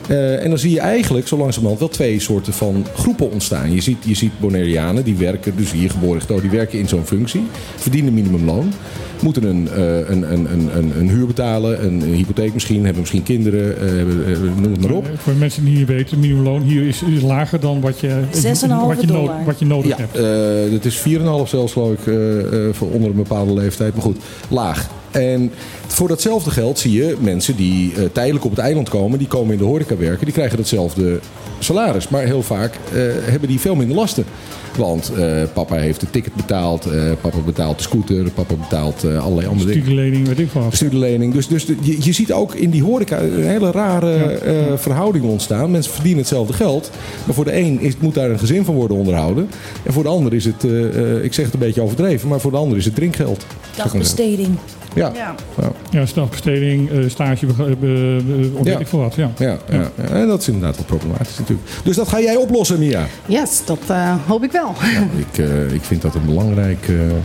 [0.08, 3.72] Eh, en dan zie je eigenlijk zo langzamerhand wel twee soorten van groepen ontstaan.
[3.74, 7.04] Je ziet, je ziet Bonaireanen, die werken, dus hier geboren getogen, die werken in zo'n
[7.06, 7.42] functie.
[7.76, 8.72] Verdienen minimumloon.
[9.22, 13.00] Moeten een, eh, een, een, een, een, een huur betalen, een, een hypotheek misschien, hebben
[13.00, 15.06] misschien kinderen, eh, hebben, noem het maar op.
[15.16, 18.40] Voor mensen die niet weten, minimumloon hier is, is lager dan wat je, 6,5
[18.86, 19.44] wat je, nood- dollar.
[19.44, 20.16] wat je nodig Ja, hebt.
[20.16, 22.38] eh, het is 4,5 zelfs geloof ik eh,
[22.68, 23.92] eh, voor onder een bepaalde leeftijd.
[23.94, 24.16] Maar goed,
[24.48, 24.88] laag.
[25.12, 25.52] En
[25.86, 29.52] voor datzelfde geld zie je mensen die eh, tijdelijk op het eiland komen, die komen
[29.52, 31.18] in de horeca werken, die krijgen datzelfde
[31.58, 32.08] salaris.
[32.08, 34.24] Maar heel vaak eh, hebben die veel minder lasten.
[34.76, 39.22] Want eh, papa heeft de ticket betaald, eh, papa betaalt de scooter, papa betaalt eh,
[39.24, 39.82] allerlei andere dingen.
[39.84, 40.74] Studielening, weet ik wat.
[40.74, 41.32] Studielening.
[41.34, 45.24] Dus, dus de- je, je ziet ook in die horeca een hele rare eh, verhouding
[45.24, 45.70] ontstaan.
[45.70, 46.90] Mensen verdienen hetzelfde geld.
[47.26, 49.48] Maar voor de een is, moet daar een gezin van worden onderhouden.
[49.82, 52.40] En voor de ander is het, eh, eh, ik zeg het een beetje overdreven, maar
[52.40, 53.46] voor de ander is het drinkgeld.
[53.76, 54.50] Dagbesteding.
[54.94, 55.01] Ja.
[55.14, 55.34] Ja.
[55.60, 55.70] Ja.
[55.90, 57.52] Ja, stapbesteding, eh, stage, eh,
[58.58, 59.14] of weet ik veel wat.
[59.14, 59.30] Ja.
[59.38, 60.08] Ja, ja, ja.
[60.12, 61.68] En dat is inderdaad wel problematisch natuurlijk.
[61.84, 63.06] Dus dat ga jij oplossen, Mia.
[63.26, 64.74] Yes, dat eh, hoop ik wel.
[65.30, 67.16] Ik, eh, ik vind dat een belangrijke eh, Waar,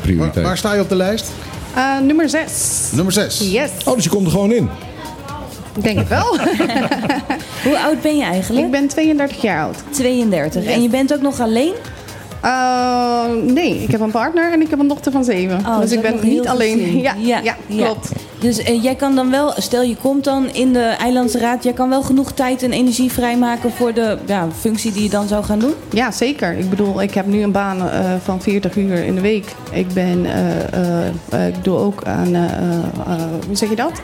[0.00, 0.46] prioriteit.
[0.46, 1.30] waar sta je op de lijst?
[1.74, 2.50] Eh, nummer 6.
[2.92, 3.50] Nummer 6.
[3.52, 4.68] Yes, Oh, dus je komt er gewoon in.
[5.76, 6.36] ik denk het wel.
[7.64, 8.64] Hoe oud ben je eigenlijk?
[8.66, 9.76] ik ben 32 jaar oud.
[9.90, 10.64] 32.
[10.64, 11.72] En je bent ook nog alleen?
[12.42, 15.58] Eh, nee, ik heb een partner en ik heb een dochter van 7.
[15.66, 16.78] Oh, dus ik ben niet alleen.
[17.00, 18.12] Ja, ja, Ja, klopt.
[18.38, 21.72] Dus eh, jij kan dan wel, stel je komt dan in de Eilandse Raad, jij
[21.72, 25.44] kan wel genoeg tijd en energie vrijmaken voor de ja, functie die je dan zou
[25.44, 25.74] gaan doen?
[25.90, 26.58] Ja, zeker.
[26.58, 29.54] Ik bedoel, ik heb nu een baan eh, van 40 uur in de week.
[29.72, 30.26] Ik ben,
[31.48, 32.34] ik doe ook aan,
[33.46, 34.02] hoe zeg je dat?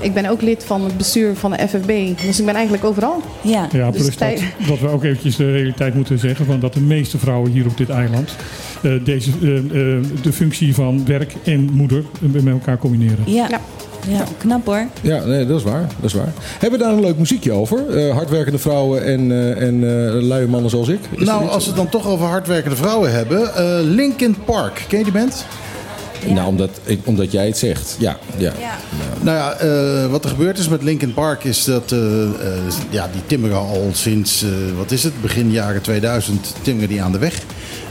[0.00, 2.20] Ik ben ook lid van het bestuur van de FFB.
[2.26, 3.22] Dus ik ben eigenlijk overal.
[3.40, 3.68] Ja.
[3.72, 6.74] Ja, Dus plus dat, tijd- dat we ook eventjes de realiteit moeten zeggen van dat
[6.74, 8.36] de meeste vrouwen hier op dit eiland
[8.82, 13.18] eh, deze, eh, eh, de functie van werk en moeder met elkaar combineren.
[13.26, 13.46] Ja.
[13.48, 13.60] Ja.
[14.08, 14.24] ja.
[14.38, 14.86] knap hoor.
[15.00, 15.86] Ja, nee, dat is waar.
[16.00, 16.32] Dat is waar.
[16.58, 17.88] Hebben we daar een leuk muziekje over?
[17.96, 20.98] Eh, hardwerkende vrouwen en, eh en eh, luie mannen zoals ik?
[21.16, 23.54] Is Nou, als we het dan toch over hardwerkende vrouwen hebben.
[23.54, 25.46] eh Linkin Park, ken je die band?
[26.34, 27.96] Nou, omdat, ik- omdat jij het zegt.
[27.98, 28.52] Ja, ja.
[29.20, 32.28] Nou ja, eh, wat er gebeurd is met Linkin Park is dat eh, eh,
[32.90, 37.12] ja, die timmeren al sinds, eh, wat is het, begin jaren 2000 timmeren die aan
[37.12, 37.40] de weg.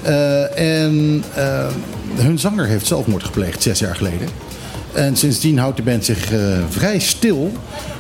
[0.02, 1.24] Eh, en
[2.16, 4.28] hun zanger heeft zelfmoord gepleegd zes jaar geleden.
[4.96, 6.40] En sindsdien houdt de band zich eh,
[6.70, 7.52] vrij stil.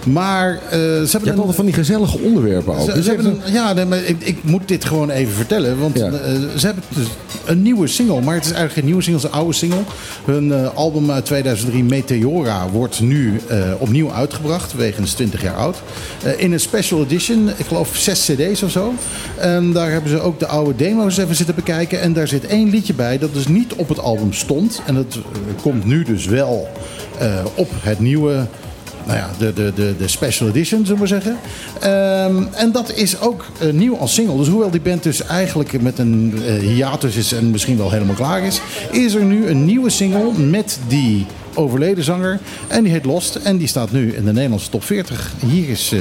[0.05, 2.85] Maar eh, ze Je hebben een- altijd van die gezellige onderwerpen ook.
[2.89, 5.79] ze, Dus ze hebben een- ja, nee, maar ik, ik moet dit gewoon even vertellen.
[5.79, 6.05] Want Ja.
[6.11, 6.11] eh,
[6.57, 7.05] ze hebben dus
[7.45, 8.21] een nieuwe single.
[8.21, 9.79] Maar het is eigenlijk geen nieuwe single, het is een oude single.
[10.25, 13.39] Hun album uit 2003, Meteora, wordt nu
[13.79, 14.73] opnieuw uitgebracht.
[14.73, 15.77] Wegens 20 jaar oud.
[16.37, 17.49] In een special edition.
[17.57, 18.93] Ik geloof zes cd's of zo.
[19.37, 22.01] En daar hebben ze ook de oude demo's even zitten bekijken.
[22.01, 24.81] En daar zit één liedje bij dat dus niet op het album stond.
[24.85, 25.17] En dat
[25.61, 26.67] komt nu dus wel
[27.55, 28.47] op het nieuwe
[29.05, 31.37] nou ja, de, de, de, de special edition, zullen we zeggen.
[31.81, 34.37] Ehm, en dat is ook eh, nieuw als single.
[34.37, 38.15] Dus hoewel die band dus eigenlijk met een eh, hiatus is en misschien wel helemaal
[38.15, 38.61] klaar is,
[38.91, 42.39] is er nu een nieuwe single met die overleden zanger.
[42.67, 43.35] En die heet Lost.
[43.35, 45.31] En die staat nu in de Nederlandse top 40.
[45.49, 45.99] Hier is, eh,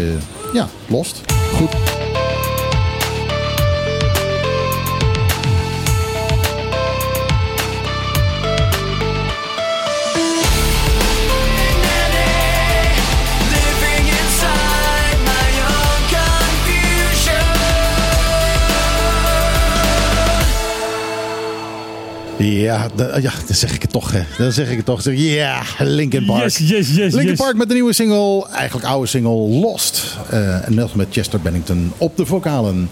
[0.53, 1.21] ja, Lost.
[1.53, 2.04] Goed.
[22.75, 24.13] Ja, da- ja, dan zeg ik het toch.
[24.13, 24.21] Hè.
[24.39, 25.03] Dan zeg ik het toch.
[25.03, 26.43] Zeg, Ja, Linkin Park.
[26.43, 27.39] Yes, yes, yes, Linkin yes.
[27.39, 30.17] Park met de nieuwe single, eigenlijk oude single, Lost.
[30.31, 32.89] Eh, en net met Chester Bennington op de vocalen.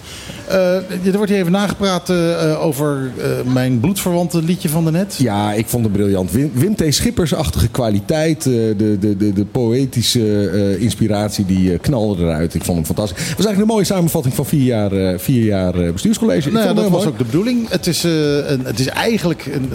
[0.52, 5.16] Eh, er wordt hier even nagepraat eh, over eh, mijn bloedverwante liedje van daarnet.
[5.18, 6.30] Ja, ik vond het briljant.
[6.30, 6.84] Wim, Wim T.
[6.88, 8.42] Schippers-achtige kwaliteit.
[8.42, 12.54] de, de, de, de poëtische inspiratie die knalde eruit.
[12.54, 13.18] Ik vond hem fantastisch.
[13.18, 16.50] Het was eigenlijk een mooie samenvatting van vier jaar, vier jaar bestuurscollege.
[16.50, 17.68] Nou ja, dat was ook de bedoeling.
[17.68, 19.70] Het is, een, het is eigenlijk, een,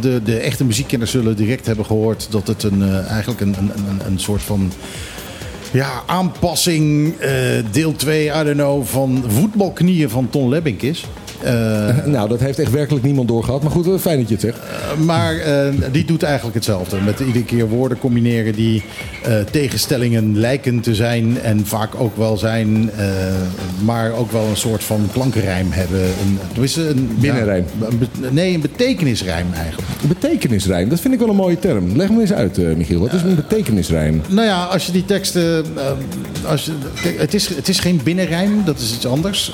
[0.00, 4.06] de, de echte muziekkenners zullen direct hebben gehoord dat het een, eigenlijk een, een, een,
[4.06, 4.72] een soort van
[5.72, 7.32] ja, aanpassing, eh,
[7.70, 11.04] deel 2, I don't know, van voetbalknieën van Ton Lebbink is.
[11.42, 12.04] Eh.
[12.04, 13.62] Nou, dat heeft echt werkelijk niemand doorgehad.
[13.62, 14.58] Maar goed, eh, fijn dat je het zegt.
[15.04, 17.00] maar eh, die doet eigenlijk hetzelfde.
[17.04, 18.82] Met iedere keer woorden combineren die
[19.50, 21.40] tegenstellingen lijken te zijn.
[21.42, 22.90] En vaak ook wel zijn.
[23.84, 26.00] maar ook wel een soort van klankenrijm hebben.
[26.00, 27.64] Een, tenminste een, Binnenrijm.
[27.80, 29.88] een nee, een betekenisrijm eigenlijk.
[30.08, 31.96] Betekenisrijm, dat vind ik wel een mooie term.
[31.96, 33.00] Leg me eens uit, Michiel.
[33.00, 34.22] Wat is een betekenisrijm?
[34.28, 35.64] Nou ja, als je die teksten.
[36.46, 36.72] als je,
[37.18, 39.52] het, is, het is geen binnenrijm, dat is iets anders.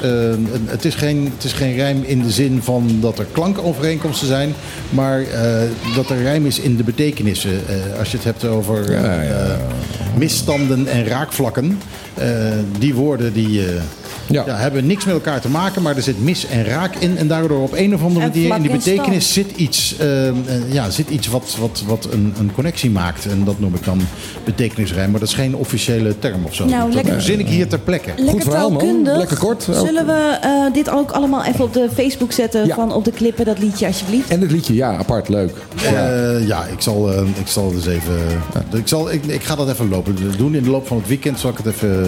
[0.67, 4.55] Het, is geen, het is geen rijm in de zin van dat er klankovereenkomsten zijn.
[4.91, 5.63] Maar eh,
[5.95, 7.69] dat er rijm is in de betekenissen.
[7.69, 9.59] Eh, als je het hebt over eh,
[10.17, 11.79] misstanden en raakvlakken.
[12.19, 12.29] Eh,
[12.79, 13.67] die woorden die.
[13.67, 13.73] eh,
[14.29, 14.43] Ja.
[14.47, 17.17] ja, hebben niks met elkaar te maken, maar er zit mis en raak in.
[17.19, 20.35] En daardoor op een of andere En manier in die betekenis zit iets, eh, eh,
[20.73, 23.27] ja, zit iets wat, wat, wat een, een connectie maakt.
[23.27, 24.01] En dat noem ik dan
[24.45, 25.11] betekenisrijm.
[25.11, 26.65] Maar dat is geen officiële term of zo.
[26.65, 28.11] Nou, dat lekker- verzin ik hier ter plekke.
[28.17, 29.03] Lekker verhaal, man.
[29.03, 29.63] Lekker kort.
[29.63, 32.67] Zullen we eh, dit ook allemaal even op de Facebook zetten?
[32.67, 32.75] Ja.
[32.75, 34.29] Van op de klippen, dat liedje alsjeblieft.
[34.31, 35.51] En het liedje, ja, apart, leuk.
[35.83, 38.15] Ja, ja ik, zal, eh, ik zal dus even.
[38.75, 40.55] ik, zal, ik, ik ga dat even lopen doen.
[40.55, 42.06] In de loop van het weekend zal ik het even,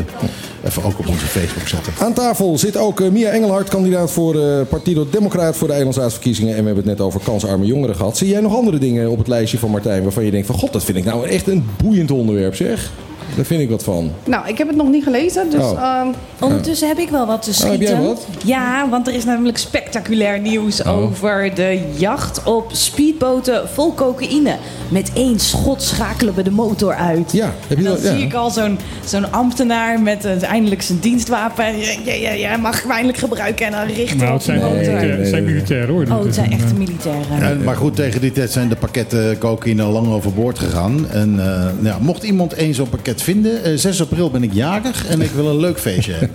[0.65, 1.93] even ook op onze Facebook zetten.
[1.99, 6.55] Aan tafel zit ook eh, Mia Engelhard, kandidaat voor eh Partido Democraat voor de Eilandsraadsverkiezingen.
[6.55, 8.17] En we hebben het net over kansarme jongeren gehad.
[8.17, 10.73] Zie jij nog andere dingen op het lijstje van Martijn waarvan je denkt van god,
[10.73, 12.93] dat vind ik nou echt een boeiend onderwerp zeg.
[13.37, 14.13] Daar vind ik wat van.
[14.25, 15.61] Nou, ik heb het nog niet gelezen, dus...
[15.61, 15.83] Oh.
[15.83, 16.07] ehm,
[16.41, 17.79] Ondertussen heb ik wel wat te Oh, schieten.
[17.81, 18.27] heb jij wat?
[18.45, 20.97] Ja, want er is namelijk spectaculair nieuws Oh.
[20.99, 24.57] over de jacht op speedboten vol cocaïne.
[24.89, 27.33] Met één schot schakelen we de motor uit.
[27.33, 28.03] Ja, heb je En dan dat?
[28.03, 28.15] Ja.
[28.17, 31.65] zie ik al zo'n zo'n ambtenaar met eh, eindelijk zijn dienstwapen.
[31.79, 34.45] Ja, ja, ja, ja, mag ik hem eindelijk gebruiken en dan richten Nou, op het
[34.45, 35.53] zijn, Nee, het zijn nee.
[35.55, 36.03] militairen hoor.
[36.19, 37.43] Oh, het zijn echt echte militairen.
[37.43, 41.11] En, maar goed, tegen die tijd zijn de pakketten cocaïne al lang overboord gegaan.
[41.11, 45.07] En eh, ja, mocht iemand één zo'n pakket vinden, eh, 6 april ben ik jarig
[45.07, 46.35] en ik wil een leuk feestje hebben.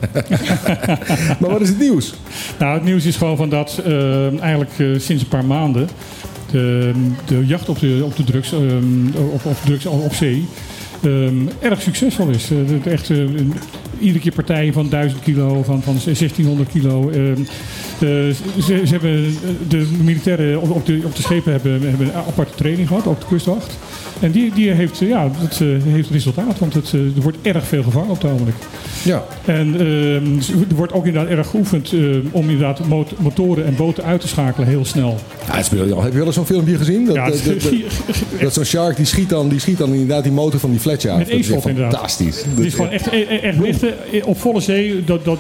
[1.39, 2.13] Maar wat is het nieuws?
[2.59, 5.87] Nou, het nieuws is gewoon van dat eh, eigenlijk eh, sinds een paar maanden
[6.51, 6.91] de,
[7.25, 8.59] de jacht op de, op de drugs, eh,
[9.33, 10.45] op, op drugs op zee
[11.01, 11.27] eh,
[11.59, 12.49] erg succesvol is.
[12.51, 13.53] Eh, het echt, eh, een-
[13.99, 17.09] iedere keer partijen van 1000 kilo, van, van 1600 kilo.
[17.09, 17.37] eh, eh,
[17.99, 18.33] ze,
[18.85, 19.35] ze hebben,
[19.67, 23.19] de militairen op, op, de, op de schepen hebben, hebben een aparte training gehad, ook
[23.19, 23.77] de kustwacht.
[24.19, 27.37] En die, die heeft, eh, ja, dat, eh, heeft resultaat, want het, eh, er wordt
[27.41, 28.55] erg veel gevangen op het ogenblik.
[29.03, 29.23] Ja.
[29.45, 30.37] En ehm,
[30.69, 31.99] er wordt ook inderdaad erg geoefend eh,
[32.31, 35.17] om inderdaad mot- motoren en boten uit te schakelen heel snel.
[35.47, 36.01] Ja, het is briljant.
[36.03, 37.05] Heb je wel eens zo'n filmpje gezien?
[37.05, 37.41] Dat, Ja, dat,
[38.39, 41.11] dat, zo'n shark die schiet, dan, die schiet dan inderdaad die motor van die Fletcher
[41.11, 41.17] af.
[41.17, 41.91] Met één is echt inderdaad.
[41.93, 42.43] Fantastisch.
[42.55, 45.03] Het is gewoon echt, echt, echt, echt, eh, op volle zee.
[45.03, 45.37] Dat, dat,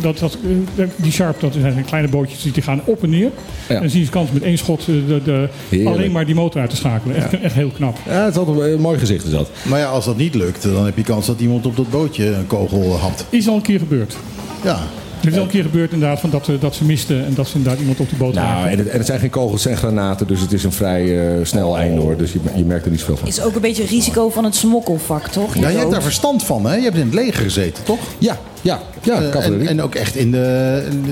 [0.00, 0.38] dat, dat,
[0.76, 3.30] eh, die Sharp, dat zijn kleine bootjes die gaan op en neer.
[3.68, 3.74] Ja.
[3.74, 5.48] En dan zie je kans met één schot eh, de, de,
[5.88, 7.16] alleen maar die motor uit te schakelen.
[7.16, 7.98] Echt, echt heel knap.
[8.06, 9.50] Ja, het is altijd een mooi gezicht is dat.
[9.62, 12.26] Maar ja, als dat niet lukt, dan heb je kans dat iemand op dat bootje
[12.26, 13.26] een kogel hapt.
[13.30, 14.16] Is al een keer gebeurd.
[14.62, 14.78] Ja,
[15.24, 17.48] Er is al een keer gebeurd inderdaad van dat, eh, dat ze misten en dat
[17.48, 19.62] ze inderdaad iemand op die boot Nou, en het, en het zijn geen kogels, het
[19.62, 22.16] zijn granaten, dus het is een vrij eh, snel einde hoor.
[22.16, 23.28] Dus je, je merkt er niet zoveel van.
[23.28, 25.54] Is ook een beetje risico van het smokkelvak, toch?
[25.56, 26.74] ja je hebt daar verstand van, hè?
[26.76, 27.98] Je hebt in het leger gezeten, toch?
[28.18, 31.10] Ja, ja, ja, Eh, en, en ook echt in de, in de-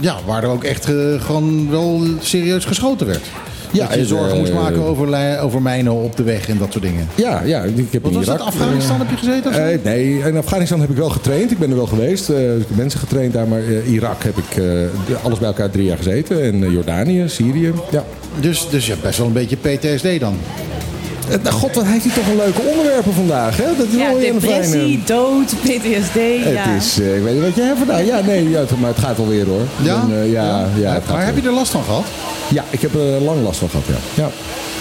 [0.00, 0.84] Ja, waar er ook echt
[1.18, 3.22] gewoon wel serieus geschoten werd.
[3.74, 6.58] Ja, dat je en, zorgen eh, moest maken over, over mijnen op de weg en
[6.58, 7.08] dat soort dingen.
[7.14, 8.40] Ja, ja, ik heb Wat in was dat?
[8.40, 9.52] Afghanistan heb je gezeten?
[9.52, 11.50] Eh, nee, in Afghanistan heb ik wel getraind.
[11.50, 12.28] Ik ben er wel geweest.
[12.28, 13.48] Eh, ik heb mensen getraind daar.
[13.48, 16.42] Maar eh, Irak heb ik eh, alles bij elkaar drie jaar gezeten.
[16.42, 17.72] En eh, Jordanië, Syrië.
[17.90, 18.04] Ja.
[18.40, 20.36] Dus, dus je hebt best wel een beetje PTSD dan.
[21.28, 23.64] Eh, nou, God, wat heeft hij toch een leuke onderwerpen vandaag, hè?
[23.76, 25.04] Dat is Ja, depressie, fijne...
[25.04, 26.14] dood, PTSD.
[26.44, 26.76] Het ja.
[26.76, 28.06] is, eh, ik weet niet wat jij hebt vandaag.
[28.06, 29.66] Ja, nee, ja, maar het gaat wel weer hoor.
[29.82, 30.06] Ja?
[30.10, 32.04] Eh, ja, ja, het gaat maar heb je er last van gehad?
[32.48, 34.22] Ja, ik heb er lang last van gehad, ja.
[34.22, 34.30] ja.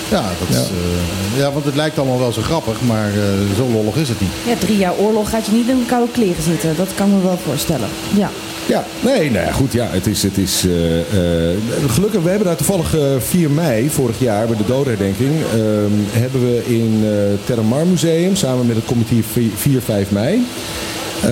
[0.09, 3.67] Ja, dat is, eh, ja, want het lijkt allemaal wel zo grappig, maar eh, zo
[3.71, 4.29] lollig is het niet.
[4.47, 6.75] Ja, drie jaar oorlog gaat je niet in koude kleren zitten.
[6.75, 7.89] Dat kan me wel voorstellen.
[8.15, 8.29] Ja.
[8.67, 9.73] Ja, nee, nou goed.
[9.73, 10.99] Ja, het is, het is eh,
[11.51, 11.57] eh,
[11.87, 16.41] gelukkig, we hebben daar toevallig eh, 4 mei vorig jaar bij de dodenherdenking, ehm, hebben
[16.41, 19.15] we in het Terramar Museum samen met het comité
[19.55, 20.41] 4-5 mei.
[21.23, 21.29] eh,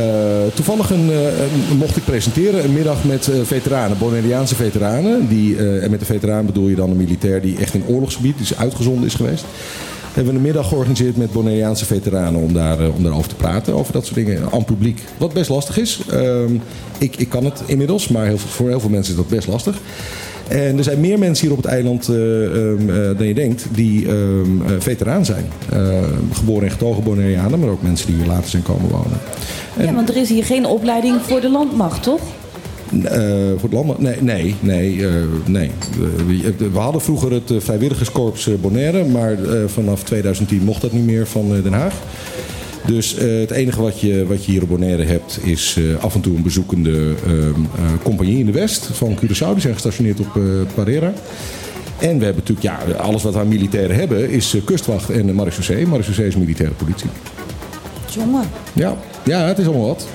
[0.54, 5.28] toevallig een, eh, mocht ik presenteren een middag met eh, veteranen, Bonaireaanse veteranen.
[5.28, 8.38] Die, eh, en met de veteraan bedoel je dan een militair die echt in oorlogsgebied,
[8.38, 9.46] dus uitgezonden is geweest.
[10.14, 13.74] Hebben we een middag georganiseerd met Bonaireaanse veteranen om, daar, eh, om daarover te praten.
[13.74, 15.02] Over dat soort dingen aan publiek.
[15.18, 16.02] Wat best lastig is.
[16.10, 16.54] Ehm,
[16.98, 19.82] ik, ik kan het inmiddels, maar heel, voor heel veel mensen is dat best lastig.
[20.52, 23.66] En er zijn meer mensen hier op het eiland eh, ehm, eh, dan je denkt
[23.72, 24.16] die eh,
[24.80, 25.46] veteraan zijn.
[26.34, 29.20] Geboren en getogen Bonaireanen, maar ook mensen die hier later zijn komen wonen.
[29.80, 32.22] ja, want er is hier geen opleiding voor de landmacht, toch?
[32.92, 34.00] Eh, voor het land?
[34.00, 35.08] Nee, nee, nee.
[35.08, 35.14] eh,
[35.46, 35.72] nee.
[36.44, 39.38] Eh, we, hadden vroeger het vrijwilligerskorps Bonaire, maar
[39.68, 41.94] vanaf 2010 mocht dat niet meer van Den Haag.
[42.86, 46.36] Dus het enige wat je, wat je hier op Bonaire hebt is af en toe
[46.36, 49.52] een bezoekende ehm, eh, compagnie in de West van Curaçao.
[49.52, 50.40] Die zijn gestationeerd op
[50.76, 51.14] Parera.
[52.00, 55.34] En we hebben natuurlijk, ja, alles wat we aan militairen hebben is kustwacht en de
[55.34, 55.88] marechaussee.
[55.88, 57.10] Marechaussee is militaire politie.
[58.10, 58.50] Jongen.
[58.74, 60.08] Ja, ja, het is allemaal wat.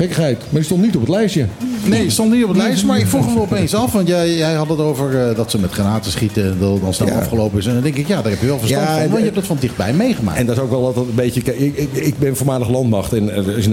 [0.00, 0.38] Gekkigheid.
[0.38, 1.46] Maar die stond niet op het lijstje.
[1.84, 3.92] Nee, stond niet op het lijstje, maar ik vroeg hem opeens af.
[3.92, 7.08] Want jij, jij had het over eh, dat ze met granaten schieten en dat snel
[7.08, 7.14] Ja.
[7.18, 7.66] afgelopen is.
[7.66, 9.02] En dan denk ik, ja, daar heb je wel verstand Ja, van.
[9.06, 10.38] Want je hebt dat van dichtbij meegemaakt.
[10.38, 11.42] En dat is ook wel altijd een beetje.
[11.42, 13.12] kijk, Ik, ik, ik ben voormalig landmacht.
[13.12, 13.72] En eh, als ik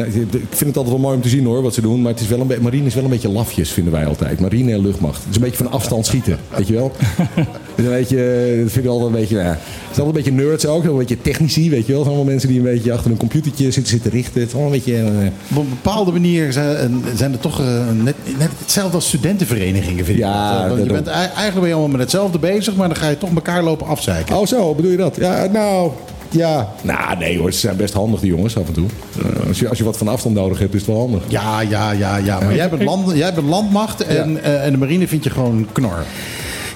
[0.50, 2.02] vind het altijd wel mooi om te zien hoor, wat ze doen.
[2.02, 4.40] Maar het is wel een be- marine is wel een beetje lafjes, vinden wij altijd.
[4.40, 5.18] Marine en luchtmacht.
[5.20, 6.92] Het is een beetje van afstand schieten, weet je wel.
[7.76, 9.38] Dus een beetje, eh, dat vind ik altijd een beetje.
[9.38, 9.58] Ja,
[10.00, 12.06] altijd een beetje nerds ook, een beetje technici, weet je wel.
[12.06, 14.42] Allemaal mensen die een beetje achter een computertje zitten, zitten richten.
[14.42, 14.98] Het allemaal een beetje.
[14.98, 17.66] eh, Op een bepaalde manier zijn, zijn er toch eh,
[18.04, 20.24] net, net hetzelfde als studentenverenigingen, vind ik.
[20.24, 20.78] Ja, dat.
[20.78, 23.34] Je bent, ei- eigenlijk ben je allemaal met hetzelfde bezig, maar dan ga je toch
[23.36, 24.38] elkaar lopen afzeiken.
[24.38, 25.16] Oh, zo, bedoel je dat?
[25.16, 25.92] Ja, nou.
[26.30, 28.86] Ja, nou nee hoor, ze zijn best handig die jongens af en toe.
[29.20, 31.22] Eh, als, je, als je wat van afstand nodig hebt, is het wel handig.
[31.28, 32.40] Ja, ja, ja, ja.
[32.40, 35.68] Maar jij bent, land, jij bent landmacht en, eh, en de marine vind je gewoon
[35.72, 36.04] knor.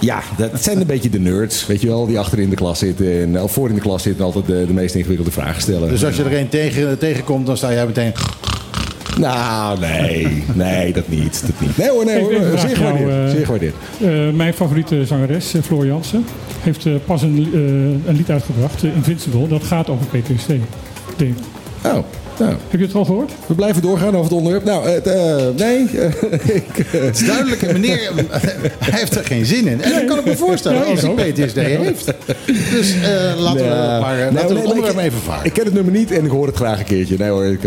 [0.01, 2.79] Ja, dat zijn een beetje de nerds, weet je wel, die achter in de klas
[2.79, 5.61] zitten en of voor in de klas zitten en altijd de, de meest ingewikkelde vragen
[5.61, 5.89] stellen.
[5.89, 8.11] Dus als je er een tegen, tegenkomt, dan sta jij meteen...
[9.19, 11.41] Nou, nee, nee, dat niet.
[11.45, 11.77] Dat niet.
[11.77, 13.09] Nee hoor, nee hoor, zeer gewaardeerd.
[13.09, 13.73] eh, Zeer gewaardeerd.
[14.01, 16.25] Eh, mijn favoriete zangeres, eh, Floor Jansen,
[16.61, 17.59] heeft eh, pas een, eh,
[18.09, 19.47] een lied uitgebracht, eh, Invincible.
[19.47, 20.47] Dat gaat over PTSD.
[21.15, 21.37] Denk.
[21.85, 21.97] Oh,
[22.39, 23.31] nou, Heb je het al gehoord?
[23.45, 24.63] we blijven doorgaan over het onderwerp.
[24.63, 28.11] Nou, het, eh, nee, ik, eh, Het is duidelijk, meneer,
[28.89, 29.81] hij heeft er geen zin in.
[29.81, 31.31] En dat kan ik me voorstellen als hij.
[31.31, 32.13] PTSD heeft.
[32.71, 33.99] Dus eh, laten we, Ja.
[33.99, 35.45] maar, eh, laten we het onderwerp even varen.
[35.45, 37.15] ik ken het nummer niet en ik hoor het graag een keertje.
[37.17, 37.59] Nee hoor, ik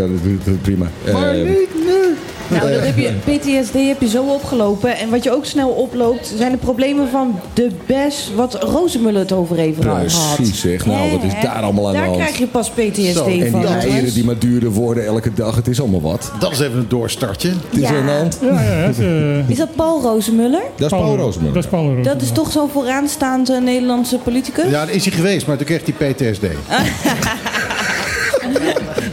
[0.61, 0.87] prima.
[1.13, 2.04] maar Eh, niet nu.
[2.49, 4.97] Nou, dat heb je, PTSD heb je zo opgelopen.
[4.97, 9.31] En wat je ook snel oploopt, zijn de problemen van de BES, wat Rozemuller het
[9.31, 10.35] over heeft gehad.
[10.35, 12.19] Precies zeg, nou wat is daar allemaal aan de Daar hand?
[12.19, 13.59] krijg je pas PTSD Zo, en die En van.
[13.59, 13.85] die jongens.
[13.85, 16.31] eieren die maar duurder worden elke dag, het is allemaal wat.
[16.39, 17.49] Dat is even een doorstartje.
[17.49, 18.37] Het is de hand.
[18.41, 18.57] Ja, ja.
[18.69, 20.61] Het, eh, Is dat Paul Rozemuller?
[20.75, 21.53] Dat is Paul Rozemuller.
[21.53, 22.13] Dat is Paul Rozemuller.
[22.13, 24.69] Dat is toch zo'n vooraanstaande Nederlandse politicus?
[24.69, 26.43] Ja, dat is hij geweest, maar toen kreeg hij PTSD.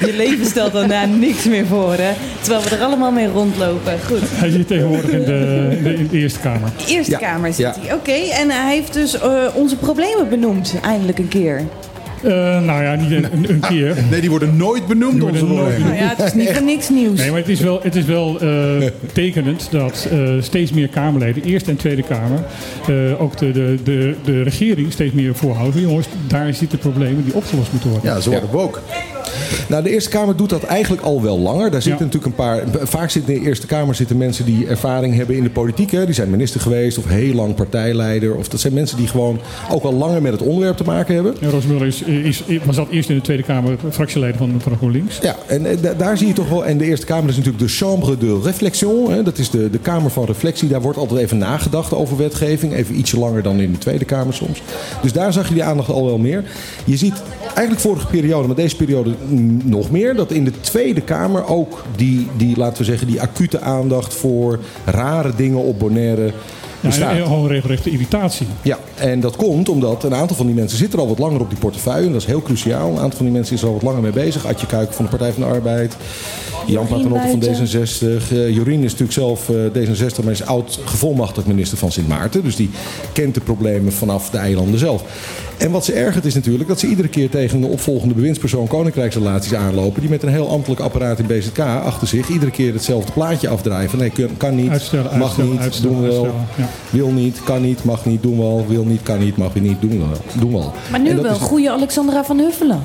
[0.07, 2.12] Je leven stelt daarna niks meer voor, hè?
[2.40, 3.98] Terwijl we er allemaal mee rondlopen.
[4.07, 4.20] Goed.
[4.22, 6.68] Hij zit tegenwoordig in de, in de, in de Eerste Kamer.
[6.76, 7.74] De Eerste Ja, Kamer zit ja.
[7.80, 7.94] hij.
[7.94, 11.62] Oké, en hij heeft dus eh, onze problemen benoemd, eindelijk een keer.
[12.22, 12.30] Eh,
[12.61, 13.96] nou ja, niet een, een, een keer.
[14.11, 15.96] Nee, die worden nooit benoemd, Die worden onze nooit problemen.
[15.96, 17.18] Nou ja, het is niet voor niks nieuws.
[17.18, 18.48] Nee, maar het is wel, het is wel eh,
[19.12, 22.38] tekenend dat eh, steeds meer Kamerleden, Eerste en Tweede Kamer,
[22.88, 25.80] eh, ook de, de, de, de regering steeds meer voorhouden.
[25.80, 28.11] Jongens, daar zitten problemen die opgelost moeten worden.
[28.11, 28.78] Ja, ze worden woke.
[29.68, 31.70] Nou, de Eerste Kamer doet dat eigenlijk al wel langer.
[31.70, 32.12] Daar zitten Ja.
[32.12, 32.86] natuurlijk een paar.
[32.88, 35.90] Vaak zitten in de Eerste Kamer zitten mensen die ervaring hebben in de politiek.
[35.90, 36.05] Hè.
[36.05, 38.34] Die zijn minister geweest of heel lang partijleider.
[38.36, 39.38] Of dat zijn mensen die gewoon
[39.70, 41.34] ook al langer met het onderwerp te maken hebben.
[41.40, 45.18] En Roosmuller is, is, was dat eerst in de Tweede Kamer fractieleider van, van GroenLinks.
[45.22, 46.64] Ja, en eh, da- daar zie je toch wel.
[46.66, 49.12] En de Eerste Kamer is natuurlijk de chambre de réflexion.
[49.12, 49.22] Hè.
[49.22, 50.68] Dat is de, de Kamer van Reflectie.
[50.68, 52.74] Daar wordt altijd even nagedacht over wetgeving.
[52.74, 54.62] Even ietsje langer dan in de Tweede Kamer soms.
[55.03, 56.44] Dus daar zag je die aandacht al wel meer.
[56.84, 59.14] Je ziet eigenlijk vorige periode, maar deze periode
[59.64, 60.14] nog meer.
[60.14, 64.59] Dat in de Tweede Kamer ook die, die laten we zeggen, die acute aandacht voor
[64.84, 66.32] rare dingen op Bonaire.
[66.83, 67.16] Ja, bestaat.
[67.16, 68.47] en gewoon regelrechte irritatie.
[68.62, 71.49] Ja, en dat komt omdat een aantal van die mensen zitten al wat langer op
[71.51, 72.07] die portefeuille.
[72.07, 72.91] En dat is heel cruciaal.
[72.91, 74.47] Een aantal van die mensen is er al wat langer mee bezig.
[74.47, 75.97] Adje Kuiken van de Partij van de Arbeid.
[76.66, 77.66] Jan Paternotte van Buiten.
[77.66, 78.33] D66.
[78.33, 82.43] eh, Jorien is natuurlijk zelf eh, D66, maar is oud gevolmachtigd minister van Sint Maarten.
[82.43, 82.70] Dus die
[83.12, 85.05] kent de problemen vanaf de eilanden zelf.
[85.59, 89.55] En wat ze ergert is natuurlijk dat ze iedere keer tegen een opvolgende bewindspersoon Koninkrijksrelaties
[89.55, 90.01] aanlopen.
[90.01, 93.91] Die met een heel ambtelijk apparaat in BZK achter zich iedere keer hetzelfde plaatje afdraaien.
[93.91, 96.35] Van nee, kan, niet, Uitstellen, mag uitstellen, niet, uitstellen, doen we wel.
[96.55, 96.68] ja.
[96.91, 98.64] Wil niet, kan niet, mag niet, doen we al.
[98.68, 100.09] Wil niet, kan niet, mag niet, doen we wel.
[100.41, 100.73] Doen we al.
[100.91, 102.83] Maar nu wel is- goede Alexandra van Huffelen.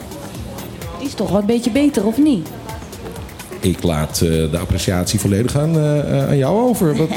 [1.00, 2.48] Die is toch wel een beetje beter, of niet?
[3.68, 6.95] Ik laat eh, de appreciatie volledig aan, eh, eh, aan jou over.
[6.95, 7.09] Wat,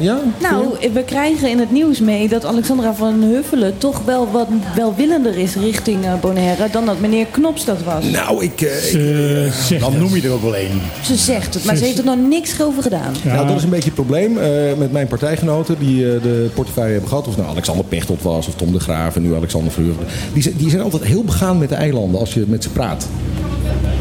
[0.00, 0.18] ja?
[0.40, 5.38] Nou, we krijgen in het nieuws mee dat Alexandra van Huffelen toch wel wat welwillender
[5.38, 8.04] is richting eh, Bonaire dan dat meneer Knops dat was.
[8.04, 8.60] Nou, ik...
[8.60, 10.00] eh, Dan het.
[10.00, 10.80] noem je er ook wel één.
[11.02, 13.14] Ze zegt het, maar ze heeft er nog niks over gedaan.
[13.24, 14.48] Ja, Nou, dat is een beetje het probleem eh,
[14.78, 17.28] met mijn partijgenoten die eh, de portefeuille hebben gehad.
[17.28, 20.04] Of nou Alexander Pechtold was, of Tom de Graaf en nu Alexander Verheugen.
[20.32, 23.06] Die, zijn- die zijn altijd heel begaan met de eilanden als je met ze praat.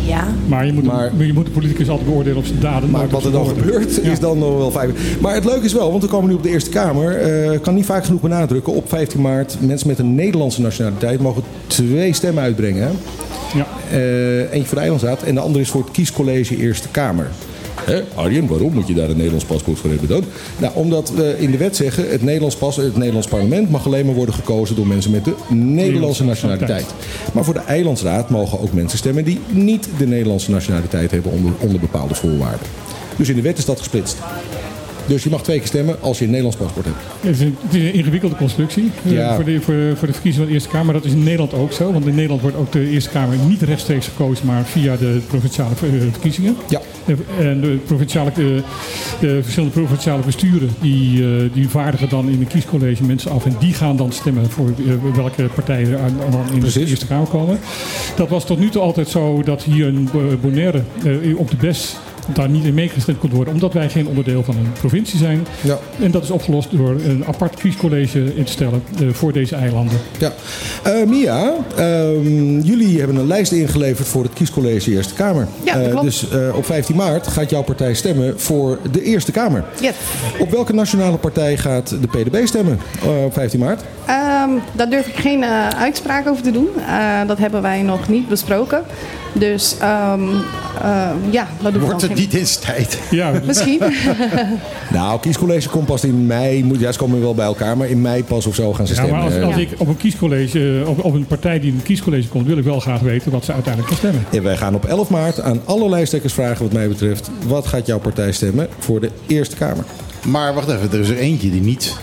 [0.06, 0.24] Ja.
[0.48, 2.90] maar je moet, maar- je moet de politicus altijd beoordelen op zijn daden.
[2.90, 4.12] Maar wat er dan gebeurt, Ja.
[4.12, 4.92] is dan nog wel fijn.
[5.22, 7.16] Maar het leuke is wel, want we komen nu op de Eerste Kamer.
[7.18, 8.74] eh, Ik kan niet vaak genoeg benadrukken.
[8.74, 12.82] Op 15 maart, mensen met een Nederlandse nationaliteit mogen twee stemmen uitbrengen.
[12.84, 12.90] hè.
[13.58, 13.66] Ja.
[13.92, 17.28] Eh, eentje voor de Eilandsraad en de andere is voor het kiescollege Eerste Kamer.
[17.86, 20.24] Hè, Arjen, waarom moet je daar een Nederlands paspoort voor hebben dan?
[20.58, 24.06] Nou, omdat we in de wet zeggen, het Nederlands, pas, het Nederlands parlement mag alleen
[24.06, 26.86] maar worden gekozen door mensen met de Nederlandse nationaliteit.
[27.34, 31.52] Maar voor de Eilandsraad mogen ook mensen stemmen die niet de Nederlandse nationaliteit hebben onder,
[31.60, 32.68] onder bepaalde voorwaarden.
[33.18, 34.18] Dus in de wet is dat gesplitst.
[35.08, 36.98] Dus je mag twee keer stemmen als je een Nederlands paspoort hebt.
[37.22, 39.36] Het is een, het is een ingewikkelde constructie eh, Ja.
[39.36, 40.94] voor, de, voor, voor de verkiezing van de Eerste Kamer.
[40.94, 41.92] Dat is in Nederland ook zo.
[41.92, 45.70] Want in Nederland wordt ook de Eerste Kamer niet rechtstreeks gekozen, maar via de provinciale
[45.82, 46.56] eh, verkiezingen.
[46.70, 46.82] Ja.
[47.40, 48.62] En de, provinciale, de,
[49.20, 53.46] de verschillende provinciale besturen die, eh, die vaardigen dan in een kiescollege mensen af.
[53.46, 56.14] En die gaan dan stemmen voor eh, welke partijen er aan-
[56.54, 57.60] in de Eerste Kamer komen.
[58.16, 61.56] Dat was tot nu toe altijd zo dat hier in Bo- Bonaire eh, op de
[61.56, 61.96] BES
[62.34, 65.48] daar niet in meegestemd kon worden, omdat wij geen onderdeel van een provincie zijn.
[65.62, 65.78] Ja.
[66.00, 69.98] En dat is opgelost door een apart kiescollege in te stellen eh, voor deze eilanden.
[70.20, 70.32] Ja.
[70.84, 75.48] Eh, Mia, ehm, jullie hebben een lijst ingeleverd voor het kiescollege Eerste Kamer.
[75.64, 76.04] Ja, dat Eh, klopt.
[76.06, 79.64] dus eh, op 15 maart gaat jouw partij stemmen voor de Eerste Kamer.
[79.82, 79.94] Yes.
[80.40, 82.80] Op welke nationale partij gaat de PDB stemmen
[83.26, 83.82] op 15 maart?
[84.06, 85.46] Ehm, daar durf ik geen
[85.78, 86.68] uitspraak over te doen.
[86.88, 88.82] Eh, dat hebben wij nog niet besproken.
[89.34, 90.22] Dus ehm,
[90.82, 93.00] eh, ja, dat doen we Wordt het niet eens tijd?
[93.12, 93.82] Ja, Misschien.
[94.92, 96.64] Nou, kiescollege komt pas in mei.
[96.64, 98.94] Moet- Ja, ze komen wel bij elkaar, maar in mei pas of zo gaan ze
[98.94, 99.20] Ja, stemmen.
[99.24, 102.28] maar als, als ik op een kiescollege, op, op een partij die in een kiescollege
[102.28, 104.26] komt, wil ik wel graag weten wat ze uiteindelijk gaan stemmen.
[104.32, 107.30] En wij gaan op 11 maart aan alle lijsttrekkers vragen wat mij betreft.
[107.48, 109.84] Wat gaat jouw partij stemmen voor de Eerste Kamer?
[110.28, 111.96] Maar wacht even, er is er eentje die niet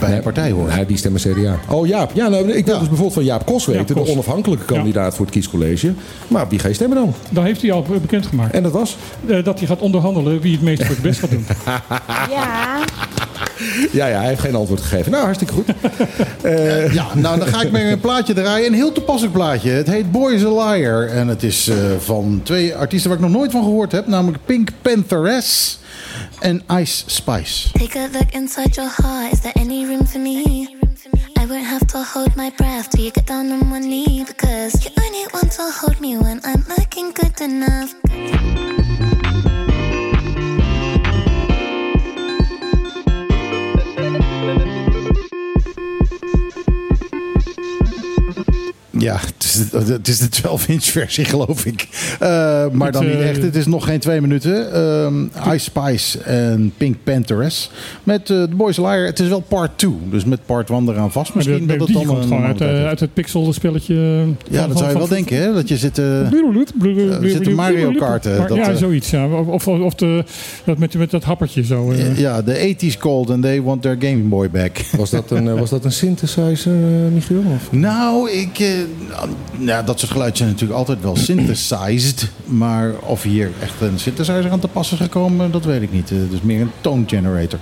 [0.00, 0.74] bij een partij hoort.
[0.74, 1.58] Nee, die stemmen CDA.
[1.68, 2.10] Oh Jaap.
[2.14, 4.06] Ja, nou, ik wil dus bijvoorbeeld van Jaap Kos weten, Jaap Kos.
[4.06, 5.92] de onafhankelijke kandidaat voor het kiescollege.
[6.28, 7.14] Maar op wie ga je stemmen dan?
[7.30, 8.54] Dat heeft hij al bekendgemaakt.
[8.54, 8.96] En dat was?
[9.26, 11.46] Eh, dat hij gaat onderhandelen wie het meest voor het best gaat doen.
[12.30, 12.78] Ja.
[13.92, 15.10] Ja, ja, hij heeft geen antwoord gegeven.
[15.10, 15.66] Nou, hartstikke goed.
[16.42, 18.66] Eh, ja, nou dan ga ik met een plaatje draaien.
[18.66, 19.70] Een heel toepasselijk plaatje.
[19.70, 21.06] Het heet Boy is a Liar.
[21.06, 24.06] En het is eh, van twee artiesten waar ik nog nooit van gehoord heb.
[24.06, 25.78] Namelijk Pink Pantheress
[26.40, 27.70] en Ice Spice.
[27.72, 29.32] Take a look inside your heart.
[29.32, 30.76] Is there any room for me?
[31.38, 34.24] I won't have to hold my breath till you get down on one knee.
[34.26, 37.94] Because you only want to hold me when I'm looking good enough.
[49.00, 51.88] Ja, het is de, het is de 12-inch versie, geloof ik.
[52.20, 52.28] Eh,
[52.72, 53.42] maar Het, dan niet eh, echt.
[53.42, 54.72] Het is nog geen twee minuten.
[54.72, 55.24] Ehm
[55.54, 57.70] Ice Spice en Pink Pantheress.
[58.02, 59.04] Met eh The Boys Liar.
[59.04, 59.92] Het is wel part 2.
[60.10, 61.34] Dus met part 1 eraan vast.
[61.34, 63.94] Maar de, Misschien de, dat het die dan gewoon uit, uit het pixel spelletje.
[64.48, 65.52] Ja, dat zou je wel denken, hè?
[65.54, 65.98] Dat je zit...
[65.98, 69.10] eh, We zitten Mario Karten, dat, ja, zoiets.
[69.10, 69.26] Ja.
[69.26, 70.24] Of, of, of de,
[70.64, 71.92] dat met, met dat happertje zo.
[72.16, 74.78] Ja, de 80s called and they want their Game Boy back.
[74.96, 76.72] Was dat een, was dat een synthesizer,
[77.12, 77.42] Michiel?
[77.54, 77.72] Of?
[77.72, 78.68] Nou, ik, eh,
[79.58, 82.30] ja, dat soort geluiden zijn natuurlijk altijd wel synthesized.
[82.44, 86.10] Maar of hier echt een synthesizer aan te passen is gekomen, dat weet ik niet.
[86.10, 87.58] Eh, is meer een tone generator.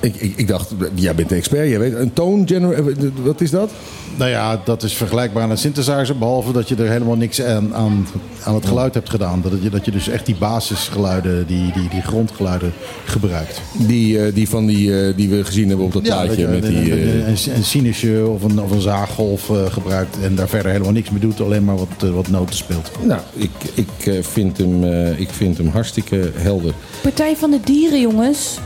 [0.00, 1.68] Ik, ik, ik dacht, jij bent een expert.
[1.68, 3.70] Jij weet, een tone generator, wat is dat?
[4.16, 6.18] Nou ja, dat is vergelijkbaar aan een synthesizer.
[6.18, 8.06] Behalve dat je er helemaal niks aan, aan,
[8.42, 9.42] aan het geluid hebt gedaan.
[9.42, 12.72] Dat je, dat je dus echt die basisgeluiden, die, die, die grondgeluiden
[13.04, 13.60] gebruikt.
[13.72, 16.40] Die, eh, die van die, eh, die we gezien hebben op dat dat plaatje.
[16.40, 19.56] je met een, die, eh, een, een, een sinusje of een, of een zaaggolf eh,
[19.72, 20.16] gebruikt.
[20.22, 21.40] En daar verder helemaal niks mee doet.
[21.40, 22.90] Alleen maar wat, eh, wat noten speelt.
[23.02, 26.72] nou, ik, ik, eh, vind hem, eh, ik vind hem hartstikke helder.
[27.02, 28.58] Partij van de Dieren, jongens.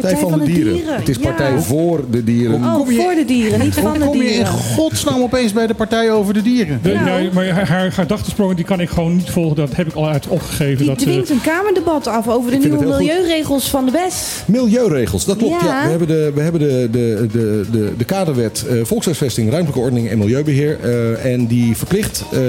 [0.00, 0.78] Partij, van, de, dieren.
[0.86, 1.22] Het is ja.
[1.22, 2.54] Partij voor de Dieren.
[2.54, 4.46] Oh, Kom je- voor de dieren, niet van de Kom je in dieren.
[4.52, 6.78] godsnaam opeens bij de Partij over de Dieren?
[6.82, 7.04] De- Ja.
[7.04, 9.56] nee, maar haar, gedachtensprongen die kan ik gewoon niet volgen.
[9.56, 10.76] Dat heb ik al uit opgegeven.
[10.76, 12.86] Die dat, eh, dwingt een kamerdebat af over de nieuwe goed.
[12.86, 14.42] milieuregels van de BES.
[14.46, 15.60] Milieuregels, dat klopt.
[15.62, 15.66] Ja.
[15.68, 15.82] Ja.
[15.84, 20.08] we hebben de, we hebben de, de, de, de, de kaderwet eh, Volkshuisvesting, Ruimtelijke Ordening
[20.10, 20.78] en Milieubeheer.
[20.82, 22.40] eh, en die verplicht ehm,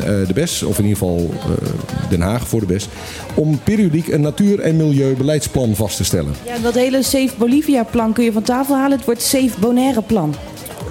[0.00, 2.88] eh, de BES, of in ieder geval eh, Den Haag voor de BES,
[3.34, 6.32] om periodiek een natuur- en milieubeleidsplan vast te stellen.
[6.46, 8.96] Ja, dat hele Safe Bolivia-plan kun je van tafel halen.
[8.96, 10.34] Het wordt Safe Bonaire-plan.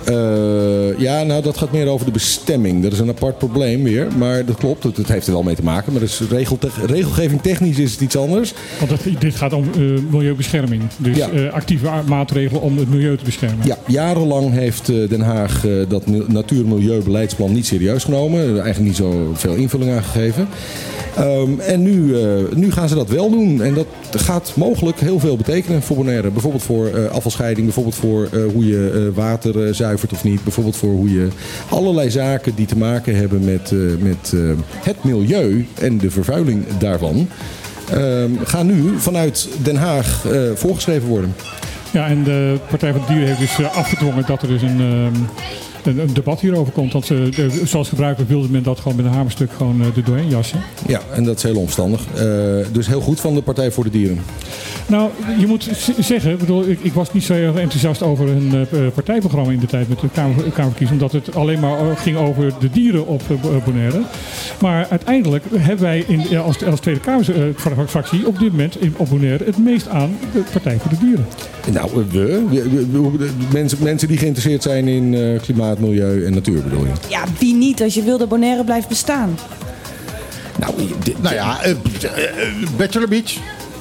[0.05, 2.83] Eh, ja, nou dat gaat meer over de bestemming.
[2.83, 4.07] Dat is een apart probleem weer.
[4.17, 5.91] Maar dat klopt, het heeft er wel mee te maken.
[5.91, 8.53] Maar dus regel, regelgeving technisch is het iets anders.
[8.77, 10.81] Want dat, dit gaat om eh, milieubescherming.
[10.97, 11.29] Dus Ja.
[11.29, 13.65] eh, actieve maatregelen om het milieu te beschermen.
[13.65, 18.39] Ja, jarenlang heeft Den Haag dat mil- natuur- en milieubeleidsplan niet serieus genomen.
[18.39, 20.47] Er Eigenlijk niet zo veel invulling aan gegeven.
[21.15, 22.15] Ehm, en nu,
[22.55, 23.61] nu gaan ze dat wel doen.
[23.61, 23.85] En dat
[24.21, 26.29] gaat mogelijk heel veel betekenen voor Bonaire.
[26.31, 30.43] Bijvoorbeeld voor afvalscheiding, bijvoorbeeld voor hoe je water of niet.
[30.43, 31.27] Bijvoorbeeld voor hoe je
[31.69, 34.41] allerlei zaken die te maken hebben met, eh, met eh,
[34.83, 37.29] het milieu en de vervuiling daarvan.
[37.89, 41.35] ehm, gaan nu vanuit Den Haag eh, voorgeschreven worden.
[41.91, 45.21] Ja, en de Partij van de Dieren heeft dus afgedwongen dat er dus een, ehm,
[45.83, 46.93] een, een debat hierover komt.
[46.93, 50.03] Want ze, de- zoals gebruikelijk wilde men dat gewoon met een hamerstuk gewoon eh, er
[50.03, 50.59] doorheen jassen.
[50.87, 52.01] Ja, en dat is heel omstandig.
[52.15, 52.23] Eh,
[52.71, 54.19] dus heel goed van de Partij voor de Dieren.
[54.87, 55.69] Nou, je moet
[55.99, 59.51] zeggen, ik, bedoel, ik, ik was niet zo erg enthousiast over hun eh, eh, partijprogramma
[59.51, 62.69] in de tijd met de Kamer, Kamerverkiezing, omdat het alleen maar eh, ging over de
[62.69, 64.01] dieren op eh, Bo- Bonaire.
[64.61, 69.45] Maar uiteindelijk hebben wij in, als, als Tweede Kamerfractie op dit moment in, op Bonaire
[69.45, 71.25] het meest aan de Partij voor de Dieren.
[71.71, 75.39] Nou, we, we, we- we- we- mensen, mensen die geïnteresseerd zijn in eh,
[75.75, 76.91] klimaat, milieu en natuur bedoel je?
[77.09, 79.37] Ja, wie niet als je wil dat Bonaire blijft bestaan?
[80.59, 80.73] Nou,
[81.21, 81.77] Nou ja, eh, eh,
[82.77, 83.33] Bachelor Beach.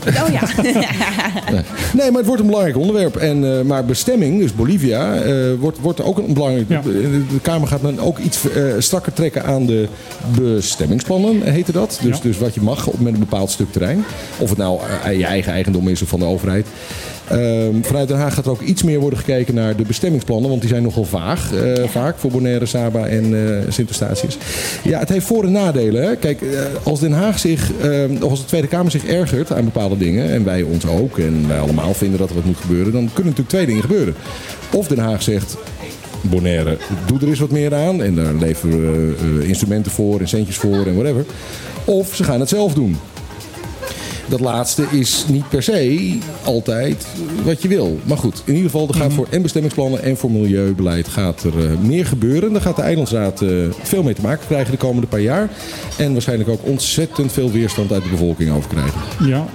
[0.06, 0.40] Oh ja.
[1.94, 2.10] Nee.
[2.10, 3.16] Maar het wordt een belangrijk onderwerp.
[3.16, 6.68] En, eh, maar bestemming, dus Bolivia, eh, wordt, wordt ook een belangrijk.
[6.68, 6.80] Ja.
[6.82, 9.88] De, de Kamer gaat dan ook iets eh, strakker trekken aan de
[10.40, 11.98] bestemmingsplannen, heette dat.
[12.02, 12.22] Dus, Ja.
[12.22, 14.04] dus wat je mag op met een bepaald stuk terrein.
[14.38, 14.80] Of het nou
[15.16, 16.66] je eigen eigendom is of van de overheid.
[17.30, 20.48] Ehm, vanuit Den Haag gaat er ook iets meer worden gekeken naar de bestemmingsplannen.
[20.48, 24.38] Want die zijn nogal vaag, eh, vaak voor Bonaire, Saba en eh Sint-Eustatius.
[24.84, 26.02] Ja, het heeft voor- en nadelen.
[26.02, 26.16] Hè.
[26.16, 26.48] Kijk, eh,
[26.82, 30.30] als Den Haag zich, eh, of als de Tweede Kamer zich ergert aan bepaalde dingen.
[30.30, 31.18] En wij ons ook.
[31.18, 32.92] En wij allemaal vinden dat er wat moet gebeuren.
[32.92, 34.14] Dan kunnen natuurlijk twee dingen gebeuren.
[34.72, 35.56] Of Den Haag zegt,
[36.20, 36.76] Bonaire,
[37.06, 38.02] doe er eens wat meer aan.
[38.02, 38.80] En daar leveren
[39.38, 41.24] we instrumenten voor en centjes voor en whatever.
[41.84, 42.96] Of ze gaan het zelf doen.
[44.28, 47.06] Dat laatste is niet per se altijd
[47.44, 47.98] wat je wil.
[48.04, 51.64] Maar goed, in ieder geval, er gaat voor en bestemmingsplannen en voor milieubeleid gaat er
[51.64, 52.52] eh, meer gebeuren.
[52.52, 53.50] Daar gaat de Eilandsraad eh,
[53.82, 55.50] veel mee te maken krijgen de komende paar jaar.
[55.98, 59.00] En waarschijnlijk ook ontzettend veel weerstand uit de bevolking over krijgen.
[59.26, 59.46] Ja.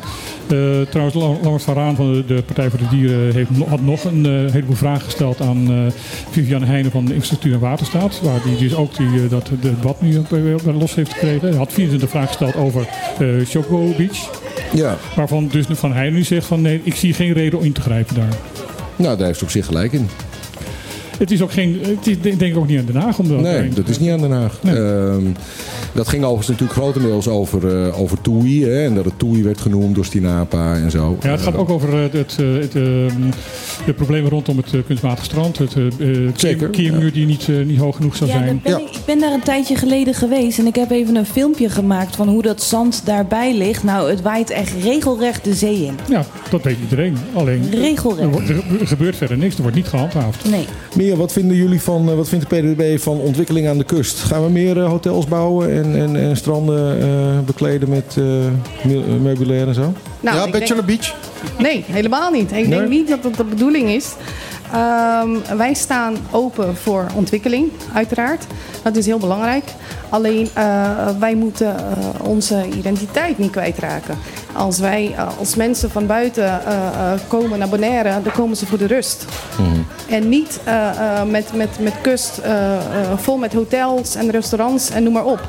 [0.53, 4.03] Eh, trouwens, Lammert van Raan van de, de Partij voor de Dieren heeft, had nog
[4.03, 5.93] een eh, heleboel vragen gesteld aan eh
[6.29, 8.21] Viviane Heijnen van de Infrastructuur en Waterstaat.
[8.21, 11.47] Waar die dus ook die, dat debat nu ook los heeft gekregen.
[11.47, 12.87] Hij had 24 vragen gesteld over
[13.45, 14.29] Choco Beach.
[14.73, 17.71] Ja, Waarvan dus Van Heijnen nu zegt van nee, ik zie geen reden om in
[17.71, 18.33] te grijpen daar.
[18.95, 20.09] nou daar heeft ze op zich gelijk in.
[21.23, 23.39] Het is ook geen, het is denk ik ook niet aan Den Haag om dat
[23.39, 24.59] Nee, dat is niet aan Den Haag.
[24.61, 24.75] Nee.
[24.75, 25.23] Ehm,
[25.93, 28.63] dat ging overigens natuurlijk grotendeels over, eh over Toei.
[28.65, 31.17] Hè, en dat het Toei werd genoemd door Stinapa en zo.
[31.21, 33.21] Ja, het gaat ook over eh, het, het, eh, het, ehm,
[33.85, 35.57] de problemen rondom het kunstmatig strand.
[35.57, 35.75] Het
[36.35, 38.59] Zeker, keermuur die niet, niet hoog genoeg zou Ja, zijn.
[38.63, 41.69] ben ik, ik ben daar een tijdje geleden geweest en ik heb even een filmpje
[41.69, 43.83] gemaakt van hoe dat zand daarbij ligt.
[43.83, 45.95] Nou, het waait echt regelrecht de zee in.
[46.09, 47.15] Ja, dat weet iedereen.
[47.33, 48.29] Alleen er, Regelrecht.
[48.31, 49.55] wordt- er gebeurt verder niks.
[49.55, 50.49] Er wordt niet gehandhaafd.
[50.49, 50.65] Nee.
[51.17, 54.19] Wat vinden jullie van, eh, wat vindt de PDB van ontwikkeling aan de kust?
[54.19, 58.51] Gaan we meer eh, hotels bouwen en, en, en stranden eh, bekleden met eh, eh,
[59.21, 59.93] meubilair en zo?
[60.19, 61.15] Nou, ja, denk- Bachelor Beach.
[61.57, 62.51] Nee, helemaal niet.
[62.51, 62.77] Ik Nee?
[62.79, 64.13] denk niet dat dat de bedoeling is.
[64.71, 68.45] Ehm, wij staan open voor ontwikkeling, uiteraard.
[68.83, 69.63] Dat is heel belangrijk.
[70.09, 71.75] Alleen eh, wij moeten
[72.21, 74.17] onze identiteit niet kwijtraken.
[74.53, 78.65] Als wij eh, als mensen van buiten eh, eh, komen naar Bonaire, dan komen ze
[78.65, 79.25] voor de rust.
[80.09, 82.81] En niet eh, eh, met, met, met kust eh, eh,
[83.15, 85.39] vol met hotels en restaurants en noem maar op.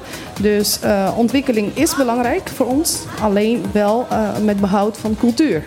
[0.40, 5.64] Dus eh, ontwikkeling is belangrijk voor ons, alleen wel eh, met behoud van cultuur.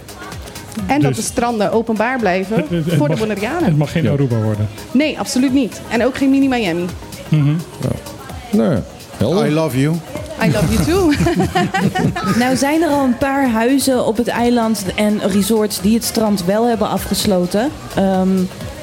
[0.87, 3.63] En dat Dus- de stranden openbaar blijven Het- het- het voor de Bonaireanen.
[3.63, 4.07] Het mag geen.
[4.09, 4.67] Aruba worden.
[4.91, 5.81] Nee, absoluut niet.
[5.89, 6.85] En ook geen mini Miami.
[8.51, 8.81] Ja,
[9.17, 9.47] helder.
[9.47, 9.95] I love you.
[10.43, 11.11] I love you too.
[12.39, 16.45] Nou zijn er al een paar huizen op het eiland en resorts die het strand
[16.45, 17.69] wel hebben afgesloten.
[17.95, 18.29] Ehm,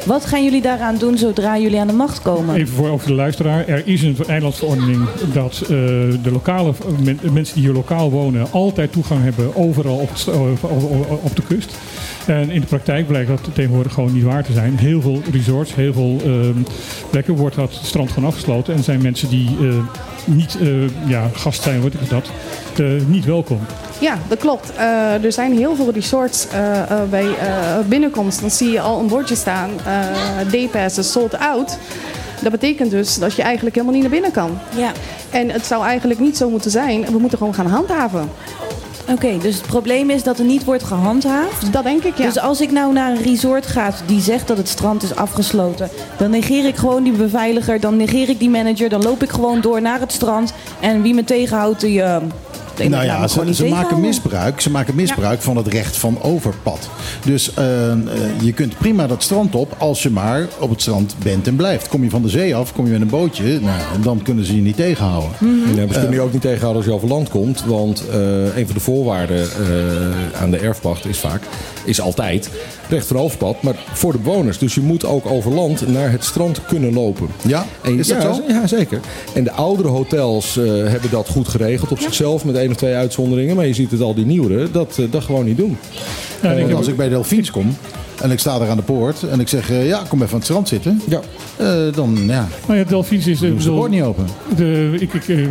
[0.06, 2.55] wat gaan jullie daaraan doen zodra jullie aan de macht komen?
[2.55, 3.68] Even voor over de luisteraar.
[3.68, 5.68] Er is een eilandsverordening dat eh,
[6.22, 6.72] de lokale
[7.02, 11.20] men- mensen die hier lokaal wonen altijd toegang hebben overal op, het, st- op, op-
[11.24, 11.74] op de kust.
[12.26, 14.78] En in de praktijk blijkt dat tegenwoordig gewoon niet waar te zijn.
[14.78, 16.62] Heel veel resorts, heel veel ehm,
[17.10, 18.74] plekken wordt dat strand gewoon afgesloten.
[18.74, 19.74] En zijn mensen die eh,
[20.24, 20.68] niet eh,
[21.09, 22.30] ja, gast zijn, wordt dat,
[22.78, 23.60] eh, niet welkom.
[24.01, 24.72] Ja, dat klopt.
[24.76, 26.46] Eh, er zijn heel veel resorts
[27.10, 28.40] bij eh, binnenkomst.
[28.40, 29.70] Dan zie je al een bordje staan.
[29.86, 31.78] eh Day-pass is sold out.
[32.42, 34.59] Dat betekent dus dat je eigenlijk helemaal niet naar binnen kan.
[34.76, 34.92] Ja,
[35.30, 37.05] En het zou eigenlijk niet zo moeten zijn.
[37.12, 38.28] We moeten gewoon gaan handhaven.
[39.09, 39.39] Oké.
[39.39, 41.72] dus het probleem is dat er niet wordt gehandhaafd.
[41.72, 42.24] Dat denk ik, ja.
[42.24, 45.90] Dus als ik nou naar een resort ga die zegt dat het strand is afgesloten,
[46.18, 49.60] dan negeer ik gewoon die beveiliger, dan negeer ik die manager, dan loop ik gewoon
[49.60, 50.52] door naar het strand.
[50.81, 52.02] En wie me tegenhoudt, die.
[52.02, 52.16] eh,
[52.88, 54.60] Nou ja, ze, maken misbruik.
[54.60, 56.88] Ze maken misbruik van het recht van overpad.
[57.24, 57.98] Dus eh, eh,
[58.40, 61.88] je kunt prima dat strand op als je maar op het strand bent en blijft.
[61.88, 64.56] Kom je van de zee af, kom je met een bootje, nou, dan kunnen ze
[64.56, 65.30] je niet tegenhouden.
[65.40, 67.64] Ja, maar ze kunnen je ook niet tegenhouden als je over land komt.
[67.64, 71.42] Want eh, een van de voorwaarden eh, aan de erfpacht is vaak,
[71.84, 72.51] is altijd
[72.88, 74.59] recht van overpad, maar voor de bewoners.
[74.59, 77.28] Dus je moet ook over land naar het strand kunnen lopen.
[77.42, 78.42] Ja, En, is dat ja, zo?
[78.48, 79.01] Ja, zeker.
[79.34, 82.95] En de oudere hotels eh, hebben dat goed geregeld op zichzelf met één of twee
[82.95, 83.57] uitzonderingen.
[83.57, 85.77] Maar je ziet het al die nieuwere dat, eh, dat gewoon niet doen.
[86.43, 87.77] Ja, ik als ik bij Delfiens kom
[88.23, 90.39] en ik sta daar aan de poort en ik zeg, eh, ja, kom even aan
[90.39, 91.01] het strand zitten.
[91.09, 91.20] Ja.
[91.57, 93.39] eh, dan ja, Nou ja, Delphins is...
[93.39, 94.27] de poort niet open.
[94.57, 95.49] de, ik, ik,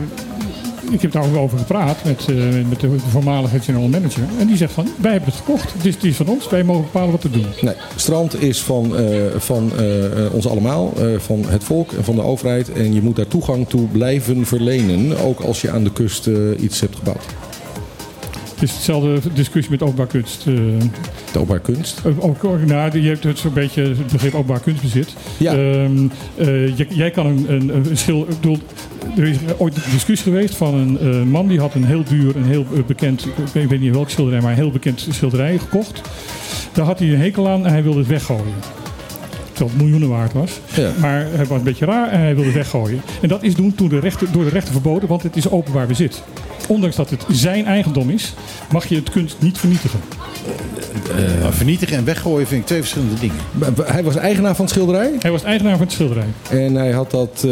[0.92, 2.36] ik heb daar ook over gepraat met, eh,
[2.70, 4.24] met de voormalige general manager.
[4.40, 5.74] En die zegt van, wij hebben het gekocht.
[5.74, 7.46] Het is, van ons, wij mogen bepalen wat te doen.
[7.62, 9.06] Nee, strand is van, eh,
[9.38, 12.72] van eh, ons allemaal, van het volk en van de overheid.
[12.72, 16.30] En je moet daar toegang toe blijven verlenen, ook als je aan de kust
[16.60, 17.24] iets hebt gebouwd.
[18.64, 20.48] Is hetzelfde discussie met openbaar kunst.
[20.48, 20.54] eh,
[21.32, 22.02] De openbaar kunst?
[22.20, 25.14] Ook, nou, je hebt het zo'n beetje het begrip openbaar kunstbezit.
[25.38, 25.52] Ja.
[25.54, 28.26] Ehm, eh, jij, jij kan een, een, een schil...
[28.26, 28.58] Bedoel,
[29.18, 32.46] er is ooit een discussie geweest van een man die had een heel duur, een
[32.46, 36.02] heel bekend, ik weet, ik weet niet welk schilderij, maar een heel bekend schilderij gekocht.
[36.74, 38.54] Daar had hij een hekel aan en hij wilde het weggooien.
[39.54, 40.60] Terwijl het miljoenen waard was.
[40.76, 40.92] Ja.
[41.00, 43.02] Maar hij was een beetje raar en hij wilde het weggooien.
[43.22, 45.88] En dat is doen toen de rechter, door de rechter verboden, want het is openbaar
[45.88, 46.24] bezit.
[46.68, 48.34] Ondanks dat het zijn eigendom is,
[48.72, 50.00] mag je het kunst niet vernietigen.
[51.42, 53.36] Maar vernietigen en weggooien vind ik twee verschillende dingen.
[53.86, 55.12] Hij was eigenaar van het schilderij?
[55.20, 56.26] Hij was eigenaar van het schilderij.
[56.50, 57.52] En hij had dat eh,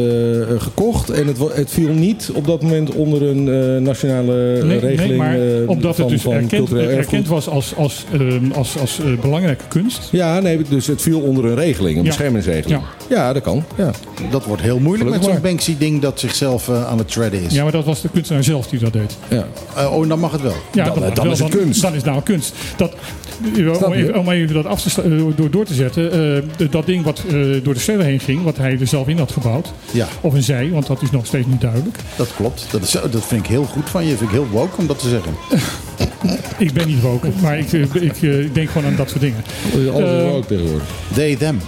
[0.57, 5.09] gekocht en het, het viel niet op dat moment onder een eh, nationale Nee, regeling
[5.09, 8.99] nee, maar eh, omdat van, het dus van erkend, was als, als, ehm, als, als
[8.99, 10.07] eh, belangrijke kunst.
[10.11, 12.07] Ja, nee, dus het viel onder een regeling, een Ja.
[12.09, 12.81] beschermingsregeling.
[13.09, 13.63] Ja, dat kan.
[13.77, 13.91] Ja.
[14.31, 17.53] Dat wordt heel moeilijk met zo'n Banksy-ding dat zichzelf eh, aan het shredden is.
[17.53, 19.18] Ja, maar dat was de kunstenaar zelf die dat deed.
[19.27, 19.45] Ja.
[19.76, 20.53] Eh, oh, en dan mag het wel.
[20.73, 21.81] Ja, Dan- dat- dan wel, is het kunst.
[21.81, 22.53] Dan is het nou kunst.
[22.77, 22.93] Dat,
[23.84, 26.11] om, even, om even dat af te eh, door, door te zetten.
[26.57, 29.18] eh, dat ding wat eh, door de sterren heen ging, wat hij er zelf in
[29.18, 29.72] had gebouwd.
[29.91, 30.07] Ja.
[30.22, 31.97] Of een zij, want dat is nog steeds niet duidelijk.
[32.15, 32.68] Dat klopt.
[32.72, 34.09] Dat, is, dat vind ik heel goed van je.
[34.09, 35.34] Dat vind ik heel woke om dat te zeggen.
[36.57, 39.43] Ik ben niet woke, maar ik, ik, ik denk gewoon aan dat soort dingen.
[39.93, 40.88] Alles is ook tegenwoordig.
[41.13, 41.59] They, them.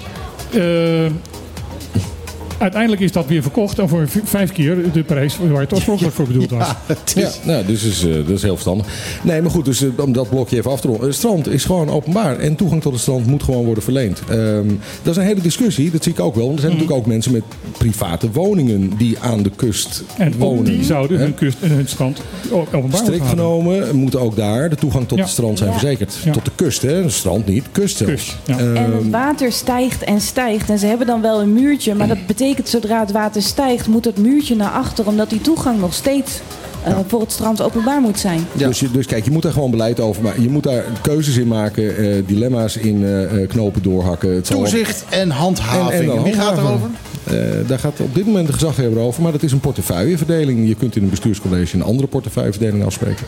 [2.55, 6.15] Eh, uiteindelijk is dat weer verkocht en voor vijf keer de prijs waar het oorspronkelijk
[6.15, 6.67] voor bedoeld was.
[7.15, 8.85] Ja, is, nou, dus is, eh, dat is heel verstandig.
[9.21, 11.05] Nee, maar goed, dus eh, om dat blokje even af te ronden.
[11.07, 14.21] Het strand is gewoon openbaar en toegang tot het strand moet gewoon worden verleend.
[14.30, 14.67] Ehm,
[15.01, 16.43] dat is een hele discussie, dat zie ik ook wel.
[16.45, 17.43] Want er zijn natuurlijk ook mensen met
[17.77, 20.63] private woningen die aan de kust En wonen.
[20.63, 21.23] die zouden Hè?
[21.23, 22.21] hun, kust, en hun strand
[22.51, 25.23] openbaar moeten Strikt genomen moet ook daar de toegang tot Ja.
[25.23, 25.77] het strand zijn Ja.
[25.80, 26.15] verzekerd.
[26.25, 26.31] Ja.
[26.31, 26.93] Tot de kust, hè?
[26.93, 28.13] Het strand niet, kust zelfs.
[28.13, 28.57] Kust, ja.
[28.57, 30.69] Ehm, En het water stijgt en stijgt.
[30.69, 31.95] En ze hebben dan wel een muurtje.
[31.95, 35.07] Maar dat betekent zodra het water stijgt, moet dat muurtje naar achter.
[35.07, 36.40] Omdat die toegang nog steeds
[36.84, 38.48] eh, voor het strand openbaar moet zijn.
[38.53, 40.41] Dus, je, dus kijk, je moet daar gewoon beleid over maken.
[40.41, 44.36] Je moet daar keuzes in maken, eh, dilemma's in eh, eh, knopen doorhakken.
[44.36, 45.90] Het toezicht en handhaving.
[45.91, 46.90] En- en dan Wie gaat erover?
[47.24, 47.34] Eh,
[47.68, 50.68] daar gaat op dit moment de gezaghebber over, maar dat is een portefeuilleverdeling.
[50.68, 53.26] Je kunt in een bestuurscollege een andere portefeuilleverdeling afspreken.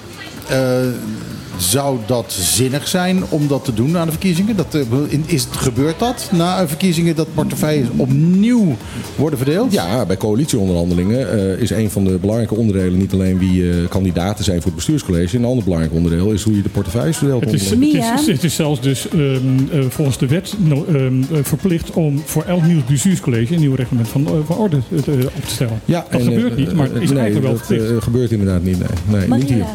[1.57, 4.55] Zou dat zinnig zijn om dat te doen aan de verkiezingen?
[4.55, 4.81] Dat, eh,
[5.25, 8.75] is het, gebeurt dat na een verkiezingen dat portefeuilles opnieuw
[9.15, 9.71] worden verdeeld?
[9.71, 14.43] Ja, bij coalitieonderhandelingen eh, is een van de belangrijke onderdelen niet alleen wie eh, kandidaten
[14.43, 15.37] zijn voor het bestuurscollege.
[15.37, 17.43] Een ander belangrijk onderdeel is hoe je de portefeuilles verdeelt.
[17.43, 19.19] Het is, het, is, het is zelfs dus ehm,
[19.71, 23.75] eh, volgens de wet no- ehm, eh, verplicht om voor elk nieuw bestuurscollege een nieuw
[23.75, 24.77] reglement van, van orde
[25.35, 25.81] op te stellen.
[25.85, 28.03] Ja, dat en, gebeurt niet, maar het is nee, eigenlijk wel dat verplicht.
[28.03, 28.77] gebeurt inderdaad niet.
[28.77, 29.65] Nee, nee niet hier.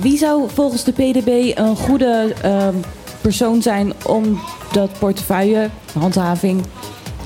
[0.00, 2.74] Wie zou volgens de PDB een goede ehm,
[3.20, 4.40] persoon zijn om
[4.72, 5.68] dat portefeuille,
[5.98, 6.62] handhaving,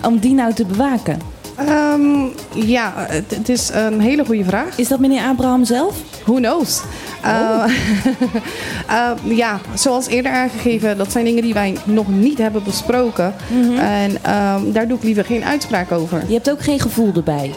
[0.03, 1.19] om die nou te bewaken?
[1.57, 4.79] Ehm, ja, het, het is een hele goede vraag.
[4.79, 5.97] Is dat meneer Abraham zelf?
[6.25, 6.83] Who knows?
[7.23, 7.65] Eh,
[8.89, 13.35] eh, ja, zoals eerder aangegeven, dat zijn dingen die wij nog niet hebben besproken.
[13.79, 16.23] En ehm, daar doe ik liever geen uitspraak over.
[16.27, 17.53] Je hebt ook geen gevoel erbij.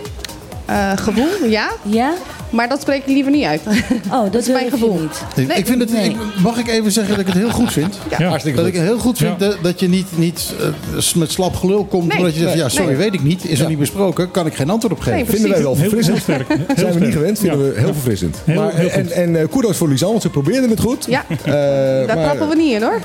[0.67, 2.13] Eh, gevoel, ja, Ja?
[2.49, 3.61] maar dat spreek ik liever niet uit.
[4.11, 4.99] Oh, dat, is mijn je gevoel.
[4.99, 5.21] niet.
[5.35, 6.09] Ik, Nee, ik vind het, nee.
[6.09, 7.99] ik- mag ik even zeggen dat ik het heel goed vind?
[8.17, 8.27] Ja.
[8.27, 9.47] Hartstikke Dat ik het heel goed vind Ja.
[9.47, 12.07] dat, dat je niet, niet eh, met slap gelul komt.
[12.07, 12.17] Nee.
[12.17, 12.63] omdat je zegt, Nee.
[12.63, 12.95] ja, sorry, Nee.
[12.97, 13.45] weet ik niet.
[13.45, 14.31] Is er niet besproken.
[14.31, 15.13] Kan ik geen antwoord op geven.
[15.19, 16.25] Nee, Vinden wij wel Heel, verfrissend.
[16.25, 16.47] heel sterk.
[16.47, 17.71] Heel Zijn we niet gewend, vinden Ja.
[17.73, 18.37] we heel verfrissend.
[18.43, 21.05] Heel- maar, heel en en eh, kudos voor Lisanne, want ze probeerde het goed.
[21.09, 22.99] Ja, Eh, daar maar- trappen we niet in hoor.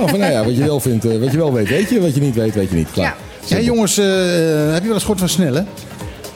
[0.00, 2.00] Oh, van, nou ja, wat je wel vindt, eh, wat je wel weet, weet je.
[2.00, 2.90] Wat je niet weet, weet je niet.
[2.92, 3.16] Klaar.
[3.46, 3.60] Ja.
[3.60, 4.04] Jongens, eh,
[4.72, 5.64] heb je wel eens gehoord van Snelle?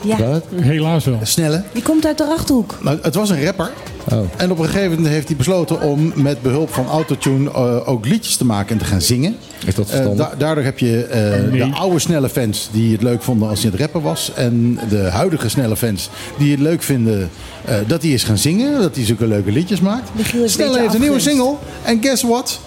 [0.05, 0.45] Ja, Wat?
[0.55, 1.19] Helaas wel.
[1.23, 1.63] Snelle?
[1.73, 2.79] die komt uit de Achterhoek.
[2.83, 3.71] Nou, het was een rapper.
[4.13, 4.19] Oh.
[4.37, 8.07] En op een gegeven moment heeft hij besloten om met behulp van autotune eh, ook
[8.07, 9.37] liedjes te maken en te gaan zingen.
[9.67, 10.29] Is dat Eh, verstandig?
[10.29, 11.71] da- daardoor heb je eh, Nee.
[11.71, 14.33] de oude snelle fans die het leuk vonden als hij het rapper was.
[14.35, 16.09] En de huidige snelle fans
[16.39, 17.31] die het leuk vinden
[17.65, 18.81] eh, dat hij is gaan zingen.
[18.81, 20.11] Dat hij zulke leuke liedjes maakt.
[20.45, 21.55] Snelle heeft een nieuwe single.
[21.83, 22.61] En guess what?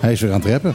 [0.00, 0.74] Hij is weer aan het rappen.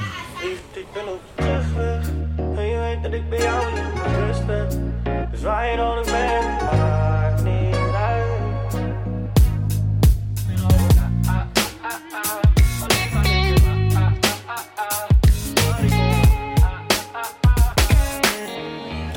[5.76, 8.26] Maakt niet uit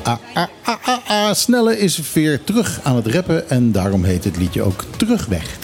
[0.03, 1.33] Ah, ah, ah, ah, ah.
[1.33, 3.49] Snelle is weer terug aan het rappen.
[3.49, 5.57] En daarom heet het liedje ook Terugweg.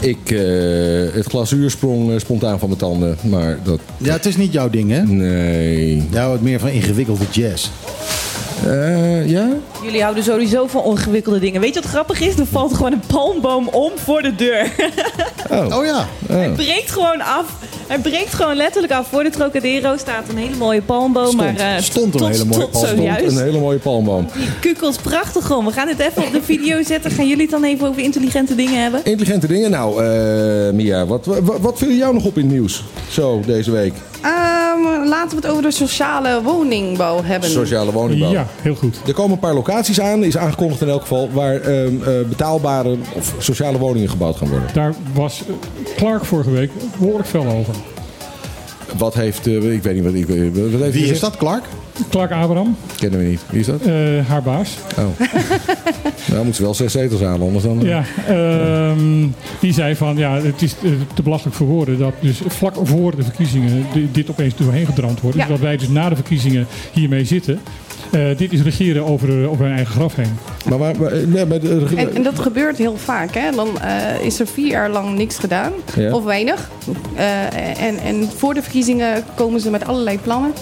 [0.00, 3.80] Ik, eh, het glazuur sprong eh, spontaan van mijn tanden, maar dat...
[3.96, 5.02] Ja, het is niet jouw ding, hè?
[5.02, 6.08] Nee.
[6.10, 7.68] Jij houdt meer van ingewikkelde jazz.
[8.64, 9.48] Eh, ja?
[9.82, 11.60] Jullie houden sowieso van ongewikkelde dingen.
[11.60, 12.38] Weet je wat grappig is?
[12.38, 14.70] Er valt gewoon een palmboom om voor de deur.
[15.50, 16.06] Oh, Oh ja.
[16.26, 17.44] Hij breekt gewoon af.
[17.86, 19.06] Hij breekt gewoon letterlijk af.
[19.08, 21.26] Voor de Trocadero staat een hele mooie palmboom.
[21.30, 23.06] Stond, maar, eh, stond een tot- hele mooie palmboom.
[23.08, 24.28] Een hele mooie palmboom.
[24.34, 25.64] Die kukels prachtig gewoon.
[25.64, 27.10] We gaan het even op de video zetten.
[27.10, 29.00] Gaan jullie het dan even over intelligente dingen hebben?
[29.04, 29.70] Intelligente dingen.
[29.70, 32.82] Nou, eh, Mia, wat, wat, wat viel jou nog op in het nieuws?
[33.10, 33.92] Zo, deze week.
[34.26, 37.50] Ehm, laten we het over de sociale woningbouw hebben.
[37.50, 38.30] Sociale woningbouw.
[38.30, 39.00] Ja, heel goed.
[39.06, 42.96] Er komen een paar locaties aan, is aangekondigd in elk geval, waar ehm, eh, betaalbare
[43.14, 44.68] of sociale woningen gebouwd gaan worden.
[44.74, 45.42] Daar was
[45.96, 47.74] Clark vorige week behoorlijk veel over.
[48.98, 51.64] Wat heeft, eh, ik weet niet wat ik wat heeft Wie is dat, Clark?
[52.10, 53.40] Clark Abraham, Kennen we niet.
[53.50, 53.80] Wie is dat?
[53.80, 53.94] eh,
[54.28, 54.76] haar baas.
[54.98, 55.04] Oh.
[56.30, 57.80] nou, moeten ze wel zes zetels aan, anders dan.
[57.82, 59.26] Ja, ehm,
[59.60, 63.16] die zei van ja, het is eh, te belachelijk voor woorden dat dus vlak voor
[63.16, 65.36] de verkiezingen di- dit opeens doorheen gedramd wordt.
[65.36, 65.42] Ja.
[65.42, 67.60] Dus dat wij dus na de verkiezingen hiermee zitten.
[68.12, 70.38] Eh, dit is regeren over, eh, over hun eigen graf heen.
[70.68, 70.94] Maar waar,
[71.26, 73.34] nee, bij de, En, en dat gebeurt heel vaak.
[73.34, 73.50] Hè?
[73.54, 75.72] Dan eh, is er vier jaar lang niks gedaan.
[75.96, 76.12] Ja.
[76.12, 76.70] Of weinig.
[77.16, 80.52] Eh, en, en voor de verkiezingen komen ze met allerlei plannen.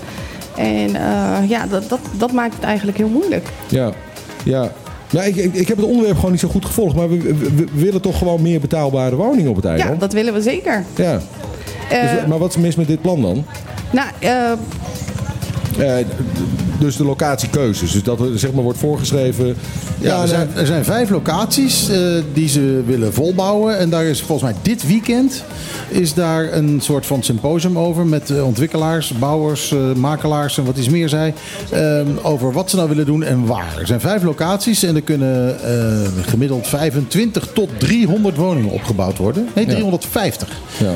[0.57, 3.49] En eh, ja, dat, dat, dat maakt het eigenlijk heel moeilijk.
[3.69, 3.91] Ja,
[4.45, 4.73] ja.
[5.11, 7.55] Nou, ik, ik, ik heb het onderwerp gewoon niet zo goed gevolgd, maar we, we-
[7.55, 10.01] we willen toch gewoon meer betaalbare woningen op het Ja, eiland.
[10.01, 10.85] dat willen we zeker.
[10.97, 11.21] Ja.
[11.91, 13.45] Eh, Dus, maar wat is mis met dit plan dan?
[13.93, 14.51] nou, eh,
[15.79, 16.07] Eh,
[16.85, 17.93] dus de locatiekeuzes.
[17.93, 19.57] Dus dat er zeg maar wordt voorgeschreven.
[20.01, 21.99] Ja, er, zijn, er zijn vijf locaties eh,
[22.33, 23.79] die ze willen volbouwen.
[23.79, 25.45] En daar is volgens mij dit weekend
[25.89, 30.77] is daar een soort van symposium over met eh, ontwikkelaars, bouwers, eh, makelaars en wat
[30.77, 31.33] iets meer zei.
[31.71, 33.77] ehm, over wat ze nou willen doen en waar.
[33.79, 35.57] Er zijn vijf locaties en er kunnen
[36.25, 39.49] gemiddeld 25 tot 300 woningen opgebouwd worden.
[39.55, 40.49] Nee, 350.
[40.79, 40.95] Ja.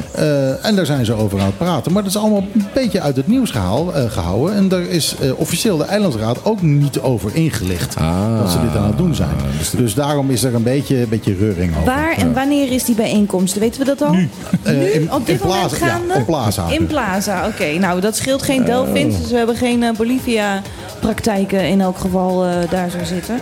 [0.62, 1.92] En daar zijn ze over aan het praten.
[1.92, 4.54] Maar dat is allemaal een beetje uit het nieuws gehaal, eh, gehouden.
[4.54, 5.38] En daar is eh,
[5.78, 7.96] de Eilandsraad ook niet over ingelicht.
[7.96, 8.38] Ah.
[8.40, 9.28] dat ze dit aan het doen zijn.
[9.76, 11.84] Dus daarom is er een beetje, een beetje reuring over.
[11.84, 13.58] Waar en wanneer is die bijeenkomst?
[13.58, 14.12] Weten we dat al?
[14.12, 14.28] Nu.
[14.62, 16.66] Eh, in- Op dit in moment Plaza, ja, op Plaza.
[16.70, 17.64] In Plaza, oké.
[17.78, 19.20] Nou, dat scheelt geen Delphins.
[19.20, 23.38] Dus we hebben geen eh, Bolivia-praktijken in elk geval eh, daar zo zitten.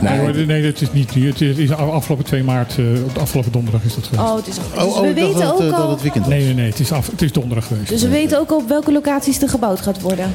[0.00, 1.26] Nee, hoor, nee, dat is niet nu.
[1.28, 4.28] Het is, afgelopen 2 maart, eh, op de afgelopen donderdag is dat geweest.
[4.28, 4.64] Oh, het is al.
[4.64, 5.90] Oh, Dus oh, we dacht weten dat, ook eh, dat al.
[5.90, 6.34] het weekend was.
[6.34, 6.70] Nee, nee, nee.
[6.70, 7.88] Het is, af, het is donderdag geweest.
[7.88, 10.34] Dus we weten ook op welke locaties er gebouwd gaat worden.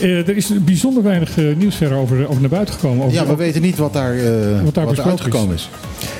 [0.00, 3.04] Eh, er is bijzonder weinig eh, nieuws verder over, over naar buiten gekomen.
[3.04, 5.68] Over, Ja, we weten niet wat daar, eh, wat daar uitgekomen is.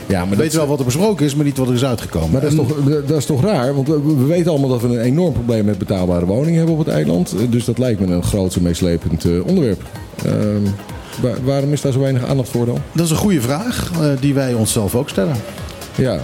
[0.07, 2.31] Ja, maar We weten wel wat er besproken is, maar niet wat er is uitgekomen.
[2.31, 2.75] maar dat, is toch,
[3.07, 3.75] dat is toch raar?
[3.75, 6.85] Want we, we weten allemaal dat we een enorm probleem met betaalbare woningen hebben op
[6.85, 7.35] het eiland.
[7.51, 9.83] Dus dat lijkt me een groot en meeslepend eh, onderwerp.
[10.25, 10.35] Ehm,
[11.23, 12.79] wa- waarom is daar zo weinig aandacht voor dan?
[12.93, 15.37] Dat is een goede vraag eh, die wij onszelf ook stellen.
[15.95, 16.19] Ja,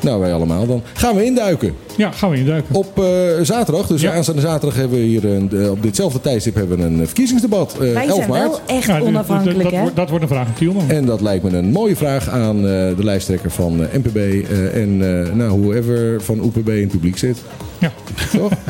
[0.00, 0.82] nou wij allemaal dan.
[0.92, 1.74] Gaan we induiken.
[1.96, 2.74] Ja, gaan we induiken.
[2.74, 3.04] Op eh,
[3.42, 4.12] zaterdag, dus Ja.
[4.14, 7.72] aanstaande zaterdag hebben we hier een, eh, op ditzelfde tijdstip hebben we een eh, verkiezingsdebat.
[7.72, 8.42] eh, Wij 11 zijn maart.
[8.42, 10.90] wel echt Ja, dat- dat, onafhankelijk, dat, dat wordt een vraag aan Tielman.
[10.90, 12.62] En dat lijkt me een mooie vraag aan eh,
[12.96, 17.38] de lijsttrekker van NPB eh, en eh nou, whoever van OPB in het publiek zit.
[17.78, 17.92] Ja.
[18.38, 18.52] Toch?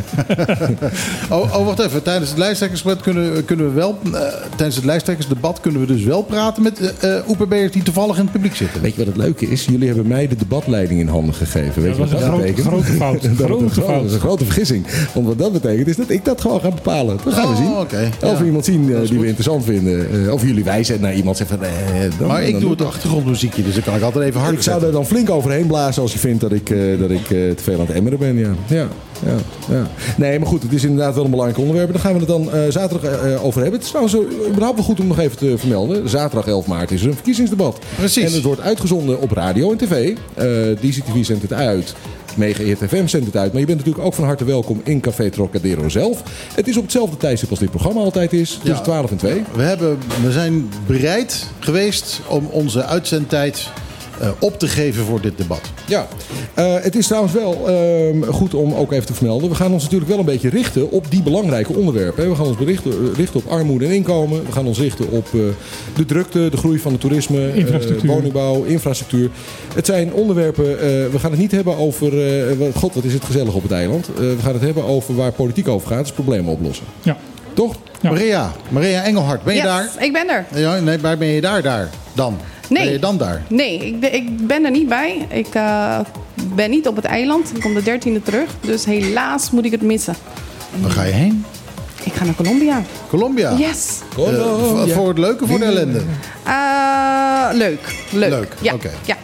[1.30, 2.02] Oh, oh, wacht even.
[2.02, 3.98] Tijdens het lijsttrekkersdebat kunnen, kunnen we wel...
[4.56, 6.80] tijdens het lijsttrekkersdebat kunnen we dus wel praten met
[7.26, 8.82] OPB'ers die toevallig in het publiek zitten.
[8.82, 9.64] Weet je wat het leuke is?
[9.64, 11.82] Jullie hebben mij de debatleiding in handen gegeven.
[11.82, 12.66] Weet dat je wat dat betekent?
[12.66, 13.15] grote fout.
[13.22, 13.96] Dat, is Grote een gro- fout.
[13.96, 14.86] dat is een grote vergissing.
[15.14, 17.18] Want wat dat betekent is dat ik dat gewoon ga bepalen.
[17.24, 17.76] Dat gaan we Oh, zien.
[17.76, 18.10] oké.
[18.22, 18.38] Of Ja.
[18.38, 20.24] we iemand zien eh, die we interessant vinden.
[20.26, 21.66] eh, of jullie wijzen naar iemand zeggen van...
[21.66, 24.52] eh, dan, Maar ik dan doe het achtergrondmuziekje, dus dan kan ik altijd even hard
[24.54, 27.20] Ik zou er dan flink overheen blazen als je vindt dat ik, eh, dat ik
[27.22, 28.36] eh, te veel aan het emmeren ben.
[28.38, 28.50] Ja.
[28.66, 28.86] Ja,
[29.26, 29.34] ja,
[29.70, 29.86] ja.
[30.16, 31.92] Nee, maar goed, het is inderdaad wel een belangrijk onderwerp.
[31.92, 33.72] Daar gaan we het dan eh, zaterdag eh, over hebben.
[33.80, 34.16] Het is trouwens
[34.48, 36.08] überhaupt wel goed om nog even te vermelden.
[36.08, 37.78] Zaterdag 11 maart is er een verkiezingsdebat.
[37.96, 38.24] Precies.
[38.24, 40.16] En het wordt uitgezonden op radio en tv.
[40.34, 40.44] Eh
[40.80, 41.94] DCTV zendt het uit.
[42.36, 43.52] Mega Hit FM zendt het uit.
[43.52, 46.22] Maar je bent natuurlijk ook van harte welkom in Café Trocadero zelf.
[46.54, 48.50] Het is op hetzelfde tijdstip als dit programma altijd is.
[48.50, 48.80] Tussen Ja.
[48.80, 49.42] 12 en 2.
[49.54, 53.70] We, hebben, we zijn bereid geweest om onze uitzendtijd
[54.20, 55.60] eh, op te geven voor dit debat.
[55.86, 56.06] Ja,
[56.54, 59.48] Eh, het is trouwens wel ehm, goed om ook even te vermelden.
[59.48, 62.22] We gaan ons natuurlijk wel een beetje richten op die belangrijke onderwerpen.
[62.22, 62.28] hè.
[62.28, 64.44] We gaan ons berichten, eh, richten op armoede en inkomen.
[64.46, 65.40] We gaan ons richten op eh,
[65.96, 68.10] de drukte, de groei van het toerisme, Infrastructuur.
[68.10, 69.30] woningbouw, infrastructuur.
[69.74, 72.06] Het zijn onderwerpen, eh, we gaan het niet hebben over,
[72.48, 74.08] eh, wat- god wat is het gezellig op het eiland.
[74.08, 76.86] Eh, we gaan het hebben over waar politiek over gaat, dus problemen oplossen.
[77.02, 77.16] Ja.
[77.54, 77.74] Toch?
[78.00, 78.10] Ja.
[78.10, 79.88] Maria, Maria Engelhard, ben je Yes, daar?
[79.98, 80.44] ik ben er.
[80.54, 82.36] Ja, nee, waar ben je daar, daar dan?
[82.68, 82.82] Nee.
[82.84, 83.42] Ben je dan daar?
[83.48, 85.26] Nee, ik ben, ik ben er niet bij.
[85.30, 85.98] Ik eh,
[86.54, 87.52] ben niet op het eiland.
[87.56, 88.50] Ik kom de 13e terug.
[88.60, 90.14] Dus helaas moet ik het missen.
[90.80, 91.44] Waar ga je heen?
[92.04, 92.82] Ik ga naar Colombia.
[93.08, 93.56] Colombia?
[93.58, 94.00] Yes.
[94.18, 96.02] Eh, v- voor het leuke, voor de ellende?
[96.44, 97.94] Eh, leuk.
[98.12, 98.30] Leuk.
[98.30, 98.74] Leuk, Ja.
[98.74, 98.90] oké.
[99.04, 99.16] ja.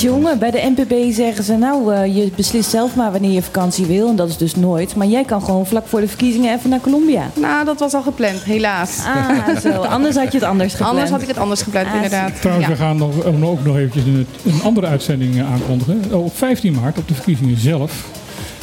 [0.00, 3.86] Jongen, bij de NPB zeggen ze nou, eh, je beslist zelf maar wanneer je vakantie
[3.86, 4.08] wil.
[4.08, 4.94] En dat is dus nooit.
[4.96, 7.30] Maar jij kan gewoon vlak voor de verkiezingen even naar Colombia.
[7.34, 8.98] Nou, dat was al gepland, helaas.
[9.06, 9.68] Ah, zo.
[9.96, 10.92] Anders had je het anders gepland.
[10.92, 12.40] Anders had ik het anders gepland, Ah, inderdaad.
[12.40, 12.72] Trouwens, Ja.
[12.72, 16.02] we gaan nog, ook nog- eventjes een, een andere uitzending aankondigen.
[16.12, 18.04] Oh, Op 15 maart, op de verkiezingen zelf,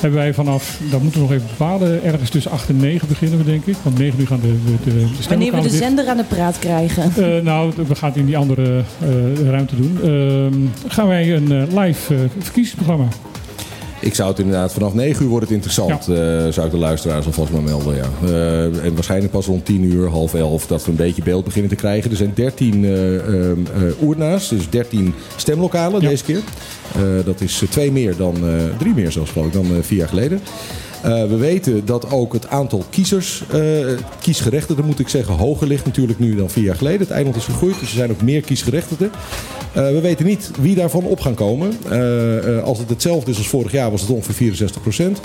[0.02, 3.38] hebben wij vanaf, dat moeten we nog even bepalen, ergens tussen 8 en 9 beginnen
[3.38, 3.76] we denk ik.
[3.84, 5.76] Want 9 uur gaan de, de, de, Wanneer we de dicht.
[5.84, 7.12] zender aan de praat krijgen.
[7.16, 10.00] Eh, nou, we gaan het in die andere eh, ruimte doen.
[10.04, 13.08] Ehm, gaan wij een eh, live verkiezingsprogramma.
[14.00, 16.08] Ik zou het inderdaad vanaf 9 uur wordt het interessant.
[16.08, 16.16] eh,
[16.54, 17.96] zou ik de luisteraars alvast maar melden.
[17.96, 18.10] Ja.
[18.24, 21.70] Eh, en waarschijnlijk pas rond 10 uur, half 11, dat we een beetje beeld beginnen
[21.70, 22.12] te krijgen.
[22.12, 26.42] Er zijn 13 eh ehm, eh, oerna's, dus 13 stemlokalen deze keer.
[26.96, 28.36] Eh, dat is twee meer dan,
[28.78, 30.42] drie meer zelfs geloof ik, dan vier jaar geleden.
[31.02, 33.60] Eh, we weten dat ook het aantal kiezers, eh
[34.22, 37.00] kiesgerechtigden moet ik zeggen, hoger ligt natuurlijk nu dan vier jaar geleden.
[37.00, 39.12] Het eiland is gegroeid, dus er zijn ook meer kiesgerechtigden.
[39.74, 41.72] Eh, we weten niet wie daarvan op gaan komen.
[42.64, 45.20] Als het hetzelfde is als vorig jaar, was het ongeveer 64 procent.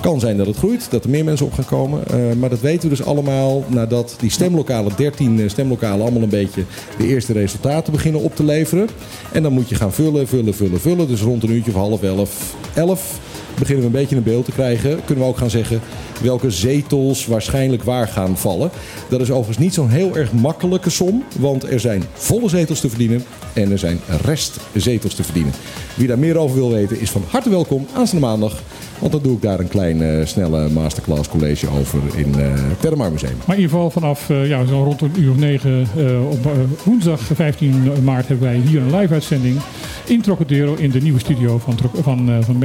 [0.00, 2.02] Kan zijn dat het groeit, dat er meer mensen op gaan komen.
[2.38, 6.64] Maar dat weten we dus allemaal nadat die stemlokalen, 13 eh, stemlokalen, allemaal een beetje
[6.98, 8.88] de eerste resultaten beginnen op te leveren.
[9.32, 11.08] En dan moet je gaan vullen, vullen, vullen, vullen.
[11.08, 13.18] Dus rond een uurtje of half elf, elf
[13.58, 15.04] beginnen we een beetje een beeld te krijgen.
[15.04, 15.80] Kunnen we ook gaan zeggen
[16.22, 18.70] welke zetels waarschijnlijk waar gaan vallen.
[19.08, 21.24] Dat is overigens niet zo'n heel erg makkelijke som.
[21.38, 25.52] Want er zijn volle zetels te verdienen en er zijn restzetels te verdienen.
[25.96, 28.62] Wie daar meer over wil weten is van harte welkom aanstaande maandag.
[29.04, 33.12] Want dan doe ik daar een klein eh, snelle masterclass college over in eh Termar
[33.12, 33.36] Museum.
[33.46, 36.48] Maar in ieder geval vanaf eh, ja, zo rond een uur of negen eh, op
[36.84, 39.60] woensdag 15 maart hebben wij hier een live uitzending
[40.06, 42.62] in Trocadero in de nieuwe studio van, van, eh van.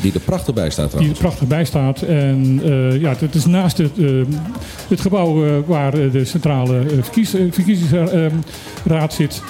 [0.00, 1.18] Die er prachtig bij staat Die trouwens.
[1.18, 2.02] er prachtig bij staat.
[2.02, 2.60] En
[3.00, 3.96] ja, het is naast het,
[4.88, 9.42] het gebouw waar de centrale verkies, verkiezingsraad zit.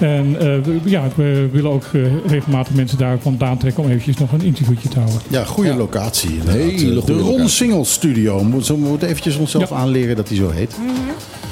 [0.00, 4.16] En eh, we, ja, we willen ook eh, regelmatig mensen daar vandaan trekken om eventjes
[4.16, 5.20] nog een interviewtje te houden.
[5.28, 6.30] Ja, goede locatie.
[6.30, 6.54] inderdaad.
[6.56, 7.48] Hele de goede Ron locatie.
[7.48, 8.44] Singles Studio.
[8.44, 9.76] Moet- Zo moeten we eventjes onszelf Ja.
[9.76, 10.76] aanleren dat die zo heet.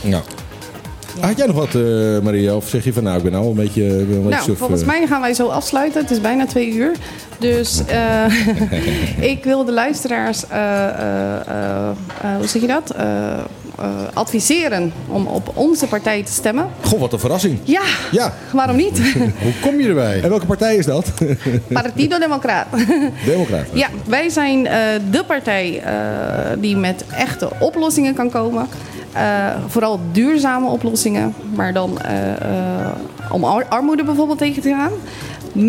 [0.05, 0.23] Ja.
[1.21, 1.83] Had jij nog wat, eh,
[2.23, 2.55] Maria?
[2.57, 4.43] Of zeg je van nou, ik ben nou een beetje, ik ben een beetje Nou,
[4.43, 4.87] suf, volgens eh.
[4.87, 6.01] mij gaan wij zo afsluiten.
[6.03, 6.91] Het is bijna twee uur.
[7.39, 8.25] Dus eh,
[9.33, 11.89] ik wil de luisteraars, eh, eh, eh,
[12.23, 12.91] eh, hoe zeg je dat?
[12.91, 13.33] Eh,
[13.79, 13.85] eh,
[14.15, 16.67] adviseren om op onze partij te stemmen.
[16.83, 17.59] Goh, wat een verrassing.
[17.65, 17.83] Ja,
[18.13, 18.99] Ja, waarom niet?
[19.43, 20.21] Hoe kom je erbij?
[20.23, 21.13] en welke partij is dat?
[21.73, 22.67] Partido Democraat.
[23.25, 23.79] Democraten.
[23.79, 24.79] Ja, wij zijn eh,
[25.11, 25.93] de partij eh,
[26.59, 28.67] die met echte oplossingen kan komen.
[29.17, 32.31] Eh, vooral duurzame oplossingen, maar dan eh,
[32.81, 32.89] eh,
[33.31, 34.93] om ar- armoede bijvoorbeeld tegen te gaan.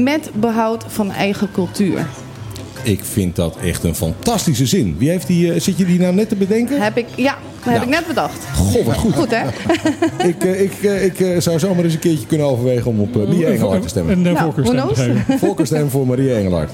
[0.04, 2.06] Met behoud van eigen cultuur.
[2.84, 4.96] Ik vind dat echt een fantastische zin.
[4.98, 6.82] Wie heeft die, zit je die nou net te bedenken?
[6.82, 7.36] Heb ik, ja,
[7.72, 7.94] dat heb Nou.
[7.94, 8.38] ik net bedacht.
[8.56, 9.14] Goh, wat goed.
[9.14, 9.44] Goed hè?
[10.28, 13.16] Ik, eh, ik, eh, ik eh, zou zomaar eens een keertje kunnen overwegen om op
[13.16, 14.14] uh, Maria Engelhard te stemmen.
[14.18, 14.54] Een uh, Nou,
[15.40, 16.72] voorkeurstem voor Maria Engelhard.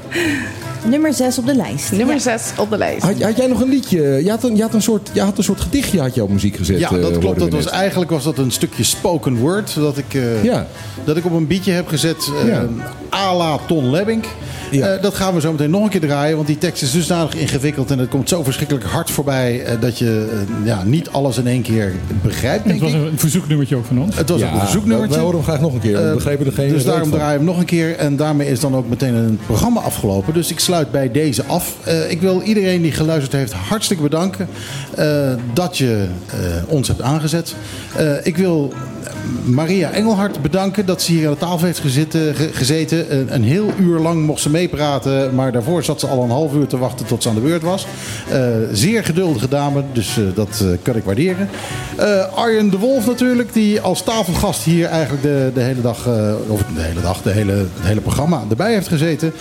[0.86, 1.92] Nummer 6 op de lijst.
[1.92, 3.02] Nummer 6 op de lijst.
[3.04, 4.02] Had, had jij nog een liedje?
[4.24, 6.30] Je had een, je had een, soort, je had een soort gedichtje had je op
[6.30, 6.80] muziek gezet.
[6.80, 7.40] Ja, dat klopt.
[7.40, 9.76] Dat was, eigenlijk was dat een stukje spoken word.
[9.76, 10.68] Dat ik, eh, Ja.
[11.04, 12.32] dat ik op een beatje heb gezet.
[12.42, 12.66] eh Ja.
[13.14, 14.26] à la Ton Lebbink.
[14.72, 14.88] Ja.
[14.88, 16.36] Eh, dat gaan we zo meteen nog een keer draaien.
[16.36, 17.92] Want die tekst is dusdanig ingewikkeld.
[17.92, 19.64] En het komt zo verschrikkelijk hard voorbij.
[19.64, 20.30] eh, dat je
[20.66, 21.92] eh, ja, niet alles in één keer
[22.22, 22.66] begrijpt.
[22.66, 24.16] Het was een verzoeknummertje ook van ons.
[24.18, 25.14] Het was Ja, een verzoeknummertje.
[25.16, 25.98] Wij horen hem graag nog een keer.
[25.98, 27.18] We Eh, begrepen er geen dus daarom van.
[27.18, 27.96] draai ik hem nog een keer.
[27.96, 30.34] En daarmee is dan ook meteen een programma afgelopen.
[30.34, 31.76] Dus ik sluit bij deze af.
[31.84, 34.48] Eh, ik wil iedereen die geluisterd heeft hartstikke bedanken.
[34.96, 36.38] eh, dat je eh,
[36.68, 37.56] ons hebt aangezet.
[37.96, 38.74] Eh, ik wil
[39.44, 43.18] Maria Engelhard bedanken dat ze hier aan de tafel heeft gezitten, ge- gezeten.
[43.20, 45.36] Een, een heel uur lang mocht ze meepraten.
[45.36, 47.62] Maar daarvoor zat ze al een half uur te wachten tot ze aan de beurt
[47.62, 47.86] was.
[48.32, 48.40] Eh,
[48.72, 51.50] zeer geduldige dame, dus eh, dat eh, kan ik waarderen.
[52.36, 56.08] Arjen de Wolf natuurlijk, die als tafelgast hier eigenlijk de, de hele dag,
[56.48, 59.34] of de hele dag, de hele, het hele programma erbij heeft gezeten.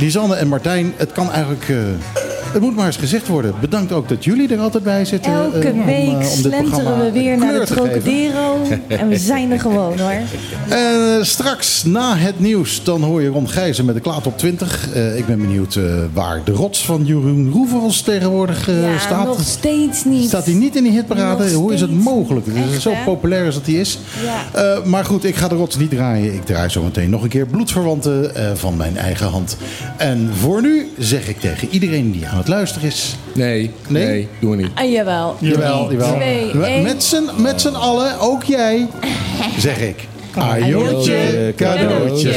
[0.00, 1.68] Lisanne en Martijn, het kan eigenlijk...
[1.68, 1.76] eh,
[2.52, 3.54] het moet maar eens gezegd worden.
[3.60, 5.32] Bedankt ook dat jullie er altijd bij zitten.
[5.32, 7.66] Elke eh, om, eh, week om slenteren we weer naar de.
[7.66, 8.56] Trocadero.
[8.88, 10.10] En we zijn er gewoon hoor.
[10.68, 14.38] En eh, straks na het nieuws, dan hoor je Ron Gijzen met de Klaat op
[14.38, 14.92] 20.
[14.92, 15.78] Eh, ik ben benieuwd
[16.12, 19.26] waar de rots van Jeroen Roevels tegenwoordig ja, staat.
[19.26, 20.28] nog steeds niet.
[20.28, 21.52] Staat hij niet in die hitparade?
[21.52, 22.46] Hoe is het mogelijk?
[22.46, 23.04] Echt, zo hè?
[23.04, 23.98] populair als dat hij is.
[24.54, 24.80] Ja.
[24.84, 26.34] Maar goed, ik ga de rots niet draaien.
[26.34, 29.56] Ik draai zo meteen nog een keer bloedverwanten van mijn eigen hand.
[29.96, 33.16] En voor nu zeg ik tegen iedereen die aan het luisteren is...
[33.34, 34.06] Nee, Nee?
[34.06, 34.70] nee, doen we niet.
[34.74, 35.36] Ah, jawel.
[35.40, 36.14] Jawel, Drie, jawel.
[36.16, 36.82] twee, Met- één.
[36.82, 38.86] Met z'n met z'n allen, ook jij,
[39.58, 40.08] zeg ik.
[40.34, 42.34] Ajootje, cadeautje.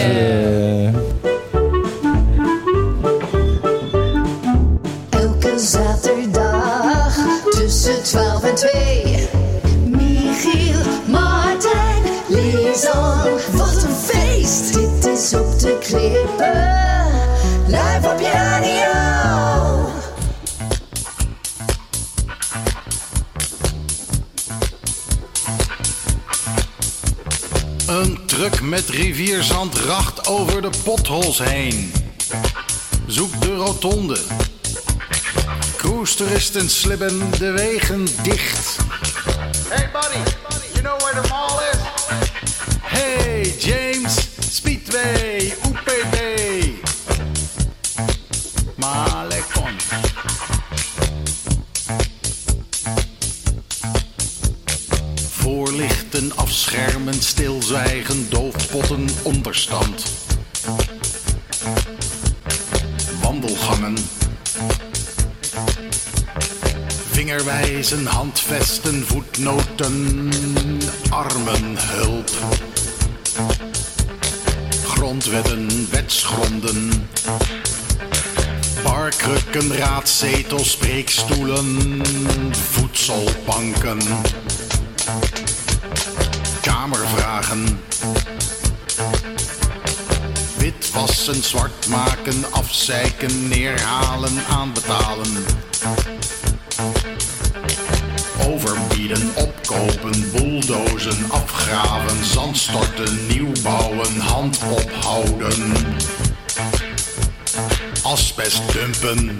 [5.09, 7.15] Elke zaterdag
[7.49, 9.27] tussen 12 en 2.
[9.85, 13.17] Michiel, Martijn, Lisan,
[13.51, 14.73] wat een feest.
[14.73, 15.33] Dit is
[18.13, 18.19] een
[28.25, 31.91] truck met rivierzand racht over de pothols heen.
[33.07, 34.19] Zoek de rotonde.
[35.77, 38.77] Cruise-toeristen slibben de wegen dicht.
[39.69, 40.17] Hey buddy,
[40.73, 41.77] you know where the mall is?
[42.81, 46.42] Hey James, Speedway, UPB.
[48.83, 49.75] Malekon.
[55.29, 60.05] Voorlichten afschermen, stilzwijgen, doofpotten, onderstand.
[63.21, 63.97] Wandelgangen.
[67.11, 70.29] Vingerwijzen, handvesten, voetnoten,
[71.09, 72.29] armenhulp.
[74.85, 77.09] Grondwetten, wetsgronden.
[79.03, 82.01] Barkrukken, raadzetels, spreekstoelen,
[82.51, 83.99] voedselbanken.
[86.61, 87.79] Kamervragen.
[90.57, 95.45] Witwassen, zwart maken, afzeiken, neerhalen, aanbetalen.
[98.47, 105.73] Overbieden, opkopen, bulldozen, afgraven, zandstorten, nieuwbouwen, hand ophouden.
[108.03, 109.39] Asbest dumpen.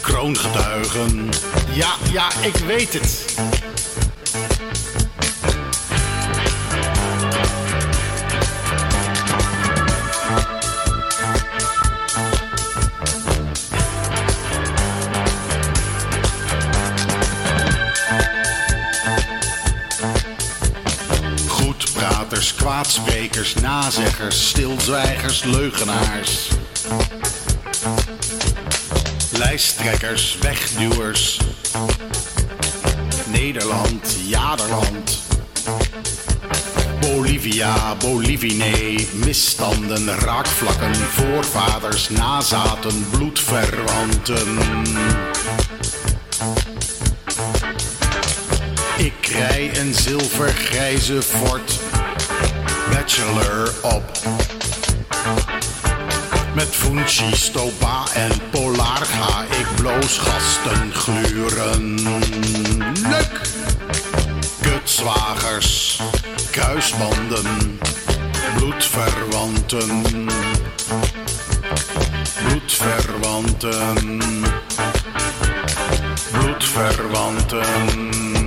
[0.00, 1.28] Kroongetuigen.
[1.72, 3.34] Ja, ja, ik weet het.
[22.82, 26.48] Kwaadsprekers, nazeggers, stilzwijgers, leugenaars.
[29.30, 31.40] Lijsttrekkers, wegduwers.
[33.26, 35.18] Nederland, jaderland.
[37.00, 44.58] Bolivia, Bolivine, misstanden, raakvlakken, voorvaders, nazaten, bloedverwanten.
[48.96, 51.81] Ik rij een zilvergrijze Ford
[52.92, 54.04] Bachelor op.
[56.54, 61.94] Met Funchi, Stopa en Polar ga ik bloosgasten gluren.
[63.08, 63.40] Luk!
[64.60, 66.00] Kutzwagers,
[66.50, 67.78] kruisbanden,
[68.56, 70.04] bloedverwanten.
[72.44, 74.20] Bloedverwanten.
[76.32, 78.41] Bloedverwanten.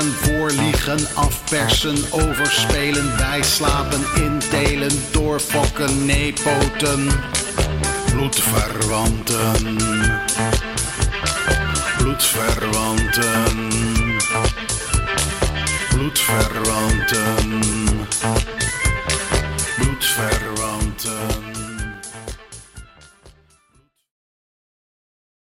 [0.00, 7.08] voorliegen, afpersen, overspelen, wij bijslapen, intelen, doorfokken, nepoten,
[8.12, 9.76] bloedverwanten,
[11.98, 13.68] bloedverwanten,
[15.88, 17.61] bloedverwanten.